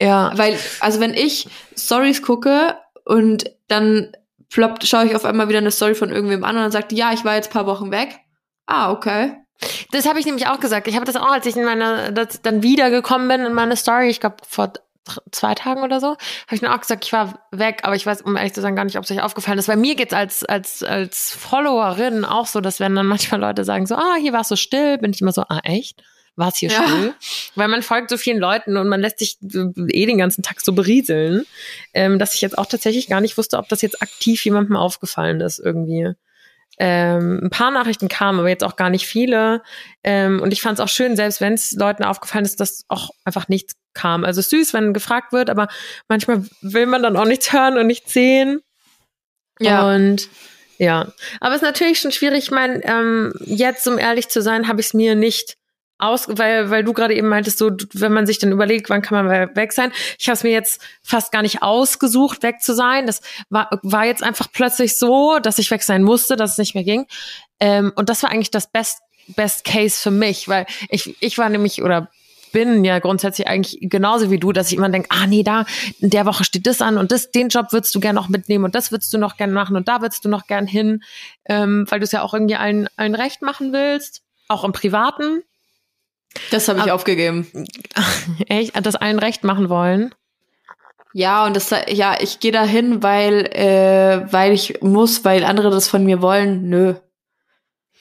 Ja. 0.00 0.32
Weil, 0.34 0.58
also 0.80 1.00
wenn 1.00 1.14
ich 1.14 1.48
Stories 1.76 2.22
gucke 2.22 2.76
und 3.04 3.50
dann 3.68 4.12
floppt, 4.50 4.86
schaue 4.86 5.06
ich 5.06 5.14
auf 5.14 5.24
einmal 5.24 5.48
wieder 5.48 5.58
eine 5.58 5.70
Story 5.70 5.94
von 5.94 6.10
irgendwem 6.10 6.44
an 6.44 6.56
und 6.56 6.62
dann 6.62 6.72
sagt 6.72 6.92
ja, 6.92 7.12
ich 7.12 7.24
war 7.24 7.36
jetzt 7.36 7.50
paar 7.50 7.66
Wochen 7.66 7.90
weg. 7.90 8.20
Ah, 8.66 8.90
okay. 8.90 9.36
Das 9.92 10.06
habe 10.08 10.18
ich 10.18 10.26
nämlich 10.26 10.48
auch 10.48 10.60
gesagt. 10.60 10.88
Ich 10.88 10.96
habe 10.96 11.04
das 11.04 11.16
auch, 11.16 11.30
als 11.30 11.46
ich 11.46 11.56
in 11.56 11.64
meine, 11.64 12.12
dann 12.12 12.62
wiedergekommen 12.62 13.28
bin 13.28 13.42
in 13.42 13.52
meine 13.52 13.76
Story, 13.76 14.08
ich 14.08 14.20
glaube 14.20 14.36
vor 14.48 14.72
zwei 15.30 15.54
Tagen 15.54 15.82
oder 15.82 16.00
so, 16.00 16.08
habe 16.08 16.54
ich 16.54 16.60
dann 16.60 16.72
auch 16.72 16.80
gesagt, 16.80 17.04
ich 17.04 17.12
war 17.12 17.46
weg, 17.50 17.80
aber 17.82 17.96
ich 17.96 18.06
weiß, 18.06 18.22
um 18.22 18.36
ehrlich 18.36 18.52
zu 18.52 18.60
sagen, 18.60 18.76
gar 18.76 18.84
nicht, 18.84 18.98
ob 18.98 19.04
es 19.04 19.10
euch 19.10 19.22
aufgefallen 19.22 19.58
ist. 19.58 19.66
Bei 19.66 19.76
mir 19.76 19.94
geht's 19.94 20.14
als, 20.14 20.44
als, 20.44 20.82
als 20.82 21.32
Followerin 21.32 22.24
auch 22.24 22.46
so, 22.46 22.60
dass 22.60 22.80
wenn 22.80 22.94
dann 22.94 23.06
manchmal 23.06 23.40
Leute 23.40 23.64
sagen 23.64 23.86
so, 23.86 23.96
ah, 23.96 24.16
hier 24.20 24.32
war 24.32 24.42
es 24.42 24.48
so 24.48 24.56
still, 24.56 24.98
bin 24.98 25.12
ich 25.12 25.20
immer 25.20 25.32
so, 25.32 25.42
ah, 25.42 25.60
echt? 25.64 26.02
War 26.34 26.48
es 26.48 26.56
hier 26.56 26.70
ja. 26.70 26.82
still? 26.82 27.14
Weil 27.56 27.68
man 27.68 27.82
folgt 27.82 28.08
so 28.08 28.16
vielen 28.16 28.38
Leuten 28.38 28.76
und 28.76 28.88
man 28.88 29.00
lässt 29.00 29.18
sich 29.18 29.38
eh 29.42 30.06
den 30.06 30.18
ganzen 30.18 30.42
Tag 30.42 30.60
so 30.60 30.72
berieseln, 30.72 31.44
ähm, 31.92 32.18
dass 32.18 32.34
ich 32.34 32.40
jetzt 32.40 32.56
auch 32.56 32.66
tatsächlich 32.66 33.08
gar 33.08 33.20
nicht 33.20 33.36
wusste, 33.36 33.58
ob 33.58 33.68
das 33.68 33.82
jetzt 33.82 34.00
aktiv 34.00 34.42
jemandem 34.44 34.76
aufgefallen 34.76 35.40
ist 35.40 35.58
irgendwie. 35.58 36.14
Ähm, 36.78 37.40
ein 37.44 37.50
paar 37.50 37.70
Nachrichten 37.70 38.08
kamen, 38.08 38.38
aber 38.38 38.48
jetzt 38.48 38.64
auch 38.64 38.76
gar 38.76 38.88
nicht 38.88 39.06
viele. 39.06 39.62
Ähm, 40.02 40.40
und 40.40 40.52
ich 40.52 40.62
fand 40.62 40.78
es 40.78 40.82
auch 40.82 40.88
schön, 40.88 41.16
selbst 41.16 41.42
wenn 41.42 41.52
es 41.52 41.72
Leuten 41.72 42.02
aufgefallen 42.02 42.46
ist, 42.46 42.60
dass 42.60 42.86
auch 42.88 43.10
einfach 43.24 43.48
nichts 43.48 43.74
kam. 43.94 44.24
Also 44.24 44.40
süß, 44.40 44.72
wenn 44.74 44.92
gefragt 44.92 45.32
wird, 45.32 45.50
aber 45.50 45.68
manchmal 46.08 46.44
will 46.60 46.86
man 46.86 47.02
dann 47.02 47.16
auch 47.16 47.24
nichts 47.24 47.52
hören 47.52 47.78
und 47.78 47.86
nichts 47.86 48.12
sehen. 48.12 48.60
Ja. 49.58 49.94
Und 49.94 50.28
ja, 50.78 51.12
aber 51.40 51.54
es 51.54 51.62
ist 51.62 51.66
natürlich 51.66 52.00
schon 52.00 52.12
schwierig. 52.12 52.44
Ich 52.44 52.50
meine, 52.50 52.82
ähm, 52.84 53.32
jetzt, 53.40 53.86
um 53.86 53.98
ehrlich 53.98 54.28
zu 54.28 54.42
sein, 54.42 54.66
habe 54.68 54.80
ich 54.80 54.86
es 54.86 54.94
mir 54.94 55.14
nicht 55.14 55.56
aus, 55.98 56.26
weil, 56.28 56.70
weil 56.70 56.82
du 56.82 56.92
gerade 56.92 57.14
eben 57.14 57.28
meintest, 57.28 57.58
so, 57.58 57.70
wenn 57.92 58.12
man 58.12 58.26
sich 58.26 58.40
dann 58.40 58.50
überlegt, 58.50 58.90
wann 58.90 59.02
kann 59.02 59.24
man 59.24 59.54
weg 59.54 59.72
sein. 59.72 59.92
Ich 60.18 60.26
habe 60.28 60.34
es 60.34 60.42
mir 60.42 60.50
jetzt 60.50 60.82
fast 61.02 61.30
gar 61.30 61.42
nicht 61.42 61.62
ausgesucht, 61.62 62.42
weg 62.42 62.60
zu 62.60 62.74
sein. 62.74 63.06
Das 63.06 63.20
war, 63.50 63.70
war 63.82 64.04
jetzt 64.04 64.24
einfach 64.24 64.48
plötzlich 64.52 64.98
so, 64.98 65.38
dass 65.38 65.58
ich 65.58 65.70
weg 65.70 65.84
sein 65.84 66.02
musste, 66.02 66.34
dass 66.34 66.52
es 66.52 66.58
nicht 66.58 66.74
mehr 66.74 66.82
ging. 66.82 67.06
Ähm, 67.60 67.92
und 67.94 68.08
das 68.08 68.22
war 68.24 68.30
eigentlich 68.30 68.50
das 68.50 68.70
Beste 68.70 69.00
Best 69.28 69.64
Case 69.64 70.00
für 70.00 70.10
mich, 70.10 70.48
weil 70.48 70.66
ich, 70.88 71.16
ich 71.20 71.38
war 71.38 71.48
nämlich 71.48 71.82
oder 71.82 72.10
bin 72.52 72.84
ja 72.84 72.98
grundsätzlich 72.98 73.46
eigentlich 73.48 73.78
genauso 73.80 74.30
wie 74.30 74.38
du, 74.38 74.52
dass 74.52 74.70
ich 74.70 74.76
immer 74.76 74.88
denke, 74.88 75.08
ah 75.10 75.26
nee, 75.26 75.42
da 75.42 75.64
in 76.00 76.10
der 76.10 76.26
Woche 76.26 76.44
steht 76.44 76.66
das 76.66 76.80
an 76.80 76.98
und 76.98 77.10
das, 77.10 77.30
den 77.30 77.48
Job 77.48 77.72
würdest 77.72 77.94
du 77.94 78.00
gerne 78.00 78.20
noch 78.20 78.28
mitnehmen 78.28 78.64
und 78.64 78.74
das 78.74 78.92
würdest 78.92 79.12
du 79.12 79.18
noch 79.18 79.36
gerne 79.36 79.52
machen 79.52 79.76
und 79.76 79.88
da 79.88 80.00
würdest 80.00 80.24
du 80.24 80.28
noch 80.28 80.46
gern 80.46 80.66
hin, 80.66 81.02
ähm, 81.46 81.86
weil 81.88 82.00
du 82.00 82.04
es 82.04 82.12
ja 82.12 82.22
auch 82.22 82.34
irgendwie 82.34 82.56
allen, 82.56 82.88
allen 82.96 83.14
recht 83.14 83.42
machen 83.42 83.72
willst, 83.72 84.22
auch 84.48 84.64
im 84.64 84.72
Privaten. 84.72 85.42
Das 86.50 86.68
habe 86.68 86.78
ich 86.78 86.84
Aber, 86.84 86.94
aufgegeben. 86.94 87.46
Echt? 88.48 88.72
Das 88.84 88.96
allen 88.96 89.18
recht 89.18 89.44
machen 89.44 89.68
wollen? 89.68 90.14
Ja, 91.14 91.44
und 91.44 91.56
das, 91.56 91.70
ja, 91.88 92.16
ich 92.20 92.40
gehe 92.40 92.52
da 92.52 92.64
hin, 92.64 93.02
weil, 93.02 93.46
äh, 93.54 94.32
weil 94.32 94.52
ich 94.52 94.80
muss, 94.80 95.24
weil 95.24 95.44
andere 95.44 95.70
das 95.70 95.88
von 95.88 96.04
mir 96.04 96.22
wollen. 96.22 96.68
Nö. 96.70 96.94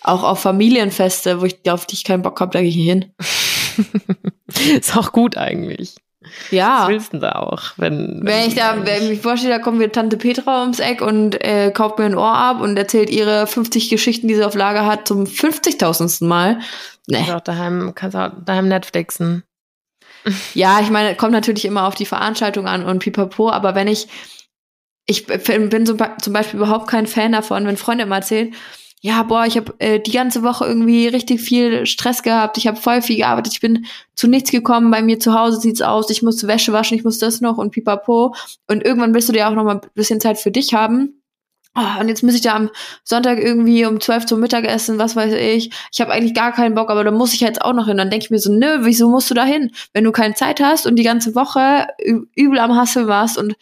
Auch 0.01 0.23
auf 0.23 0.39
Familienfeste, 0.39 1.41
wo 1.41 1.45
ich, 1.45 1.69
auf 1.69 1.85
die 1.85 1.95
ich 1.95 2.03
keinen 2.03 2.23
Bock 2.23 2.39
habe, 2.39 2.53
da 2.53 2.61
gehe 2.61 2.69
ich 2.69 2.75
hin. 2.75 3.13
ist 4.79 4.95
auch 4.95 5.11
gut 5.11 5.37
eigentlich. 5.37 5.95
Ja. 6.51 6.83
Was 6.83 6.89
willst 6.89 7.13
du 7.13 7.17
da 7.17 7.31
auch? 7.31 7.71
Wenn, 7.77 8.19
wenn, 8.19 8.25
wenn 8.25 8.47
ich 8.47 8.55
da, 8.55 8.85
wenn 8.85 9.03
ich 9.03 9.09
mich 9.09 9.21
vorstelle, 9.21 9.55
da 9.55 9.59
kommt 9.59 9.79
mir 9.79 9.91
Tante 9.91 10.17
Petra 10.17 10.61
ums 10.61 10.79
Eck 10.79 11.01
und 11.01 11.43
äh, 11.43 11.71
kauft 11.71 11.97
mir 11.97 12.05
ein 12.05 12.15
Ohr 12.15 12.35
ab 12.35 12.61
und 12.61 12.77
erzählt 12.77 13.09
ihre 13.09 13.47
50 13.47 13.89
Geschichten, 13.89 14.27
die 14.27 14.35
sie 14.35 14.43
auf 14.43 14.53
Lager 14.53 14.85
hat, 14.85 15.07
zum 15.07 15.23
50.000. 15.23 16.25
Mal. 16.25 16.59
Nee. 17.07 17.17
Kannst 17.17 17.31
auch 17.33 17.41
daheim, 17.41 17.93
kannst 17.95 18.15
auch 18.15 18.31
daheim 18.45 18.67
Netflixen. 18.67 19.43
Ja, 20.53 20.79
ich 20.81 20.91
meine, 20.91 21.15
kommt 21.15 21.31
natürlich 21.31 21.65
immer 21.65 21.87
auf 21.87 21.95
die 21.95 22.05
Veranstaltung 22.05 22.67
an 22.67 22.85
und 22.85 22.99
pipapo, 22.99 23.49
aber 23.49 23.73
wenn 23.73 23.87
ich, 23.87 24.07
ich 25.07 25.25
bin 25.25 25.85
zum 25.85 25.97
Beispiel 25.97 26.59
überhaupt 26.59 26.87
kein 26.87 27.07
Fan 27.07 27.31
davon, 27.31 27.65
wenn 27.65 27.77
Freunde 27.77 28.03
immer 28.03 28.17
erzählen, 28.17 28.53
ja, 29.03 29.23
boah, 29.23 29.47
ich 29.47 29.57
habe 29.57 29.73
äh, 29.79 29.99
die 29.99 30.11
ganze 30.11 30.43
Woche 30.43 30.65
irgendwie 30.65 31.07
richtig 31.07 31.41
viel 31.41 31.87
Stress 31.87 32.21
gehabt, 32.21 32.57
ich 32.59 32.67
habe 32.67 32.77
voll 32.77 33.01
viel 33.01 33.17
gearbeitet, 33.17 33.53
ich 33.53 33.59
bin 33.59 33.87
zu 34.13 34.27
nichts 34.27 34.51
gekommen, 34.51 34.91
bei 34.91 35.01
mir 35.01 35.19
zu 35.19 35.33
Hause 35.33 35.59
sieht's 35.59 35.81
aus, 35.81 36.11
ich 36.11 36.21
muss 36.21 36.45
Wäsche 36.45 36.71
waschen, 36.71 36.97
ich 36.97 37.03
muss 37.03 37.17
das 37.17 37.41
noch 37.41 37.57
und 37.57 37.71
pipapo. 37.71 38.35
Und 38.67 38.85
irgendwann 38.85 39.15
willst 39.15 39.27
du 39.27 39.33
dir 39.33 39.47
auch 39.47 39.53
noch 39.53 39.63
mal 39.63 39.75
ein 39.77 39.89
bisschen 39.95 40.21
Zeit 40.21 40.37
für 40.37 40.51
dich 40.51 40.75
haben. 40.75 41.21
Oh, 41.73 42.01
und 42.01 42.09
jetzt 42.09 42.21
muss 42.21 42.35
ich 42.35 42.41
da 42.41 42.53
am 42.55 42.69
Sonntag 43.03 43.39
irgendwie 43.39 43.85
um 43.85 43.99
zwölf 44.01 44.25
zum 44.25 44.39
Mittagessen, 44.39 44.99
was 44.99 45.15
weiß 45.15 45.33
ich. 45.33 45.71
Ich 45.91 46.01
habe 46.01 46.11
eigentlich 46.11 46.35
gar 46.35 46.51
keinen 46.51 46.75
Bock, 46.75 46.89
aber 46.91 47.03
da 47.03 47.11
muss 47.11 47.33
ich 47.33 47.39
jetzt 47.39 47.61
auch 47.61 47.73
noch 47.73 47.87
hin. 47.87 47.97
Dann 47.97 48.09
denke 48.09 48.25
ich 48.25 48.29
mir 48.29 48.39
so, 48.39 48.51
nö, 48.51 48.79
wieso 48.81 49.09
musst 49.09 49.31
du 49.31 49.33
da 49.33 49.45
hin? 49.45 49.71
Wenn 49.93 50.03
du 50.03 50.11
keine 50.11 50.35
Zeit 50.35 50.59
hast 50.59 50.85
und 50.85 50.97
die 50.97 51.03
ganze 51.03 51.33
Woche 51.33 51.87
übel 52.35 52.59
am 52.59 52.75
Hassel 52.75 53.07
warst 53.07 53.37
und 53.37 53.55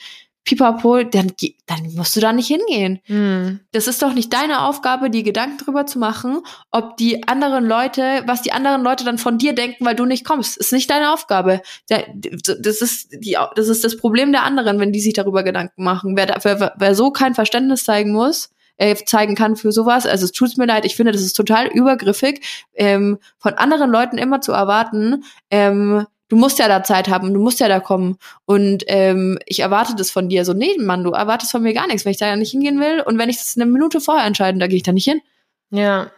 pipapo, 0.45 1.03
dann, 1.03 1.31
dann 1.67 1.93
musst 1.95 2.15
du 2.15 2.19
da 2.19 2.33
nicht 2.33 2.47
hingehen. 2.47 2.99
Mhm. 3.07 3.59
Das 3.71 3.87
ist 3.87 4.01
doch 4.01 4.13
nicht 4.13 4.33
deine 4.33 4.61
Aufgabe, 4.61 5.09
die 5.09 5.23
Gedanken 5.23 5.57
drüber 5.57 5.85
zu 5.85 5.99
machen, 5.99 6.41
ob 6.71 6.97
die 6.97 7.27
anderen 7.27 7.65
Leute, 7.65 8.23
was 8.25 8.41
die 8.41 8.51
anderen 8.51 8.81
Leute 8.81 9.03
dann 9.03 9.17
von 9.17 9.37
dir 9.37 9.53
denken, 9.53 9.85
weil 9.85 9.95
du 9.95 10.05
nicht 10.05 10.25
kommst. 10.25 10.57
Das 10.57 10.67
ist 10.67 10.73
nicht 10.73 10.89
deine 10.89 11.13
Aufgabe. 11.13 11.61
Das 11.87 12.81
ist, 12.81 13.09
die, 13.11 13.37
das 13.55 13.67
ist 13.67 13.83
das 13.83 13.97
Problem 13.97 14.31
der 14.31 14.43
anderen, 14.43 14.79
wenn 14.79 14.91
die 14.91 15.01
sich 15.01 15.13
darüber 15.13 15.43
Gedanken 15.43 15.83
machen. 15.83 16.17
Wer, 16.17 16.35
wer, 16.41 16.73
wer 16.75 16.95
so 16.95 17.11
kein 17.11 17.35
Verständnis 17.35 17.83
zeigen 17.83 18.11
muss, 18.11 18.49
äh, 18.77 18.95
zeigen 18.95 19.35
kann 19.35 19.55
für 19.55 19.71
sowas. 19.71 20.07
Also 20.07 20.25
es 20.25 20.31
tut 20.31 20.57
mir 20.57 20.65
leid, 20.65 20.85
ich 20.85 20.95
finde, 20.95 21.11
das 21.11 21.21
ist 21.21 21.33
total 21.33 21.67
übergriffig, 21.67 22.67
ähm, 22.73 23.19
von 23.37 23.53
anderen 23.53 23.91
Leuten 23.91 24.17
immer 24.17 24.41
zu 24.41 24.51
erwarten, 24.51 25.23
ähm, 25.51 26.07
du 26.29 26.37
musst 26.37 26.59
ja 26.59 26.67
da 26.67 26.83
Zeit 26.83 27.09
haben, 27.09 27.33
du 27.33 27.41
musst 27.41 27.59
ja 27.59 27.67
da 27.67 27.79
kommen. 27.79 28.17
Und 28.45 28.83
ähm, 28.87 29.37
ich 29.45 29.59
erwarte 29.59 29.95
das 29.95 30.11
von 30.11 30.29
dir. 30.29 30.45
So, 30.45 30.53
nee, 30.53 30.77
Mann, 30.77 31.03
du 31.03 31.11
erwartest 31.11 31.51
von 31.51 31.61
mir 31.61 31.73
gar 31.73 31.87
nichts, 31.87 32.05
wenn 32.05 32.11
ich 32.11 32.17
da 32.17 32.27
ja 32.27 32.35
nicht 32.35 32.51
hingehen 32.51 32.79
will. 32.79 33.01
Und 33.01 33.17
wenn 33.17 33.29
ich 33.29 33.37
das 33.37 33.55
eine 33.57 33.65
Minute 33.65 33.99
vorher 33.99 34.25
entscheide, 34.25 34.57
da 34.59 34.67
gehe 34.67 34.77
ich 34.77 34.83
da 34.83 34.93
nicht 34.93 35.05
hin. 35.05 35.21
Ja. 35.71 36.11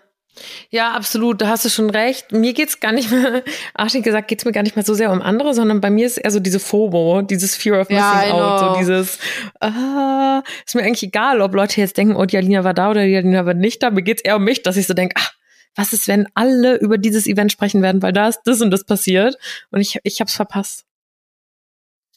Ja, 0.70 0.94
absolut, 0.94 1.42
da 1.42 1.50
hast 1.50 1.66
du 1.66 1.70
schon 1.70 1.90
recht. 1.90 2.32
Mir 2.32 2.54
geht's 2.54 2.80
gar 2.80 2.94
nicht 2.94 3.12
mehr, 3.12 3.44
Archie 3.74 4.02
gesagt, 4.02 4.30
geht's 4.30 4.46
mir 4.46 4.54
gar 4.54 4.64
nicht 4.64 4.78
mehr 4.78 4.86
so 4.86 4.94
sehr 4.94 5.12
um 5.12 5.22
andere, 5.22 5.54
sondern 5.54 5.82
bei 5.82 5.90
mir 5.90 6.06
ist 6.06 6.18
eher 6.18 6.32
so 6.32 6.40
diese 6.40 6.60
FOMO, 6.60 7.22
dieses 7.22 7.56
Fear 7.56 7.82
of 7.82 7.90
Missing 7.90 7.98
ja, 8.00 8.32
Out, 8.32 8.60
so 8.60 8.80
dieses, 8.80 9.20
ah, 9.60 10.42
ist 10.66 10.74
mir 10.74 10.84
eigentlich 10.84 11.04
egal, 11.04 11.42
ob 11.42 11.54
Leute 11.54 11.82
jetzt 11.82 11.98
denken, 11.98 12.16
oh, 12.16 12.26
die 12.26 12.38
Alina 12.38 12.64
war 12.64 12.74
da 12.74 12.90
oder 12.90 13.06
die 13.06 13.16
Alina 13.16 13.46
war 13.46 13.54
nicht 13.54 13.84
da. 13.84 13.92
Mir 13.92 14.04
geht's 14.04 14.22
eher 14.22 14.38
um 14.38 14.44
mich, 14.46 14.64
dass 14.64 14.78
ich 14.78 14.88
so 14.88 14.94
denke, 14.94 15.16
ach, 15.20 15.34
was 15.76 15.94
ist, 15.94 16.08
wenn 16.08 16.28
alle 16.34 16.78
über 16.78 16.98
dieses 16.98 17.28
Event 17.28 17.52
sprechen 17.52 17.82
werden, 17.82 18.02
weil 18.02 18.14
da 18.14 18.28
ist 18.28 18.42
das 18.46 18.62
und 18.62 18.72
das 18.72 18.84
passiert 18.84 19.38
und 19.72 19.82
ich, 19.82 20.00
ich 20.04 20.20
hab's 20.20 20.36
verpasst. 20.36 20.86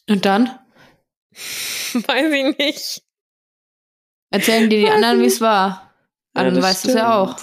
Und 0.09 0.25
dann? 0.25 0.49
Weiß 1.93 2.31
ich 2.31 2.57
nicht. 2.57 3.03
Erzählen 4.29 4.69
dir 4.69 4.79
die 4.79 4.85
Weiß 4.85 4.95
anderen, 4.95 5.21
wie 5.21 5.25
es 5.25 5.41
war. 5.41 5.93
Ja, 6.35 6.43
dann 6.43 6.61
weißt 6.61 6.85
du 6.85 6.89
es 6.89 6.95
ja 6.95 7.17
auch. 7.17 7.37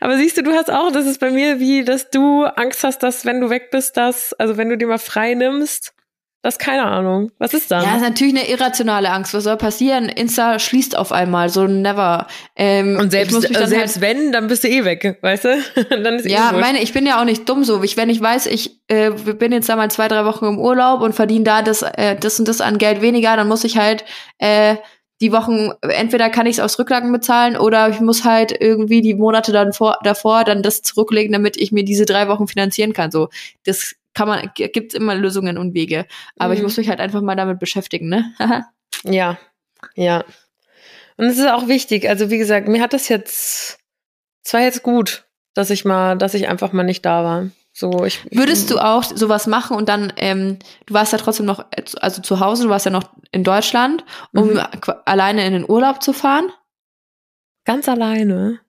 Aber 0.00 0.16
siehst 0.16 0.36
du, 0.36 0.42
du 0.42 0.52
hast 0.52 0.70
auch, 0.70 0.90
das 0.90 1.06
ist 1.06 1.20
bei 1.20 1.30
mir 1.30 1.60
wie, 1.60 1.84
dass 1.84 2.10
du 2.10 2.44
Angst 2.44 2.82
hast, 2.82 3.02
dass 3.02 3.24
wenn 3.24 3.40
du 3.40 3.50
weg 3.50 3.70
bist, 3.70 3.96
dass, 3.96 4.32
also 4.34 4.56
wenn 4.56 4.68
du 4.68 4.76
dir 4.76 4.86
mal 4.86 4.98
frei 4.98 5.34
nimmst, 5.34 5.94
das 6.42 6.54
ist 6.54 6.58
keine 6.58 6.84
Ahnung. 6.84 7.30
Was 7.38 7.52
ist 7.52 7.70
dann? 7.70 7.84
Ja, 7.84 7.96
ist 7.96 8.02
natürlich 8.02 8.34
eine 8.34 8.48
irrationale 8.48 9.10
Angst. 9.10 9.34
Was 9.34 9.44
soll 9.44 9.58
passieren? 9.58 10.08
Insta 10.08 10.58
schließt 10.58 10.96
auf 10.96 11.12
einmal, 11.12 11.50
so 11.50 11.66
never. 11.66 12.26
Ähm, 12.56 12.96
und 12.98 13.10
selbst, 13.10 13.42
selbst 13.42 13.76
halt 13.76 14.00
wenn, 14.00 14.32
dann 14.32 14.46
bist 14.46 14.64
du 14.64 14.68
eh 14.68 14.84
weg, 14.86 15.18
weißt 15.20 15.44
du? 15.44 15.62
dann 15.90 16.14
ist 16.14 16.24
eh 16.24 16.32
ja, 16.32 16.52
eh 16.52 16.58
meine, 16.58 16.80
ich 16.80 16.94
bin 16.94 17.04
ja 17.04 17.20
auch 17.20 17.26
nicht 17.26 17.46
dumm 17.46 17.62
so. 17.62 17.82
Ich, 17.82 17.98
wenn 17.98 18.08
ich 18.08 18.22
weiß, 18.22 18.46
ich 18.46 18.80
äh, 18.88 19.10
bin 19.10 19.52
jetzt 19.52 19.68
da 19.68 19.76
mal 19.76 19.90
zwei, 19.90 20.08
drei 20.08 20.24
Wochen 20.24 20.46
im 20.46 20.58
Urlaub 20.58 21.02
und 21.02 21.14
verdiene 21.14 21.44
da 21.44 21.60
das, 21.60 21.82
äh, 21.82 22.16
das 22.16 22.38
und 22.38 22.48
das 22.48 22.62
an 22.62 22.78
Geld 22.78 23.02
weniger, 23.02 23.36
dann 23.36 23.48
muss 23.48 23.64
ich 23.64 23.76
halt 23.76 24.04
äh, 24.38 24.76
die 25.20 25.32
Wochen, 25.32 25.72
entweder 25.82 26.30
kann 26.30 26.46
ich 26.46 26.56
es 26.56 26.60
aus 26.60 26.78
Rücklagen 26.78 27.12
bezahlen 27.12 27.58
oder 27.58 27.90
ich 27.90 28.00
muss 28.00 28.24
halt 28.24 28.58
irgendwie 28.58 29.02
die 29.02 29.14
Monate 29.14 29.52
dann 29.52 29.74
vor, 29.74 29.98
davor 30.02 30.44
dann 30.44 30.62
das 30.62 30.80
zurücklegen, 30.80 31.32
damit 31.32 31.58
ich 31.58 31.72
mir 31.72 31.84
diese 31.84 32.06
drei 32.06 32.28
Wochen 32.28 32.48
finanzieren 32.48 32.94
kann. 32.94 33.10
So, 33.10 33.28
das 33.66 33.96
kann 34.14 34.28
man, 34.28 34.50
gibt's 34.54 34.94
immer 34.94 35.14
Lösungen 35.14 35.58
und 35.58 35.74
Wege. 35.74 36.06
Aber 36.36 36.52
mhm. 36.52 36.58
ich 36.58 36.62
muss 36.62 36.76
mich 36.76 36.88
halt 36.88 37.00
einfach 37.00 37.20
mal 37.20 37.36
damit 37.36 37.58
beschäftigen, 37.58 38.08
ne? 38.08 38.34
ja, 39.04 39.38
ja. 39.94 40.24
Und 41.16 41.26
es 41.26 41.38
ist 41.38 41.48
auch 41.48 41.68
wichtig. 41.68 42.08
Also 42.08 42.30
wie 42.30 42.38
gesagt, 42.38 42.68
mir 42.68 42.82
hat 42.82 42.92
das 42.92 43.08
jetzt, 43.08 43.78
es 44.44 44.52
war 44.52 44.60
jetzt 44.60 44.82
gut, 44.82 45.26
dass 45.54 45.70
ich 45.70 45.84
mal, 45.84 46.16
dass 46.16 46.34
ich 46.34 46.48
einfach 46.48 46.72
mal 46.72 46.82
nicht 46.82 47.04
da 47.04 47.24
war. 47.24 47.50
So, 47.72 48.04
ich, 48.04 48.24
Würdest 48.32 48.70
du 48.70 48.78
auch 48.78 49.04
sowas 49.04 49.46
machen 49.46 49.76
und 49.76 49.88
dann, 49.88 50.12
ähm, 50.16 50.58
du 50.86 50.94
warst 50.94 51.12
ja 51.12 51.18
trotzdem 51.18 51.46
noch, 51.46 51.64
also 52.00 52.20
zu 52.20 52.40
Hause, 52.40 52.64
du 52.64 52.68
warst 52.68 52.84
ja 52.84 52.90
noch 52.90 53.10
in 53.30 53.44
Deutschland, 53.44 54.04
um 54.32 54.54
mhm. 54.54 54.60
alleine 55.04 55.46
in 55.46 55.52
den 55.52 55.68
Urlaub 55.68 56.02
zu 56.02 56.12
fahren? 56.12 56.50
Ganz 57.64 57.88
alleine. 57.88 58.60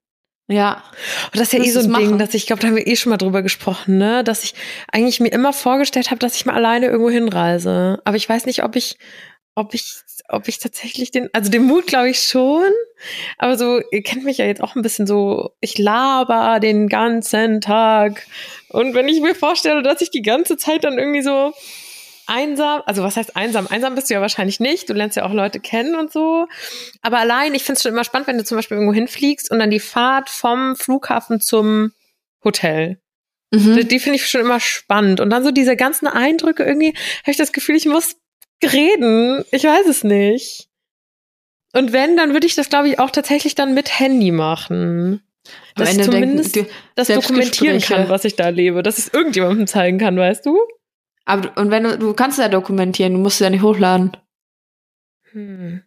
Ja. 0.51 0.83
Und 1.27 1.39
das 1.39 1.43
ist 1.43 1.53
ja 1.53 1.63
eh 1.63 1.69
so 1.69 1.79
ein 1.79 1.93
Ding, 1.93 2.17
dass 2.17 2.33
ich 2.33 2.45
glaube, 2.45 2.61
da 2.61 2.67
haben 2.67 2.75
wir 2.75 2.85
eh 2.85 2.95
schon 2.97 3.09
mal 3.09 3.17
drüber 3.17 3.41
gesprochen, 3.41 3.97
ne, 3.97 4.23
dass 4.23 4.43
ich 4.43 4.53
eigentlich 4.91 5.21
mir 5.21 5.29
immer 5.29 5.53
vorgestellt 5.53 6.11
habe, 6.11 6.19
dass 6.19 6.35
ich 6.35 6.45
mal 6.45 6.55
alleine 6.55 6.87
irgendwo 6.87 7.09
hinreise. 7.09 8.01
Aber 8.03 8.17
ich 8.17 8.27
weiß 8.27 8.45
nicht, 8.45 8.63
ob 8.63 8.75
ich, 8.75 8.97
ob 9.55 9.73
ich, 9.73 9.95
ob 10.27 10.49
ich 10.49 10.59
tatsächlich 10.59 11.11
den, 11.11 11.29
also 11.31 11.49
den 11.49 11.63
Mut 11.63 11.87
glaube 11.87 12.09
ich 12.09 12.19
schon. 12.19 12.69
Aber 13.37 13.57
so, 13.57 13.79
ihr 13.91 14.03
kennt 14.03 14.25
mich 14.25 14.39
ja 14.39 14.45
jetzt 14.45 14.61
auch 14.61 14.75
ein 14.75 14.81
bisschen 14.81 15.07
so, 15.07 15.51
ich 15.61 15.77
laber 15.77 16.59
den 16.59 16.89
ganzen 16.89 17.61
Tag. 17.61 18.27
Und 18.67 18.93
wenn 18.93 19.07
ich 19.07 19.21
mir 19.21 19.35
vorstelle, 19.35 19.83
dass 19.83 20.01
ich 20.01 20.11
die 20.11 20.21
ganze 20.21 20.57
Zeit 20.57 20.83
dann 20.83 20.99
irgendwie 20.99 21.21
so 21.21 21.53
einsam, 22.31 22.81
also 22.85 23.03
was 23.03 23.17
heißt 23.17 23.35
einsam? 23.35 23.67
Einsam 23.67 23.93
bist 23.95 24.09
du 24.09 24.13
ja 24.13 24.21
wahrscheinlich 24.21 24.59
nicht. 24.59 24.89
Du 24.89 24.93
lernst 24.93 25.17
ja 25.17 25.25
auch 25.25 25.33
Leute 25.33 25.59
kennen 25.59 25.95
und 25.95 26.11
so. 26.11 26.47
Aber 27.01 27.19
allein, 27.19 27.53
ich 27.53 27.63
finde 27.63 27.77
es 27.77 27.83
schon 27.83 27.91
immer 27.91 28.05
spannend, 28.05 28.27
wenn 28.27 28.37
du 28.37 28.45
zum 28.45 28.57
Beispiel 28.57 28.77
irgendwo 28.77 28.93
hinfliegst 28.93 29.51
und 29.51 29.59
dann 29.59 29.69
die 29.69 29.79
Fahrt 29.79 30.29
vom 30.29 30.75
Flughafen 30.75 31.41
zum 31.41 31.91
Hotel. 32.43 33.01
Mhm. 33.51 33.75
Die, 33.75 33.87
die 33.87 33.99
finde 33.99 34.15
ich 34.15 34.27
schon 34.27 34.41
immer 34.41 34.59
spannend. 34.59 35.19
Und 35.19 35.29
dann 35.29 35.43
so 35.43 35.51
diese 35.51 35.75
ganzen 35.75 36.07
Eindrücke 36.07 36.63
irgendwie, 36.63 36.93
habe 37.21 37.31
ich 37.31 37.37
das 37.37 37.51
Gefühl, 37.51 37.75
ich 37.75 37.85
muss 37.85 38.15
reden. 38.63 39.43
Ich 39.51 39.65
weiß 39.65 39.87
es 39.87 40.03
nicht. 40.03 40.69
Und 41.73 41.93
wenn, 41.93 42.17
dann 42.17 42.33
würde 42.33 42.47
ich 42.47 42.55
das, 42.55 42.69
glaube 42.69 42.89
ich, 42.89 42.99
auch 42.99 43.11
tatsächlich 43.11 43.55
dann 43.55 43.73
mit 43.73 43.99
Handy 43.99 44.31
machen. 44.31 45.21
Dass 45.75 45.95
ich 45.95 46.03
zumindest 46.03 46.55
denken, 46.55 46.71
das 46.95 47.07
dokumentieren 47.07 47.81
kann, 47.81 48.09
was 48.09 48.25
ich 48.25 48.35
da 48.35 48.45
erlebe. 48.45 48.83
Dass 48.83 48.97
ich 48.97 49.07
es 49.07 49.13
irgendjemandem 49.13 49.67
zeigen 49.67 49.97
kann, 49.97 50.17
weißt 50.17 50.45
du? 50.45 50.57
Aber 51.31 51.57
und 51.57 51.71
wenn 51.71 51.83
du, 51.83 51.97
du 51.97 52.13
kannst 52.13 52.39
ja 52.39 52.49
dokumentieren, 52.49 53.13
du 53.13 53.19
musst 53.19 53.35
es 53.35 53.45
ja 53.45 53.49
nicht 53.49 53.61
hochladen. 53.61 54.11
Hm. 55.31 55.81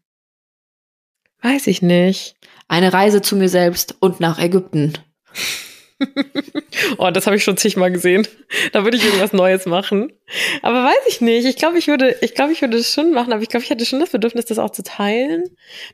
Weiß 1.43 1.67
ich 1.67 1.83
nicht. 1.83 2.37
Eine 2.67 2.95
Reise 2.95 3.21
zu 3.21 3.37
mir 3.37 3.51
selbst 3.51 3.95
und 4.01 4.21
nach 4.21 4.39
Ägypten. 4.39 4.95
oh, 6.97 7.11
das 7.11 7.27
habe 7.27 7.37
ich 7.37 7.45
schon 7.45 7.59
zigmal 7.59 7.93
gesehen. 7.93 8.27
Da 8.73 8.85
würde 8.85 8.97
ich 8.97 9.05
irgendwas 9.05 9.35
Neues 9.35 9.67
machen. 9.67 10.15
Aber 10.63 10.83
weiß 10.83 11.09
ich 11.09 11.21
nicht. 11.21 11.45
Ich 11.45 11.57
glaube, 11.57 11.77
ich 11.77 11.89
würde, 11.89 12.17
ich 12.23 12.35
glaube, 12.35 12.53
ich 12.53 12.63
würde 12.63 12.79
das 12.79 12.91
schon 12.91 13.13
machen, 13.13 13.35
aber 13.35 13.43
ich 13.43 13.51
glaube, 13.51 13.65
ich 13.65 13.71
hätte 13.71 13.85
schon 13.85 14.01
das 14.01 14.13
Bedürfnis, 14.13 14.47
das 14.47 14.59
auch 14.59 14.71
zu 14.71 14.83
teilen. 14.83 15.45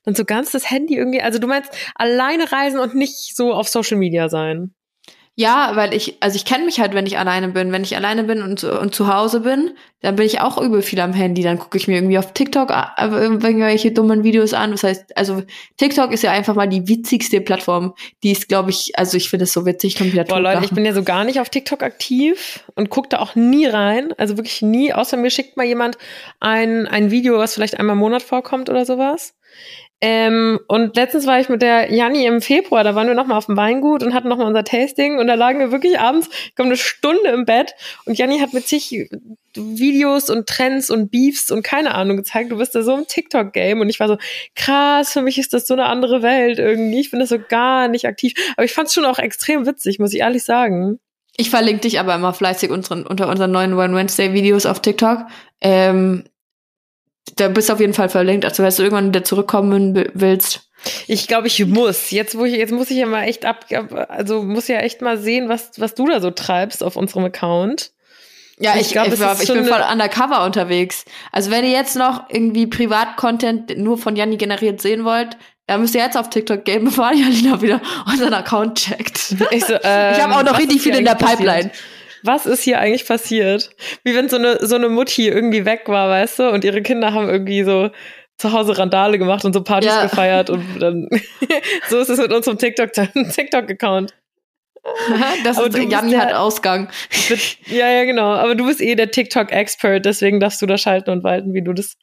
Dann 0.04 0.14
so 0.14 0.24
ganz 0.24 0.52
das 0.52 0.70
Handy 0.70 0.94
irgendwie. 0.94 1.22
Also 1.22 1.40
du 1.40 1.48
meinst 1.48 1.72
alleine 1.96 2.52
reisen 2.52 2.78
und 2.78 2.94
nicht 2.94 3.34
so 3.34 3.52
auf 3.52 3.68
Social 3.68 3.96
Media 3.96 4.28
sein. 4.28 4.76
Ja, 5.40 5.70
weil 5.72 5.94
ich, 5.94 6.18
also 6.20 6.36
ich 6.36 6.44
kenne 6.44 6.66
mich 6.66 6.80
halt, 6.80 6.92
wenn 6.92 7.06
ich 7.06 7.16
alleine 7.16 7.48
bin. 7.48 7.72
Wenn 7.72 7.82
ich 7.82 7.96
alleine 7.96 8.24
bin 8.24 8.42
und, 8.42 8.62
und 8.62 8.94
zu 8.94 9.10
Hause 9.10 9.40
bin, 9.40 9.70
dann 10.02 10.14
bin 10.16 10.26
ich 10.26 10.42
auch 10.42 10.60
übel 10.60 10.82
viel 10.82 11.00
am 11.00 11.14
Handy. 11.14 11.42
Dann 11.42 11.58
gucke 11.58 11.78
ich 11.78 11.88
mir 11.88 11.94
irgendwie 11.94 12.18
auf 12.18 12.34
TikTok 12.34 12.70
irgendwelche 12.98 13.90
dummen 13.90 14.22
Videos 14.22 14.52
an. 14.52 14.72
Das 14.72 14.82
heißt, 14.82 15.16
also 15.16 15.42
TikTok 15.78 16.12
ist 16.12 16.24
ja 16.24 16.30
einfach 16.30 16.54
mal 16.54 16.68
die 16.68 16.86
witzigste 16.86 17.40
Plattform. 17.40 17.94
Die 18.22 18.32
ist, 18.32 18.48
glaube 18.48 18.68
ich, 18.68 18.92
also 18.98 19.16
ich 19.16 19.30
finde 19.30 19.44
es 19.44 19.54
so 19.54 19.64
witzig, 19.64 19.96
kommt 19.96 20.12
wieder 20.12 20.24
Boah, 20.24 20.40
Leute, 20.40 20.62
ich 20.62 20.72
bin 20.72 20.84
ja 20.84 20.92
so 20.92 21.04
gar 21.04 21.24
nicht 21.24 21.40
auf 21.40 21.48
TikTok 21.48 21.82
aktiv 21.82 22.62
und 22.74 22.90
gucke 22.90 23.08
da 23.08 23.20
auch 23.20 23.34
nie 23.34 23.64
rein. 23.64 24.12
Also 24.18 24.36
wirklich 24.36 24.60
nie, 24.60 24.92
außer 24.92 25.16
mir 25.16 25.30
schickt 25.30 25.56
mal 25.56 25.64
jemand 25.64 25.96
ein, 26.40 26.86
ein 26.86 27.10
Video, 27.10 27.38
was 27.38 27.54
vielleicht 27.54 27.80
einmal 27.80 27.94
im 27.94 28.00
Monat 28.00 28.20
vorkommt 28.20 28.68
oder 28.68 28.84
sowas. 28.84 29.32
Ähm, 30.02 30.58
und 30.66 30.96
letztens 30.96 31.26
war 31.26 31.40
ich 31.40 31.50
mit 31.50 31.60
der 31.60 31.92
Janni 31.92 32.24
im 32.24 32.40
Februar, 32.40 32.84
da 32.84 32.94
waren 32.94 33.06
wir 33.06 33.14
nochmal 33.14 33.36
auf 33.36 33.46
dem 33.46 33.56
Weingut 33.58 34.02
und 34.02 34.14
hatten 34.14 34.28
nochmal 34.28 34.46
unser 34.46 34.64
Tasting 34.64 35.18
und 35.18 35.26
da 35.26 35.34
lagen 35.34 35.58
wir 35.58 35.72
wirklich 35.72 36.00
abends, 36.00 36.30
ich 36.46 36.54
glaube, 36.54 36.70
eine 36.70 36.78
Stunde 36.78 37.28
im 37.28 37.44
Bett 37.44 37.74
und 38.06 38.16
Janni 38.16 38.38
hat 38.38 38.54
mit 38.54 38.66
sich 38.66 39.10
Videos 39.54 40.30
und 40.30 40.46
Trends 40.46 40.90
und 40.90 41.10
Beefs 41.10 41.50
und 41.50 41.62
keine 41.62 41.94
Ahnung 41.94 42.16
gezeigt. 42.16 42.50
Du 42.50 42.58
bist 42.58 42.74
da 42.74 42.82
so 42.82 42.96
im 42.96 43.06
TikTok-Game 43.06 43.80
und 43.80 43.88
ich 43.88 44.00
war 44.00 44.08
so, 44.08 44.16
krass, 44.54 45.12
für 45.12 45.22
mich 45.22 45.38
ist 45.38 45.52
das 45.52 45.66
so 45.66 45.74
eine 45.74 45.86
andere 45.86 46.22
Welt 46.22 46.58
irgendwie. 46.58 47.00
Ich 47.00 47.10
bin 47.10 47.20
das 47.20 47.30
so 47.30 47.38
gar 47.38 47.88
nicht 47.88 48.06
aktiv. 48.06 48.32
Aber 48.56 48.64
ich 48.64 48.72
fand 48.72 48.88
es 48.88 48.94
schon 48.94 49.04
auch 49.04 49.18
extrem 49.18 49.66
witzig, 49.66 49.98
muss 49.98 50.14
ich 50.14 50.20
ehrlich 50.20 50.44
sagen. 50.44 51.00
Ich 51.36 51.50
verlinke 51.50 51.82
dich 51.82 51.98
aber 51.98 52.14
immer 52.14 52.32
fleißig 52.32 52.70
unseren, 52.70 53.06
unter 53.06 53.28
unseren 53.28 53.50
neuen 53.50 53.74
One 53.74 53.96
Wednesday 53.96 54.32
Videos 54.32 54.66
auf 54.66 54.80
TikTok. 54.80 55.26
Ähm, 55.60 56.24
da 57.36 57.48
bist 57.48 57.68
du 57.68 57.72
auf 57.74 57.80
jeden 57.80 57.94
Fall 57.94 58.08
verlinkt. 58.08 58.44
Also, 58.44 58.62
wenn 58.62 58.74
du 58.74 58.82
irgendwann 58.82 59.08
wieder 59.08 59.24
zurückkommen 59.24 60.10
willst. 60.14 60.70
Ich 61.06 61.28
glaube, 61.28 61.46
ich 61.46 61.64
muss. 61.66 62.10
Jetzt, 62.10 62.36
wo 62.36 62.44
ich, 62.44 62.54
jetzt 62.54 62.72
muss 62.72 62.90
ich 62.90 62.96
ja 62.96 63.06
mal 63.06 63.24
echt 63.24 63.44
ab, 63.44 63.66
also 64.08 64.42
muss 64.42 64.68
ja 64.68 64.78
echt 64.78 65.02
mal 65.02 65.18
sehen, 65.18 65.48
was, 65.48 65.72
was 65.76 65.94
du 65.94 66.06
da 66.06 66.20
so 66.20 66.30
treibst 66.30 66.82
auf 66.82 66.96
unserem 66.96 67.24
Account. 67.24 67.92
Ja, 68.58 68.74
ich, 68.74 68.82
ich, 68.82 68.92
glaub, 68.92 69.06
ich, 69.06 69.20
ich 69.42 69.52
bin 69.52 69.64
voll 69.64 69.82
undercover 69.90 70.44
unterwegs. 70.44 71.04
Also 71.32 71.50
wenn 71.50 71.64
ihr 71.64 71.70
jetzt 71.70 71.96
noch 71.96 72.24
irgendwie 72.28 72.66
Privat-Content 72.66 73.78
nur 73.78 73.96
von 73.96 74.16
Janni 74.16 74.36
generiert 74.36 74.82
sehen 74.82 75.04
wollt, 75.04 75.38
dann 75.66 75.80
müsst 75.80 75.94
ihr 75.94 76.02
jetzt 76.02 76.16
auf 76.16 76.28
TikTok 76.28 76.64
gehen, 76.64 76.84
bevor 76.86 77.10
die 77.12 77.24
Alina 77.24 77.60
wieder 77.62 77.80
unseren 78.06 78.34
Account 78.34 78.78
checkt. 78.78 79.34
Ich, 79.50 79.64
so, 79.64 79.74
ähm, 79.82 80.14
ich 80.14 80.22
habe 80.22 80.36
auch 80.36 80.42
noch 80.42 80.58
richtig 80.58 80.82
viel 80.82 80.94
in 80.94 81.04
der 81.04 81.14
Pipeline. 81.14 81.68
Passiert? 81.68 81.84
Was 82.22 82.46
ist 82.46 82.62
hier 82.62 82.78
eigentlich 82.78 83.06
passiert? 83.06 83.70
Wie 84.04 84.14
wenn 84.14 84.28
so 84.28 84.36
eine, 84.36 84.64
so 84.66 84.74
eine 84.74 84.88
Mutti 84.88 85.28
irgendwie 85.28 85.64
weg 85.64 85.82
war, 85.86 86.08
weißt 86.08 86.38
du, 86.38 86.50
und 86.50 86.64
ihre 86.64 86.82
Kinder 86.82 87.12
haben 87.12 87.28
irgendwie 87.28 87.64
so 87.64 87.90
zu 88.38 88.52
Hause 88.52 88.78
Randale 88.78 89.18
gemacht 89.18 89.44
und 89.44 89.52
so 89.52 89.62
Partys 89.62 89.90
ja. 89.90 90.02
gefeiert 90.04 90.48
und 90.48 90.64
dann, 90.80 91.08
so 91.88 91.98
ist 91.98 92.08
es 92.08 92.18
mit 92.18 92.32
unserem 92.32 92.58
TikTok, 92.58 92.92
TikTok-Account. 93.34 94.14
das 95.44 95.58
aber 95.58 95.66
ist, 95.66 95.90
Janni 95.90 96.12
hat 96.12 96.32
Ausgang. 96.32 96.88
Ja, 97.66 97.90
ja, 97.90 98.04
genau. 98.04 98.32
Aber 98.32 98.54
du 98.54 98.66
bist 98.66 98.80
eh 98.80 98.94
der 98.94 99.10
TikTok-Expert, 99.10 100.04
deswegen 100.06 100.40
darfst 100.40 100.62
du 100.62 100.66
da 100.66 100.78
schalten 100.78 101.10
und 101.10 101.22
walten, 101.22 101.52
wie 101.52 101.62
du 101.62 101.74
das, 101.74 101.96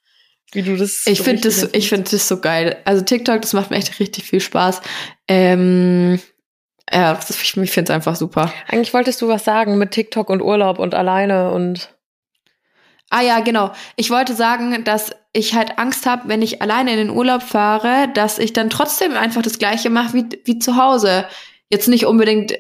wie 0.52 0.62
du 0.62 0.78
das. 0.78 1.06
Ich 1.08 1.22
finde 1.22 1.42
das, 1.42 1.70
ich 1.74 1.90
finde 1.90 2.12
das 2.12 2.28
so 2.28 2.40
geil. 2.40 2.78
Also 2.86 3.04
TikTok, 3.04 3.42
das 3.42 3.54
macht 3.54 3.72
mir 3.72 3.78
echt 3.78 4.00
richtig 4.00 4.26
viel 4.26 4.40
Spaß. 4.40 4.82
Ähm, 5.28 6.20
ja, 6.92 7.14
das, 7.14 7.30
ich, 7.30 7.58
ich 7.58 7.72
finde 7.72 7.92
es 7.92 7.96
einfach 7.96 8.16
super. 8.16 8.52
Eigentlich 8.68 8.94
wolltest 8.94 9.22
du 9.22 9.28
was 9.28 9.44
sagen 9.44 9.78
mit 9.78 9.92
TikTok 9.92 10.30
und 10.30 10.42
Urlaub 10.42 10.80
und 10.80 10.96
alleine 10.96 11.52
und. 11.52 11.94
Ah 13.10 13.22
ja, 13.22 13.40
genau. 13.40 13.72
Ich 13.96 14.10
wollte 14.10 14.34
sagen, 14.34 14.84
dass 14.84 15.12
ich 15.32 15.54
halt 15.54 15.78
Angst 15.78 16.06
habe, 16.06 16.28
wenn 16.28 16.42
ich 16.42 16.62
alleine 16.62 16.92
in 16.92 16.98
den 16.98 17.10
Urlaub 17.10 17.42
fahre, 17.42 18.10
dass 18.14 18.38
ich 18.38 18.54
dann 18.54 18.70
trotzdem 18.70 19.16
einfach 19.16 19.42
das 19.42 19.60
gleiche 19.60 19.90
mache 19.90 20.14
wie, 20.14 20.26
wie 20.46 20.60
zu 20.60 20.76
Hause. 20.76 21.26
Jetzt 21.70 21.88
nicht 21.88 22.06
unbedingt, 22.06 22.54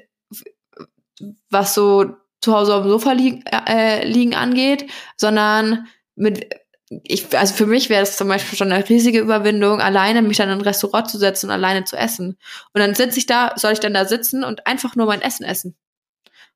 was 1.49 1.73
so 1.73 2.05
zu 2.41 2.53
Hause 2.53 2.75
auf 2.75 2.84
dem 2.84 2.91
Sofa 2.91 3.11
liegen, 3.13 3.43
äh, 3.45 4.05
liegen 4.05 4.36
angeht, 4.36 4.89
sondern 5.17 5.88
mit 6.15 6.49
ich, 6.89 7.38
also 7.38 7.53
für 7.53 7.65
mich 7.65 7.89
wäre 7.89 8.03
es 8.03 8.15
zum 8.15 8.27
Beispiel 8.29 8.57
schon 8.57 8.71
eine 8.71 8.88
riesige 8.88 9.19
Überwindung, 9.19 9.81
alleine 9.81 10.21
mich 10.21 10.38
dann 10.38 10.49
in 10.49 10.59
ein 10.59 10.61
Restaurant 10.61 11.09
zu 11.09 11.17
setzen 11.17 11.47
und 11.47 11.51
alleine 11.51 11.83
zu 11.83 11.97
essen. 11.97 12.38
Und 12.73 12.79
dann 12.79 12.95
sitze 12.95 13.19
ich 13.19 13.25
da, 13.25 13.53
soll 13.57 13.73
ich 13.73 13.79
dann 13.79 13.93
da 13.93 14.05
sitzen 14.05 14.43
und 14.43 14.65
einfach 14.67 14.95
nur 14.95 15.05
mein 15.05 15.21
Essen 15.21 15.43
essen. 15.43 15.75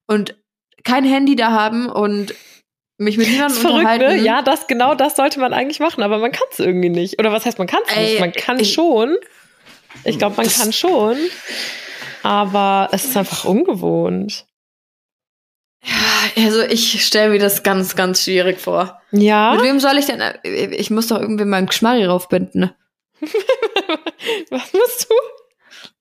Und 0.08 0.36
kein 0.84 1.04
Handy 1.04 1.36
da 1.36 1.52
haben 1.52 1.90
und 1.90 2.34
mich 2.98 3.18
mit 3.18 3.28
niemandem 3.28 3.60
verrückt, 3.60 3.80
unterhalten. 3.80 4.18
Ne? 4.18 4.24
Ja, 4.24 4.42
das 4.42 4.68
genau 4.68 4.96
das 4.96 5.16
sollte 5.16 5.40
man 5.40 5.54
eigentlich 5.54 5.80
machen, 5.80 6.02
aber 6.02 6.18
man 6.20 6.32
kann 6.32 6.48
es 6.52 6.60
irgendwie 6.60 6.90
nicht. 6.90 7.20
Oder 7.20 7.32
was 7.32 7.46
heißt, 7.46 7.58
man 7.58 7.68
kann 7.68 7.82
es 7.88 7.96
nicht? 7.96 8.20
Man 8.20 8.32
kann 8.32 8.60
ey, 8.60 8.66
schon. 8.66 9.18
Ich 10.06 10.18
glaube, 10.18 10.38
man 10.38 10.48
kann 10.48 10.72
schon. 10.72 11.18
Aber 12.24 12.90
es 12.92 13.06
ist 13.06 13.18
einfach 13.18 13.46
ungewohnt. 13.46 14.46
Ja, 15.84 16.44
also 16.44 16.62
ich 16.62 17.04
stelle 17.06 17.32
mir 17.32 17.40
das 17.40 17.64
ganz, 17.64 17.96
ganz 17.96 18.24
schwierig 18.24 18.60
vor. 18.60 19.02
Ja. 19.12 19.54
Mit 19.56 19.64
wem 19.64 19.80
soll 19.80 19.98
ich 19.98 20.06
denn? 20.06 20.22
Ich 20.44 20.92
muss 20.92 21.08
doch 21.08 21.20
irgendwie 21.20 21.46
meinen 21.46 21.68
Geschmarri 21.68 22.06
raufbinden. 22.06 22.72
Was 24.50 24.74
musst 24.74 25.10
du? 25.10 25.16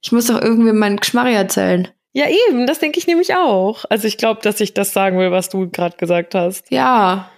Ich 0.02 0.12
muss 0.12 0.26
doch 0.26 0.40
irgendwie 0.40 0.72
meinen 0.72 0.98
Geschmarri 0.98 1.34
erzählen. 1.34 1.88
Ja, 2.12 2.26
eben, 2.28 2.66
das 2.66 2.80
denke 2.80 2.98
ich 2.98 3.06
nämlich 3.06 3.34
auch. 3.34 3.84
Also 3.88 4.06
ich 4.06 4.18
glaube, 4.18 4.40
dass 4.42 4.60
ich 4.60 4.74
das 4.74 4.92
sagen 4.92 5.18
will, 5.18 5.30
was 5.30 5.48
du 5.48 5.70
gerade 5.70 5.96
gesagt 5.96 6.34
hast. 6.34 6.70
Ja. 6.70 7.30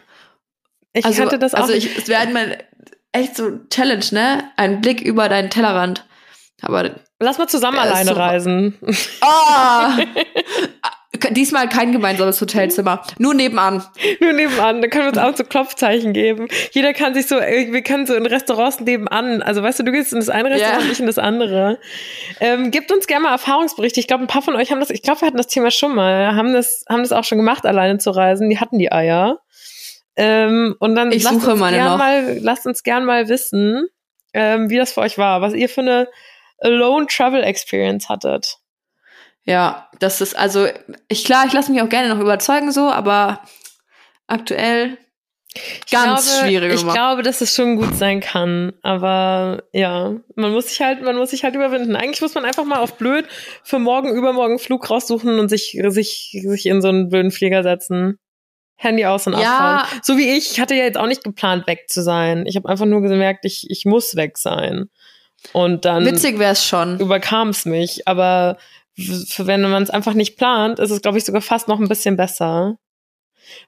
Ich 0.94 1.04
also, 1.04 1.22
hatte 1.22 1.38
das 1.38 1.54
auch. 1.54 1.60
Also 1.60 1.74
ich, 1.74 1.96
es 1.96 2.08
wäre 2.08 2.26
mal 2.28 2.58
echt 3.12 3.36
so 3.36 3.58
Challenge, 3.68 4.04
ne? 4.12 4.44
Ein 4.56 4.80
Blick 4.80 5.02
über 5.02 5.28
deinen 5.28 5.50
Tellerrand. 5.50 6.06
Aber 6.62 6.90
Lass 7.22 7.38
mal 7.38 7.48
zusammen 7.48 7.78
alleine 7.78 8.10
so 8.10 8.16
reisen. 8.16 8.78
Oh! 9.20 10.02
Diesmal 11.30 11.68
kein 11.68 11.92
gemeinsames 11.92 12.40
Hotelzimmer. 12.40 13.02
Nur 13.18 13.34
nebenan. 13.34 13.84
Nur 14.20 14.32
nebenan. 14.32 14.82
Da 14.82 14.88
können 14.88 15.04
wir 15.04 15.08
uns 15.08 15.18
auch 15.18 15.36
so 15.36 15.44
Klopfzeichen 15.44 16.12
geben. 16.12 16.48
Jeder 16.72 16.92
kann 16.92 17.14
sich 17.14 17.26
so, 17.26 17.36
wir 17.36 17.82
können 17.82 18.06
so 18.06 18.14
in 18.14 18.26
Restaurants 18.26 18.80
nebenan. 18.80 19.42
Also 19.42 19.62
weißt 19.62 19.80
du, 19.80 19.84
du 19.84 19.92
gehst 19.92 20.12
in 20.12 20.20
das 20.20 20.28
eine 20.28 20.50
Restaurant, 20.50 20.82
yeah. 20.82 20.92
ich 20.92 21.00
in 21.00 21.06
das 21.06 21.18
andere. 21.18 21.78
Ähm, 22.40 22.70
gebt 22.70 22.92
uns 22.92 23.06
gerne 23.06 23.24
mal 23.24 23.32
Erfahrungsberichte. 23.32 24.00
Ich 24.00 24.06
glaube, 24.06 24.24
ein 24.24 24.28
paar 24.28 24.42
von 24.42 24.56
euch 24.56 24.70
haben 24.70 24.80
das, 24.80 24.90
ich 24.90 25.02
glaube, 25.02 25.20
wir 25.20 25.26
hatten 25.28 25.36
das 25.36 25.46
Thema 25.46 25.70
schon 25.70 25.94
mal, 25.94 26.34
haben 26.34 26.52
das, 26.52 26.84
haben 26.88 27.02
das 27.02 27.12
auch 27.12 27.24
schon 27.24 27.38
gemacht, 27.38 27.66
alleine 27.66 27.98
zu 27.98 28.10
reisen. 28.10 28.50
Die 28.50 28.58
hatten 28.58 28.78
die 28.78 28.92
Eier. 28.92 29.38
Ähm, 30.16 30.76
und 30.78 30.94
dann 30.94 31.12
ich 31.12 31.22
lasst, 31.22 31.36
uns 31.36 31.44
gern 31.44 31.98
mal, 31.98 32.38
lasst 32.40 32.66
uns 32.66 32.82
gern 32.82 33.04
mal 33.04 33.28
wissen, 33.28 33.86
ähm, 34.34 34.70
wie 34.70 34.76
das 34.76 34.92
für 34.92 35.00
euch 35.00 35.18
war, 35.18 35.40
was 35.40 35.54
ihr 35.54 35.68
für 35.68 35.80
eine 35.80 36.08
Alone 36.58 37.06
Travel 37.06 37.42
Experience 37.42 38.08
hattet. 38.08 38.58
Ja, 39.44 39.88
das 39.98 40.20
ist 40.20 40.36
also, 40.36 40.68
ich 41.08 41.24
klar, 41.24 41.46
ich 41.46 41.52
lasse 41.52 41.72
mich 41.72 41.82
auch 41.82 41.88
gerne 41.88 42.14
noch 42.14 42.20
überzeugen 42.20 42.70
so, 42.70 42.90
aber 42.90 43.40
aktuell 44.26 44.98
ganz 45.90 46.26
glaube, 46.26 46.46
schwierig. 46.46 46.74
Ich 46.74 46.86
glaube, 46.86 47.22
dass 47.22 47.40
es 47.40 47.54
schon 47.54 47.76
gut 47.76 47.94
sein 47.96 48.20
kann, 48.20 48.72
aber 48.82 49.64
ja, 49.72 50.14
man 50.36 50.52
muss 50.52 50.68
sich 50.68 50.80
halt, 50.80 51.02
man 51.02 51.16
muss 51.16 51.30
sich 51.30 51.44
halt 51.44 51.54
überwinden. 51.54 51.96
Eigentlich 51.96 52.22
muss 52.22 52.34
man 52.34 52.44
einfach 52.44 52.64
mal 52.64 52.78
auf 52.78 52.96
blöd 52.96 53.26
für 53.62 53.78
morgen, 53.78 54.14
übermorgen 54.14 54.58
Flug 54.58 54.88
raussuchen 54.88 55.38
und 55.38 55.48
sich, 55.48 55.78
sich, 55.88 56.38
sich 56.42 56.66
in 56.66 56.80
so 56.80 56.88
einen 56.88 57.08
blöden 57.08 57.30
Flieger 57.30 57.62
setzen. 57.62 58.18
Handy 58.76 59.04
aus 59.06 59.26
und 59.26 59.34
ja. 59.34 59.38
abfahren. 59.38 60.00
So 60.02 60.16
wie 60.16 60.36
ich, 60.36 60.52
ich 60.52 60.60
hatte 60.60 60.74
ja 60.74 60.84
jetzt 60.84 60.98
auch 60.98 61.06
nicht 61.06 61.22
geplant, 61.22 61.66
weg 61.66 61.84
zu 61.88 62.02
sein. 62.02 62.44
Ich 62.46 62.56
habe 62.56 62.68
einfach 62.68 62.86
nur 62.86 63.00
gemerkt, 63.00 63.44
ich, 63.44 63.70
ich 63.70 63.84
muss 63.84 64.16
weg 64.16 64.38
sein. 64.38 64.90
Und 65.52 65.84
dann 65.84 66.04
Witzig 66.04 66.38
wäre 66.38 66.52
es 66.52 66.64
schon. 66.64 66.98
Überkam 66.98 67.48
es 67.48 67.64
mich, 67.64 68.06
aber 68.08 68.58
wenn 69.38 69.62
man 69.62 69.82
es 69.82 69.90
einfach 69.90 70.14
nicht 70.14 70.36
plant, 70.36 70.78
ist 70.78 70.90
es, 70.90 71.02
glaube 71.02 71.18
ich, 71.18 71.24
sogar 71.24 71.42
fast 71.42 71.68
noch 71.68 71.80
ein 71.80 71.88
bisschen 71.88 72.16
besser. 72.16 72.76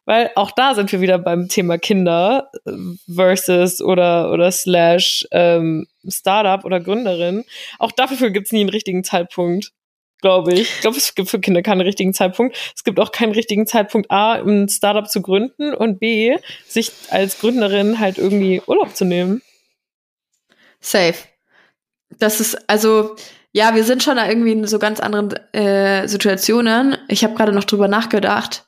Weil 0.05 0.31
auch 0.37 0.51
da 0.51 0.75
sind 0.75 0.93
wir 0.93 1.01
wieder 1.01 1.19
beim 1.19 1.49
Thema 1.49 1.79
Kinder 1.79 2.51
äh, 2.65 2.73
versus 3.13 3.81
oder, 3.81 4.31
oder 4.33 4.51
slash 4.53 5.27
ähm, 5.31 5.87
Startup 6.07 6.65
oder 6.65 6.81
Gründerin. 6.81 7.45
Auch 7.79 7.93
dafür 7.93 8.31
gibt 8.31 8.47
es 8.47 8.53
nie 8.53 8.61
einen 8.61 8.69
richtigen 8.69 9.05
Zeitpunkt, 9.05 9.73
glaube 10.21 10.55
ich. 10.55 10.61
Ich 10.63 10.81
glaube, 10.81 10.97
es 10.97 11.15
gibt 11.15 11.29
für 11.29 11.41
Kinder 11.41 11.63
keinen 11.63 11.81
richtigen 11.81 12.15
Zeitpunkt. 12.15 12.57
Es 12.75 12.85
gibt 12.85 13.01
auch 13.01 13.13
keinen 13.13 13.33
richtigen 13.33 13.67
Zeitpunkt, 13.67 14.11
A, 14.11 14.35
ein 14.35 14.69
Startup 14.69 15.09
zu 15.09 15.23
gründen 15.23 15.75
und 15.75 15.99
B, 15.99 16.37
sich 16.67 16.93
als 17.11 17.39
Gründerin 17.41 17.99
halt 17.99 18.19
irgendwie 18.19 18.63
Urlaub 18.67 18.95
zu 18.95 19.05
nehmen. 19.05 19.43
Safe. 20.81 21.17
Das 22.19 22.41
ist, 22.41 22.69
also, 22.69 23.17
ja, 23.55 23.77
wir 23.77 23.85
sind 23.85 24.03
schon 24.03 24.17
da 24.17 24.29
irgendwie 24.29 24.51
in 24.53 24.67
so 24.67 24.81
ganz 24.81 24.99
anderen 24.99 25.33
äh, 25.53 26.09
Situationen. 26.09 26.99
Ich 27.07 27.23
habe 27.23 27.35
gerade 27.35 27.53
noch 27.53 27.63
drüber 27.63 27.87
nachgedacht. 27.87 28.67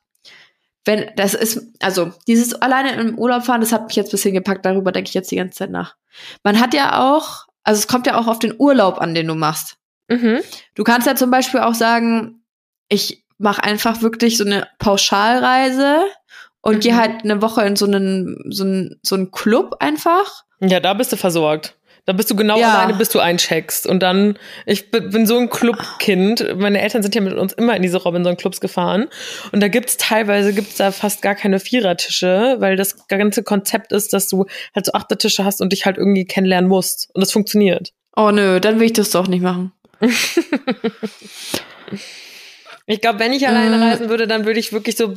Wenn, 0.84 1.10
das 1.16 1.34
ist, 1.34 1.60
also, 1.82 2.12
dieses 2.28 2.54
alleine 2.54 2.94
im 2.94 3.18
Urlaub 3.18 3.44
fahren, 3.44 3.60
das 3.60 3.72
hat 3.72 3.88
mich 3.88 3.96
jetzt 3.96 4.08
ein 4.08 4.12
bisschen 4.12 4.34
gepackt, 4.34 4.64
darüber 4.64 4.92
denke 4.92 5.08
ich 5.08 5.14
jetzt 5.14 5.32
die 5.32 5.36
ganze 5.36 5.58
Zeit 5.58 5.70
nach. 5.70 5.96
Man 6.44 6.60
hat 6.60 6.72
ja 6.72 7.00
auch, 7.00 7.46
also 7.64 7.80
es 7.80 7.88
kommt 7.88 8.06
ja 8.06 8.16
auch 8.16 8.28
auf 8.28 8.38
den 8.38 8.54
Urlaub 8.56 9.00
an, 9.00 9.12
den 9.12 9.26
du 9.26 9.34
machst. 9.34 9.76
Mhm. 10.06 10.38
Du 10.76 10.84
kannst 10.84 11.08
ja 11.08 11.16
zum 11.16 11.32
Beispiel 11.32 11.60
auch 11.60 11.74
sagen, 11.74 12.44
ich 12.88 13.24
mache 13.38 13.64
einfach 13.64 14.02
wirklich 14.02 14.38
so 14.38 14.44
eine 14.44 14.68
Pauschalreise 14.78 16.04
und 16.60 16.76
mhm. 16.76 16.80
gehe 16.80 16.96
halt 16.96 17.24
eine 17.24 17.42
Woche 17.42 17.62
in 17.62 17.74
so 17.74 17.86
einen, 17.86 18.52
so 18.52 18.62
einen, 18.62 19.00
so 19.02 19.16
einen 19.16 19.32
Club 19.32 19.78
einfach. 19.80 20.44
Ja, 20.60 20.78
da 20.78 20.94
bist 20.94 21.10
du 21.10 21.16
versorgt. 21.16 21.75
Da 22.06 22.12
bist 22.12 22.30
du 22.30 22.36
genau 22.36 22.56
Ja. 22.58 22.72
alleine, 22.74 22.94
bis 22.94 23.08
du 23.10 23.18
eincheckst. 23.18 23.86
Und 23.86 24.00
dann, 24.00 24.38
ich 24.64 24.90
bin 24.90 25.26
so 25.26 25.36
ein 25.38 25.50
Clubkind. 25.50 26.56
Meine 26.56 26.80
Eltern 26.80 27.02
sind 27.02 27.14
ja 27.16 27.20
mit 27.20 27.34
uns 27.34 27.52
immer 27.52 27.74
in 27.76 27.82
diese 27.82 27.98
Robinson-Clubs 27.98 28.60
gefahren. 28.60 29.08
Und 29.52 29.60
da 29.60 29.68
gibt's 29.68 29.96
teilweise, 29.96 30.52
gibt's 30.54 30.76
da 30.76 30.92
fast 30.92 31.20
gar 31.20 31.34
keine 31.34 31.58
Vierertische, 31.60 32.56
weil 32.60 32.76
das 32.76 33.08
ganze 33.08 33.42
Konzept 33.42 33.90
ist, 33.92 34.12
dass 34.12 34.28
du 34.28 34.46
halt 34.74 34.86
so 34.86 34.92
Achtertische 34.92 35.44
hast 35.44 35.60
und 35.60 35.72
dich 35.72 35.84
halt 35.84 35.98
irgendwie 35.98 36.24
kennenlernen 36.24 36.68
musst. 36.68 37.08
Und 37.12 37.20
das 37.22 37.32
funktioniert. 37.32 37.92
Oh 38.16 38.30
nö, 38.30 38.60
dann 38.60 38.78
will 38.78 38.86
ich 38.86 38.92
das 38.94 39.10
doch 39.10 39.26
nicht 39.26 39.42
machen. 39.42 39.72
Ich 42.88 43.00
glaube, 43.00 43.18
wenn 43.18 43.32
ich 43.32 43.46
alleine 43.48 43.78
Mm. 43.78 43.82
reisen 43.82 44.08
würde, 44.08 44.28
dann 44.28 44.44
würde 44.44 44.60
ich 44.60 44.72
wirklich 44.72 44.96
so, 44.96 45.08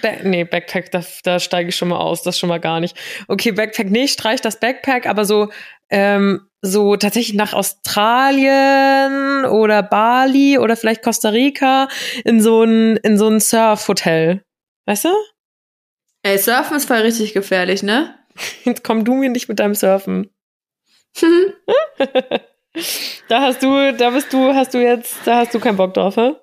ba 0.00 0.12
nee, 0.22 0.44
Backpack, 0.44 0.92
da, 0.92 1.02
da 1.24 1.40
steige 1.40 1.70
ich 1.70 1.76
schon 1.76 1.88
mal 1.88 1.98
aus, 1.98 2.22
das 2.22 2.38
schon 2.38 2.48
mal 2.48 2.60
gar 2.60 2.78
nicht. 2.78 2.96
Okay, 3.26 3.50
Backpack, 3.50 3.90
nee, 3.90 4.06
streich 4.06 4.40
das 4.40 4.60
Backpack, 4.60 5.06
aber 5.06 5.24
so, 5.24 5.50
ähm, 5.90 6.48
so 6.62 6.96
tatsächlich 6.96 7.34
nach 7.36 7.52
Australien 7.52 9.44
oder 9.44 9.82
Bali 9.82 10.58
oder 10.58 10.76
vielleicht 10.76 11.02
Costa 11.02 11.30
Rica 11.30 11.88
in 12.24 12.40
so 12.40 12.62
ein, 12.62 12.96
in 12.98 13.18
so 13.18 13.28
ein 13.28 13.40
Surf-Hotel. 13.40 14.42
Weißt 14.86 15.06
du? 15.06 15.08
Ey, 16.22 16.38
Surfen 16.38 16.76
ist 16.76 16.86
voll 16.86 16.98
richtig 16.98 17.34
gefährlich, 17.34 17.82
ne? 17.82 18.14
Jetzt 18.64 18.84
komm 18.84 19.04
du 19.04 19.14
mir 19.14 19.30
nicht 19.30 19.48
mit 19.48 19.58
deinem 19.58 19.74
Surfen. 19.74 20.30
Da 23.28 23.40
hast 23.40 23.62
du, 23.62 23.92
da 23.94 24.10
bist 24.10 24.32
du, 24.34 24.52
hast 24.54 24.74
du 24.74 24.78
jetzt, 24.82 25.16
da 25.24 25.38
hast 25.38 25.54
du 25.54 25.58
keinen 25.60 25.78
Bock 25.78 25.94
drauf, 25.94 26.16
hä? 26.16 26.34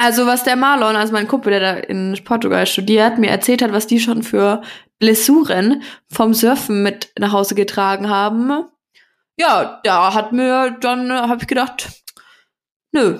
Also 0.00 0.26
was 0.26 0.44
der 0.44 0.54
Marlon, 0.54 0.94
also 0.94 1.12
mein 1.12 1.26
Kumpel, 1.26 1.50
der 1.50 1.60
da 1.60 1.72
in 1.72 2.16
Portugal 2.24 2.66
studiert, 2.66 3.18
mir 3.18 3.30
erzählt 3.30 3.62
hat, 3.62 3.72
was 3.72 3.88
die 3.88 3.98
schon 3.98 4.22
für 4.22 4.62
Blessuren 5.00 5.82
vom 6.10 6.34
Surfen 6.34 6.84
mit 6.84 7.10
nach 7.18 7.32
Hause 7.32 7.56
getragen 7.56 8.08
haben. 8.08 8.64
Ja, 9.36 9.80
da 9.82 10.14
hat 10.14 10.32
mir 10.32 10.76
dann, 10.80 11.12
habe 11.12 11.38
ich 11.40 11.48
gedacht, 11.48 11.88
nö, 12.92 13.18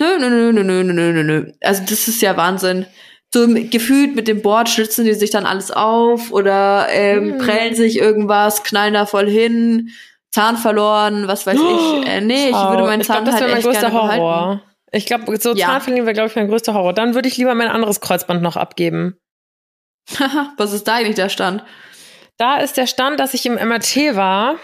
nö, 0.00 0.18
nö, 0.18 0.30
nö, 0.30 0.52
nö, 0.52 0.62
nö, 0.62 0.82
nö, 0.84 1.12
nö, 1.12 1.22
nö. 1.24 1.52
Also 1.62 1.82
das 1.88 2.06
ist 2.06 2.22
ja 2.22 2.36
Wahnsinn. 2.36 2.86
So 3.34 3.46
gefühlt 3.48 4.16
mit 4.16 4.26
dem 4.26 4.42
Board 4.42 4.68
schlitzen 4.68 5.04
die 5.04 5.14
sich 5.14 5.30
dann 5.30 5.46
alles 5.46 5.70
auf 5.70 6.32
oder 6.32 6.86
ähm, 6.90 7.32
Hm. 7.34 7.38
prellen 7.38 7.74
sich 7.76 7.98
irgendwas, 7.98 8.64
knallen 8.64 8.94
da 8.94 9.06
voll 9.06 9.28
hin, 9.28 9.90
Zahn 10.32 10.56
verloren, 10.56 11.26
was 11.26 11.44
weiß 11.46 11.58
ich. 11.58 12.06
Äh, 12.06 12.20
nee, 12.20 12.48
ich 12.50 12.54
würde 12.56 12.84
meinen 12.84 13.00
ich 13.00 13.06
glaub, 13.06 13.24
Zahn 13.24 13.34
halt 13.34 13.56
echt 13.56 13.70
gerne 13.70 13.90
behalten. 13.90 14.62
Ich 14.92 15.06
glaube, 15.06 15.36
so 15.38 15.54
Ja. 15.54 15.68
Zahnverlieren 15.68 16.06
wäre, 16.06 16.14
glaube 16.14 16.28
ich, 16.28 16.36
mein 16.36 16.48
größter 16.48 16.74
Horror. 16.74 16.92
Dann 16.92 17.14
würde 17.14 17.28
ich 17.28 17.36
lieber 17.36 17.54
mein 17.54 17.68
anderes 17.68 18.00
Kreuzband 18.00 18.42
noch 18.42 18.56
abgeben. 18.56 19.18
Was 20.56 20.72
ist 20.72 20.88
da 20.88 20.96
eigentlich 20.96 21.16
der 21.16 21.28
Stand? 21.28 21.64
Da 22.36 22.56
ist 22.56 22.76
der 22.76 22.86
Stand, 22.86 23.20
dass 23.20 23.34
ich 23.34 23.46
im 23.46 23.54
MRT 23.54 24.16
war 24.16 24.56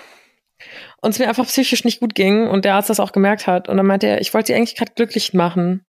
und 1.03 1.11
es 1.11 1.19
mir 1.19 1.29
einfach 1.29 1.47
psychisch 1.47 1.85
nicht 1.85 2.01
gut 2.01 2.15
ging 2.15 2.49
und 2.49 2.65
der 2.65 2.75
Arzt 2.75 2.91
das 2.91 3.01
auch 3.01 3.13
gemerkt 3.13 3.47
hat. 3.47 3.69
Und 3.69 3.77
dann 3.77 3.87
meinte 3.87 4.07
er, 4.07 4.21
ich 4.21 4.33
wollte 4.35 4.49
sie 4.49 4.55
eigentlich 4.55 4.77
gerade 4.77 4.93
glücklich 4.95 5.35
machen. 5.35 5.85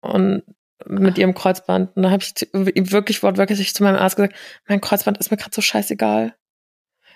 Und 0.00 0.42
mit 0.86 1.18
ihrem 1.18 1.34
Kreuzband. 1.34 1.96
Und 1.96 2.02
dann 2.02 2.12
habe 2.12 2.22
ich 2.22 2.48
wirklich 2.52 3.22
wortwörtlich 3.22 3.74
zu 3.74 3.82
meinem 3.82 3.96
Arzt 3.96 4.16
gesagt, 4.16 4.36
mein 4.68 4.80
Kreuzband 4.80 5.18
ist 5.18 5.30
mir 5.30 5.36
gerade 5.36 5.54
so 5.54 5.60
scheißegal. 5.60 6.34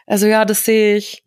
Also 0.07 0.27
ja, 0.27 0.45
das 0.45 0.65
sehe 0.65 0.97
ich. 0.97 1.25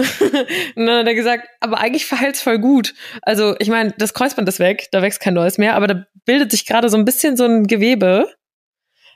und 0.76 0.86
dann 0.86 1.00
hat 1.00 1.06
er 1.06 1.14
gesagt, 1.14 1.48
aber 1.60 1.78
eigentlich 1.78 2.06
verheilt's 2.06 2.42
voll 2.42 2.58
gut. 2.58 2.94
Also 3.22 3.54
ich 3.58 3.68
meine, 3.68 3.92
das 3.98 4.14
Kreuzband 4.14 4.48
ist 4.48 4.58
weg, 4.58 4.88
da 4.92 5.02
wächst 5.02 5.20
kein 5.20 5.34
neues 5.34 5.58
mehr, 5.58 5.74
aber 5.76 5.86
da 5.86 6.06
bildet 6.24 6.50
sich 6.50 6.66
gerade 6.66 6.88
so 6.88 6.96
ein 6.96 7.04
bisschen 7.04 7.36
so 7.36 7.44
ein 7.44 7.66
Gewebe, 7.66 8.32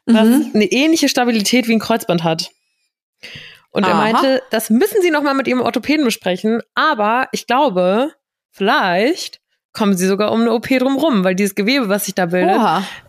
was 0.07 0.27
Mhm. 0.27 0.51
eine 0.55 0.65
ähnliche 0.67 1.09
Stabilität 1.09 1.67
wie 1.69 1.73
ein 1.75 1.79
Kreuzband 1.81 2.25
hat. 2.25 2.51
Und 3.71 3.85
er 3.85 3.95
Aha. 3.95 4.13
meinte, 4.13 4.43
das 4.51 4.71
müssen 4.71 5.03
Sie 5.03 5.11
noch 5.11 5.23
mal 5.23 5.35
mit 5.35 5.49
Ihrem 5.49 5.61
Orthopäden 5.63 6.05
besprechen, 6.05 6.63
aber 6.75 7.29
ich 7.33 7.47
glaube, 7.47 8.13
vielleicht 8.51 9.41
kommen 9.75 9.97
Sie 9.97 10.07
sogar 10.07 10.33
um 10.33 10.41
eine 10.43 10.53
OP 10.53 10.69
drumrum, 10.69 11.25
weil 11.25 11.35
dieses 11.35 11.55
Gewebe, 11.55 11.89
was 11.89 12.07
sich 12.07 12.15
da 12.15 12.27
bildet, 12.27 12.57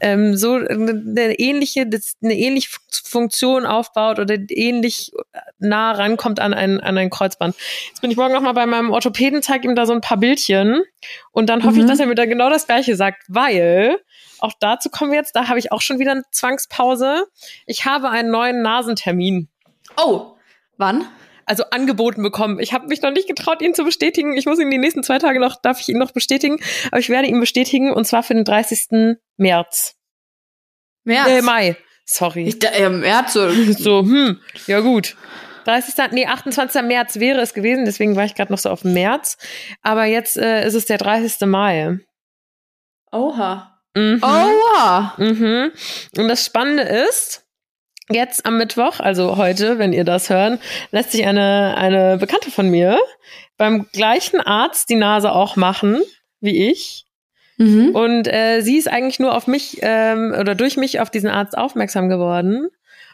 ähm, 0.02 0.36
so 0.36 0.56
eine, 0.56 1.40
ähnliche, 1.40 1.82
eine 2.22 2.34
ähnliche 2.36 2.70
Funktion 3.04 3.66
aufbaut 3.66 4.20
oder 4.20 4.36
ähnlich 4.50 5.12
nah 5.60 5.92
rankommt 5.92 6.40
an 6.40 6.54
ein, 6.54 6.80
an 6.82 6.98
ein 6.98 7.10
Kreuzband. 7.10 7.56
Jetzt 7.90 8.02
bin 8.02 8.12
ich 8.12 8.18
morgen 8.18 8.34
noch 8.34 8.42
mal 8.42 8.54
bei 8.54 8.66
meinem 8.66 8.92
Orthopäden, 8.92 9.42
zeige 9.44 9.68
ihm 9.68 9.76
da 9.76 9.86
so 9.86 9.94
ein 9.94 10.02
paar 10.02 10.18
Bildchen 10.18 10.82
und 11.32 11.48
dann 11.50 11.64
hoffe 11.64 11.78
ich, 11.78 11.84
Mhm. 11.84 11.88
dass 11.88 12.00
er 12.00 12.08
mir 12.08 12.16
dann 12.16 12.30
genau 12.30 12.50
das 12.50 12.66
Gleiche 12.66 12.96
sagt, 12.96 13.24
weil 13.28 13.98
auch 14.40 14.54
dazu 14.60 14.90
kommen 14.90 15.12
wir 15.12 15.20
jetzt, 15.20 15.36
da 15.36 15.48
habe 15.48 15.60
ich 15.60 15.72
auch 15.72 15.82
schon 15.82 16.00
wieder 16.00 16.12
eine 16.12 16.24
Zwangspause. 16.32 17.26
Ich 17.68 17.86
habe 17.86 18.10
einen 18.10 18.32
neuen 18.32 18.62
Nasentermin. 18.62 19.48
Oh, 19.98 20.34
wann? 20.78 21.06
Also 21.46 21.64
angeboten 21.70 22.24
bekommen. 22.24 22.60
Ich 22.60 22.74
habe 22.74 22.88
mich 22.88 23.02
noch 23.02 23.12
nicht 23.12 23.28
getraut, 23.28 23.62
ihn 23.62 23.76
zu 23.76 23.84
bestätigen. 23.84 24.36
Ich 24.36 24.46
muss 24.46 24.60
ihn 24.60 24.72
die 24.72 24.78
nächsten 24.78 25.04
zwei 25.04 25.20
Tage 25.20 25.40
noch, 25.40 25.62
darf 25.62 25.80
ich 25.80 25.90
ihn 25.90 25.98
noch 25.98 26.12
bestätigen. 26.12 26.60
Aber 26.88 27.00
ich 27.00 27.10
werde 27.10 27.28
ihn 27.28 27.40
bestätigen 27.40 27.92
und 27.92 28.06
zwar 28.06 28.24
für 28.24 28.34
den 28.34 28.46
30. 28.46 29.18
März. 29.38 29.96
März. 31.04 31.28
Äh, 31.28 31.42
Mai. 31.42 31.78
Sorry. 32.06 32.48
Ich, 32.48 32.64
äh, 32.64 32.90
März. 32.90 33.34
So. 33.34 33.50
so, 33.78 34.02
hm, 34.02 34.42
ja 34.68 34.80
gut. 34.80 35.16
30. 35.66 36.12
Nee, 36.12 36.28
28. 36.28 36.82
März 36.84 37.20
wäre 37.20 37.42
es 37.42 37.54
gewesen, 37.54 37.86
deswegen 37.86 38.16
war 38.16 38.26
ich 38.26 38.36
gerade 38.36 38.52
noch 38.52 38.60
so 38.60 38.70
auf 38.70 38.84
März. 38.84 39.38
Aber 39.82 40.06
jetzt 40.06 40.38
äh, 40.38 40.66
ist 40.66 40.76
es 40.76 40.86
der 40.86 40.98
30. 40.98 41.48
Mai. 41.48 42.00
Oha. 43.12 43.82
Mhm. 43.96 44.22
Oha. 44.22 45.16
Mhm. 45.18 45.72
Und 46.18 46.28
das 46.28 46.46
Spannende 46.46 46.84
ist, 46.84 47.45
jetzt 48.10 48.46
am 48.46 48.58
Mittwoch, 48.58 49.00
also 49.00 49.38
heute, 49.38 49.80
wenn 49.80 49.94
ihr 49.94 50.04
das 50.04 50.30
hören, 50.30 50.60
lässt 50.92 51.12
sich 51.12 51.26
eine, 51.26 51.76
eine 51.78 52.18
Bekannte 52.18 52.52
von 52.52 52.70
mir 52.70 53.00
beim 53.58 53.88
gleichen 53.94 54.42
Arzt 54.42 54.90
die 54.90 54.96
Nase 54.96 55.32
auch 55.32 55.56
machen, 55.56 56.02
wie 56.40 56.70
ich. 56.70 57.06
Mhm. 57.58 57.92
Und 57.96 58.28
äh, 58.28 58.62
sie 58.62 58.78
ist 58.78 58.90
eigentlich 58.90 59.20
nur 59.20 59.34
auf 59.34 59.48
mich 59.48 59.78
ähm, 59.82 60.36
oder 60.38 60.56
durch 60.56 60.78
mich 60.78 61.00
auf 61.00 61.10
diesen 61.10 61.30
Arzt 61.30 61.58
aufmerksam 61.58 62.10
geworden 62.10 62.68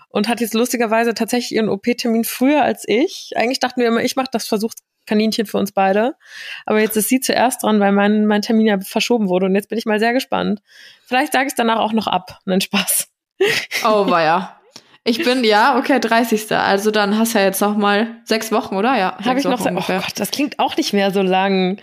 und 0.10 0.28
hat 0.28 0.42
jetzt 0.42 0.54
lustigerweise 0.54 1.14
tatsächlich 1.14 1.54
ihren 1.54 1.70
OP-Termin 1.70 2.24
früher 2.24 2.64
als 2.64 2.84
ich. 2.88 3.32
Eigentlich 3.36 3.60
dachten 3.60 3.82
wir 3.82 3.88
immer, 3.88 4.04
ich 4.04 4.16
mache 4.16 4.30
das 4.32 4.48
Versuchskaninchen 4.48 5.46
für 5.46 5.58
uns 5.58 5.72
beide. 5.72 6.16
Aber 6.66 6.80
jetzt 6.80 6.98
ist 6.98 7.10
sie 7.10 7.20
zuerst 7.20 7.64
dran, 7.64 7.80
weil 7.80 7.92
mein, 7.92 8.26
mein 8.26 8.42
Termin 8.42 8.66
ja 8.66 8.80
verschoben 8.80 9.30
wurde. 9.30 9.46
Und 9.46 9.56
jetzt 9.56 9.70
bin 9.70 9.78
ich 9.78 9.86
mal 9.86 10.00
sehr 10.00 10.14
gespannt. 10.14 10.62
Vielleicht 11.06 11.34
sage 11.34 11.46
ich 11.46 11.52
es 11.52 11.56
danach 11.56 11.80
auch 11.80 11.94
noch 11.94 12.08
ab. 12.08 12.40
Nein, 12.46 12.62
Spaß. 12.62 13.08
Oh, 13.86 14.10
war 14.10 14.24
ja. 14.24 14.61
Ich 15.04 15.24
bin, 15.24 15.44
ja, 15.44 15.78
okay, 15.78 16.00
30. 16.00 16.52
Also 16.52 16.92
dann 16.92 17.18
hast 17.18 17.34
du 17.34 17.40
ja 17.40 17.46
jetzt 17.46 17.62
noch 17.62 17.76
mal 17.76 18.22
sechs 18.24 18.52
Wochen, 18.52 18.76
oder? 18.76 18.98
Ja. 18.98 19.18
Habe 19.24 19.40
ich 19.40 19.46
noch 19.46 19.54
Wochen 19.54 19.64
so, 19.64 19.70
oh 19.70 19.72
ungefähr. 19.72 20.00
Gott, 20.00 20.20
das 20.20 20.32
klingt 20.32 20.60
auch 20.60 20.78
nicht 20.78 20.94
mehr 20.94 21.12
so 21.12 21.22
lang. 21.22 21.82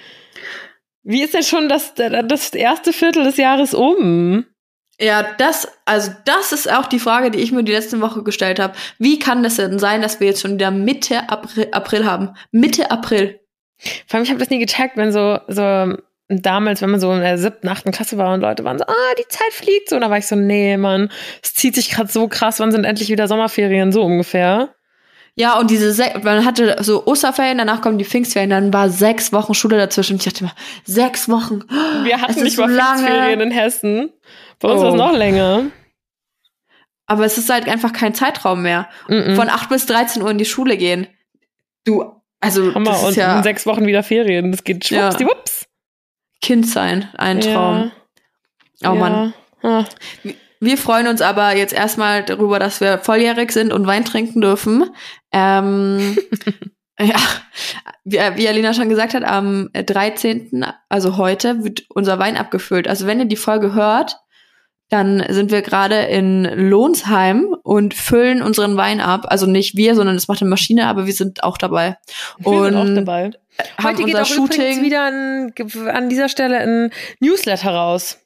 Wie 1.03 1.23
ist 1.23 1.35
denn 1.35 1.43
schon 1.43 1.69
das, 1.69 1.95
das 1.95 2.51
erste 2.51 2.93
Viertel 2.93 3.25
des 3.25 3.37
Jahres 3.37 3.75
um? 3.75 4.45
Ja, 5.01 5.23
das, 5.39 5.69
also 5.85 6.13
das 6.25 6.53
ist 6.53 6.71
auch 6.71 6.87
die 6.87 6.99
Frage, 6.99 7.31
die 7.31 7.39
ich 7.39 7.53
mir 7.53 7.63
die 7.63 7.73
letzte 7.73 8.01
Woche 8.01 8.23
gestellt 8.23 8.59
habe. 8.59 8.75
Wie 8.99 9.19
kann 9.19 9.43
das 9.43 9.57
denn 9.57 9.79
sein, 9.79 10.03
dass 10.03 10.21
wir 10.21 10.27
jetzt 10.27 10.43
schon 10.43 10.55
wieder 10.55 10.71
Mitte 10.71 11.29
April, 11.29 11.69
April 11.73 12.05
haben? 12.05 12.35
Mitte 12.51 12.91
April. 12.91 13.41
Vor 14.07 14.17
allem, 14.17 14.25
ich 14.25 14.31
habe 14.31 14.41
das 14.41 14.51
nie 14.51 14.59
gecheckt, 14.59 14.97
wenn 14.97 15.13
so, 15.13 15.39
so 15.47 15.97
damals, 16.29 16.83
wenn 16.83 16.91
man 16.91 17.01
so 17.01 17.13
in 17.13 17.21
der 17.21 17.39
siebten, 17.39 17.69
achten 17.69 17.91
Klasse 17.91 18.19
war 18.19 18.35
und 18.35 18.41
Leute 18.41 18.65
waren 18.65 18.79
so, 18.79 18.85
ah, 18.85 19.15
die 19.19 19.27
Zeit 19.29 19.53
fliegt 19.53 19.89
so. 19.89 19.97
Und 19.97 20.03
da 20.03 20.11
war 20.11 20.19
ich 20.19 20.27
so, 20.27 20.37
nee, 20.37 20.77
Mann, 20.77 21.11
es 21.43 21.55
zieht 21.55 21.75
sich 21.75 21.91
gerade 21.91 22.11
so 22.13 22.29
krass, 22.29 22.61
wann 22.61 22.73
sind 22.73 22.85
endlich 22.85 23.09
wieder 23.09 23.29
Sommerferien, 23.29 23.93
so 23.93 24.03
ungefähr. 24.03 24.71
Ja, 25.35 25.57
und 25.59 25.71
diese 25.71 25.93
sech 25.93 26.21
man 26.25 26.45
hatte 26.45 26.77
so 26.81 27.07
Osterferien, 27.07 27.59
danach 27.59 27.81
kommen 27.81 27.97
die 27.97 28.05
Pfingstferien, 28.05 28.51
dann 28.51 28.73
war 28.73 28.91
sechs 28.91 29.33
Wochen 29.33 29.55
Schule 29.55 29.77
dazwischen. 29.77 30.17
Ich 30.17 30.25
dachte 30.25 30.41
immer, 30.41 30.53
sechs 30.85 31.29
Wochen. 31.29 31.63
Wir 32.03 32.21
hatten 32.21 32.43
nicht 32.43 32.59
mal 32.59 32.69
lange. 32.71 32.99
Pfingstferien 33.07 33.41
in 33.41 33.51
Hessen. 33.53 34.13
Bei 34.59 34.69
uns 34.69 34.81
Oh. 34.81 34.85
war 34.85 34.91
es 34.91 34.97
noch 34.97 35.13
länger. 35.17 35.67
Aber 37.07 37.25
es 37.25 37.39
ist 37.39 37.49
halt 37.51 37.69
einfach 37.69 37.93
kein 37.93 38.15
Zeitraum 38.15 38.63
mehr. 38.63 38.89
Mhm. 39.07 39.37
Von 39.37 39.49
8 39.49 39.69
bis 39.69 39.87
13 39.87 40.23
Uhr 40.23 40.31
in 40.31 40.39
die 40.39 40.45
Schule 40.45 40.77
gehen. 40.77 41.07
Du, 41.85 42.05
also 42.41 42.75
Hammer. 42.75 42.91
das 42.91 43.03
Und 43.05 43.11
ist 43.11 43.17
ja 43.17 43.37
in 43.39 43.43
sechs 43.45 43.65
Wochen 43.65 43.87
wieder 43.87 44.03
Ferien. 44.03 44.51
Das 44.51 44.65
geht 44.65 44.91
Ja. 44.91 45.03
schwuppsdiwupps. 45.13 45.68
Kind 46.41 46.67
sein, 46.67 47.09
ein 47.17 47.41
Traum. 47.41 47.91
Ja. 48.81 48.93
Oh 48.93 48.95
Mann. 48.95 49.35
Ah. 49.63 49.85
Wir 50.61 50.77
freuen 50.77 51.07
uns 51.07 51.21
aber 51.21 51.57
jetzt 51.57 51.73
erstmal 51.73 52.25
darüber, 52.25 52.59
dass 52.59 52.81
wir 52.81 52.99
volljährig 52.99 53.53
sind 53.53 53.73
und 53.73 53.87
Wein 53.87 54.05
trinken 54.05 54.41
dürfen. 54.41 54.91
Ähm, 55.33 56.17
ja, 57.01 57.17
wie, 58.05 58.19
wie 58.19 58.49
Alina 58.49 58.75
schon 58.75 58.89
gesagt 58.89 59.15
hat, 59.15 59.25
am 59.25 59.71
13., 59.73 60.65
also 60.89 61.17
heute, 61.17 61.63
wird 61.65 61.85
unser 61.91 62.19
Wein 62.19 62.37
abgefüllt. 62.37 62.89
Also 62.89 63.07
wenn 63.07 63.21
ihr 63.21 63.27
die 63.27 63.37
Folge 63.37 63.75
hört, 63.75 64.17
dann 64.91 65.25
sind 65.29 65.51
wir 65.51 65.63
gerade 65.63 65.97
in 66.03 66.45
Lohnsheim 66.45 67.55
und 67.63 67.95
füllen 67.95 68.43
unseren 68.43 68.77
Wein 68.77 69.01
ab. 69.01 69.27
Also 69.29 69.47
nicht 69.47 69.77
wir, 69.77 69.95
sondern 69.95 70.17
das 70.17 70.29
macht 70.29 70.41
eine 70.41 70.51
Maschine, 70.51 70.87
aber 70.87 71.07
wir 71.07 71.13
sind 71.13 71.43
auch 71.45 71.59
dabei. 71.59 71.97
Wir 72.39 72.65
sind 72.65 72.77
auch 72.77 72.81
Und 72.83 72.95
dabei. 72.95 73.31
Heute 73.83 74.05
geht 74.05 74.17
auch 74.17 74.29
übrigens 74.29 74.29
Shooting. 74.29 74.83
wieder 74.85 75.07
ein, 75.11 75.53
an 75.89 76.09
dieser 76.09 76.29
Stelle 76.29 76.59
ein 76.59 76.91
Newsletter 77.21 77.71
raus. 77.71 78.19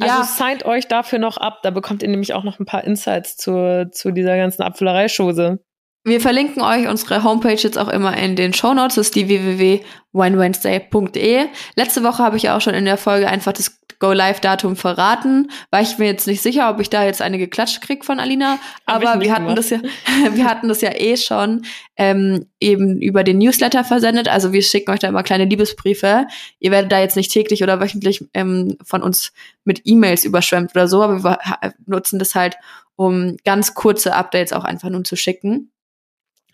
Also 0.00 0.14
Ja. 0.18 0.24
signed 0.24 0.64
euch 0.64 0.88
dafür 0.88 1.20
noch 1.20 1.36
ab. 1.36 1.60
Da 1.62 1.70
bekommt 1.70 2.02
ihr 2.02 2.08
nämlich 2.08 2.34
auch 2.34 2.42
noch 2.44 2.58
ein 2.58 2.66
paar 2.66 2.82
Insights 2.84 3.36
zu, 3.36 3.88
zu 3.92 4.10
dieser 4.10 4.36
ganzen 4.36 4.62
Abfüllerei-Chose. 4.62 5.60
Wir 6.06 6.20
verlinken 6.20 6.60
euch 6.60 6.86
unsere 6.86 7.24
Homepage 7.24 7.54
jetzt 7.54 7.78
auch 7.78 7.88
immer 7.88 8.14
in 8.18 8.36
den 8.36 8.52
Show 8.52 8.74
Notes. 8.74 8.96
Das 8.96 9.06
ist 9.06 9.14
die 9.14 9.26
www.winewednesday.de. 9.28 11.46
Letzte 11.76 12.04
Woche 12.04 12.22
habe 12.22 12.36
ich 12.36 12.44
ja 12.44 12.56
auch 12.56 12.60
schon 12.60 12.74
in 12.74 12.84
der 12.84 12.96
Folge 12.98 13.28
einfach 13.28 13.52
das 13.52 13.78
Go-Live-Datum 14.04 14.76
verraten. 14.76 15.50
War 15.70 15.80
ich 15.80 15.96
mir 15.96 16.04
jetzt 16.04 16.26
nicht 16.26 16.42
sicher, 16.42 16.68
ob 16.68 16.78
ich 16.78 16.90
da 16.90 17.04
jetzt 17.04 17.22
eine 17.22 17.38
geklatscht 17.38 17.80
krieg 17.80 18.04
von 18.04 18.20
Alina. 18.20 18.58
Aber 18.84 19.18
wir 19.20 19.34
hatten 19.34 19.56
das 19.56 19.70
ja, 19.70 19.80
wir 20.32 20.44
hatten 20.44 20.68
das 20.68 20.82
ja 20.82 20.90
eh 20.94 21.16
schon 21.16 21.64
ähm, 21.96 22.44
eben 22.60 23.00
über 23.00 23.24
den 23.24 23.38
Newsletter 23.38 23.82
versendet. 23.82 24.28
Also 24.28 24.52
wir 24.52 24.60
schicken 24.60 24.90
euch 24.90 24.98
da 24.98 25.08
immer 25.08 25.22
kleine 25.22 25.46
Liebesbriefe. 25.46 26.26
Ihr 26.58 26.70
werdet 26.70 26.92
da 26.92 27.00
jetzt 27.00 27.16
nicht 27.16 27.32
täglich 27.32 27.62
oder 27.62 27.80
wöchentlich 27.80 28.22
ähm, 28.34 28.76
von 28.84 29.02
uns 29.02 29.32
mit 29.64 29.80
E-Mails 29.84 30.26
überschwemmt 30.26 30.72
oder 30.74 30.86
so, 30.86 31.02
aber 31.02 31.24
wir 31.24 31.74
nutzen 31.86 32.18
das 32.18 32.34
halt, 32.34 32.56
um 32.96 33.38
ganz 33.46 33.72
kurze 33.72 34.14
Updates 34.14 34.52
auch 34.52 34.64
einfach 34.64 34.90
nun 34.90 35.06
zu 35.06 35.16
schicken. 35.16 35.70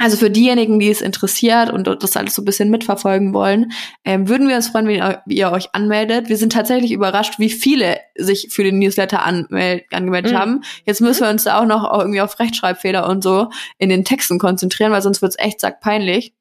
Also 0.00 0.16
für 0.16 0.30
diejenigen, 0.30 0.78
die 0.78 0.88
es 0.88 1.02
interessiert 1.02 1.70
und 1.70 1.86
das 1.86 2.16
alles 2.16 2.34
so 2.34 2.40
ein 2.40 2.46
bisschen 2.46 2.70
mitverfolgen 2.70 3.34
wollen, 3.34 3.72
ähm, 4.02 4.30
würden 4.30 4.48
wir 4.48 4.56
uns 4.56 4.68
freuen, 4.68 4.86
wenn 4.86 5.18
ihr, 5.26 5.52
euch 5.52 5.74
anmeldet. 5.74 6.30
Wir 6.30 6.38
sind 6.38 6.52
tatsächlich 6.52 6.92
überrascht, 6.92 7.38
wie 7.38 7.50
viele 7.50 7.98
sich 8.16 8.48
für 8.50 8.64
den 8.64 8.78
Newsletter 8.78 9.22
angemeldet 9.22 10.32
mhm. 10.32 10.38
haben. 10.38 10.60
Jetzt 10.86 11.02
müssen 11.02 11.24
wir 11.24 11.28
uns 11.28 11.44
da 11.44 11.60
auch 11.60 11.66
noch 11.66 11.92
irgendwie 11.92 12.22
auf 12.22 12.38
Rechtschreibfehler 12.38 13.06
und 13.06 13.22
so 13.22 13.50
in 13.76 13.90
den 13.90 14.06
Texten 14.06 14.38
konzentrieren, 14.38 14.90
weil 14.90 15.02
sonst 15.02 15.20
wird's 15.20 15.38
echt 15.38 15.60
sackpeinlich. 15.60 16.32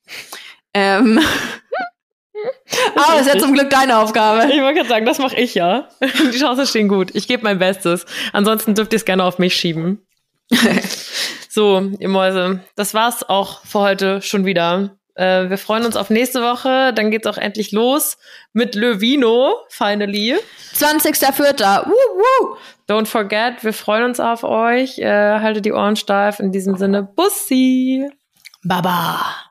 Ähm 0.74 1.20
Aber 2.96 3.14
das 3.18 3.28
ist 3.28 3.34
ja 3.34 3.40
zum 3.40 3.54
Glück 3.54 3.70
deine 3.70 3.98
Aufgabe. 3.98 4.52
Ich 4.54 4.62
wollte 4.62 4.76
gerade 4.76 4.90
sagen, 4.90 5.06
das 5.06 5.20
mache 5.20 5.36
ich 5.36 5.54
ja. 5.56 5.90
Die 6.02 6.38
Chancen 6.38 6.66
stehen 6.66 6.88
gut. 6.88 7.14
Ich 7.14 7.28
gebe 7.28 7.44
mein 7.44 7.60
Bestes. 7.60 8.06
Ansonsten 8.32 8.74
dürft 8.74 8.94
ihr 8.94 8.98
es 8.98 9.06
gerne 9.06 9.26
auf 9.26 9.38
mich 9.38 9.54
schieben. 9.54 10.06
So, 11.52 11.92
ihr 11.98 12.10
Mäuse, 12.10 12.60
das 12.76 12.94
war's 12.94 13.28
auch 13.28 13.66
für 13.66 13.80
heute 13.80 14.22
schon 14.22 14.46
wieder. 14.46 14.96
Äh, 15.16 15.50
wir 15.50 15.58
freuen 15.58 15.84
uns 15.84 15.98
auf 15.98 16.12
nächste 16.12 16.42
Woche. 16.44 16.94
Dann 16.94 17.10
geht's 17.10 17.26
auch 17.26 17.40
endlich 17.40 17.72
los 17.72 18.18
mit 18.54 18.76
Lövino, 18.76 19.56
finally. 19.68 20.38
20.04. 20.76 21.88
Woo, 21.88 21.92
woo. 21.92 22.58
Don't 22.88 23.08
forget, 23.08 23.64
wir 23.64 23.74
freuen 23.74 24.06
uns 24.06 24.20
auf 24.20 24.44
euch. 24.44 25.00
Äh, 25.00 25.40
haltet 25.40 25.66
die 25.66 25.74
Ohren 25.74 25.96
steif. 25.96 26.40
In 26.40 26.52
diesem 26.52 26.78
Sinne, 26.78 27.02
Bussi. 27.04 28.08
Baba. 28.64 29.49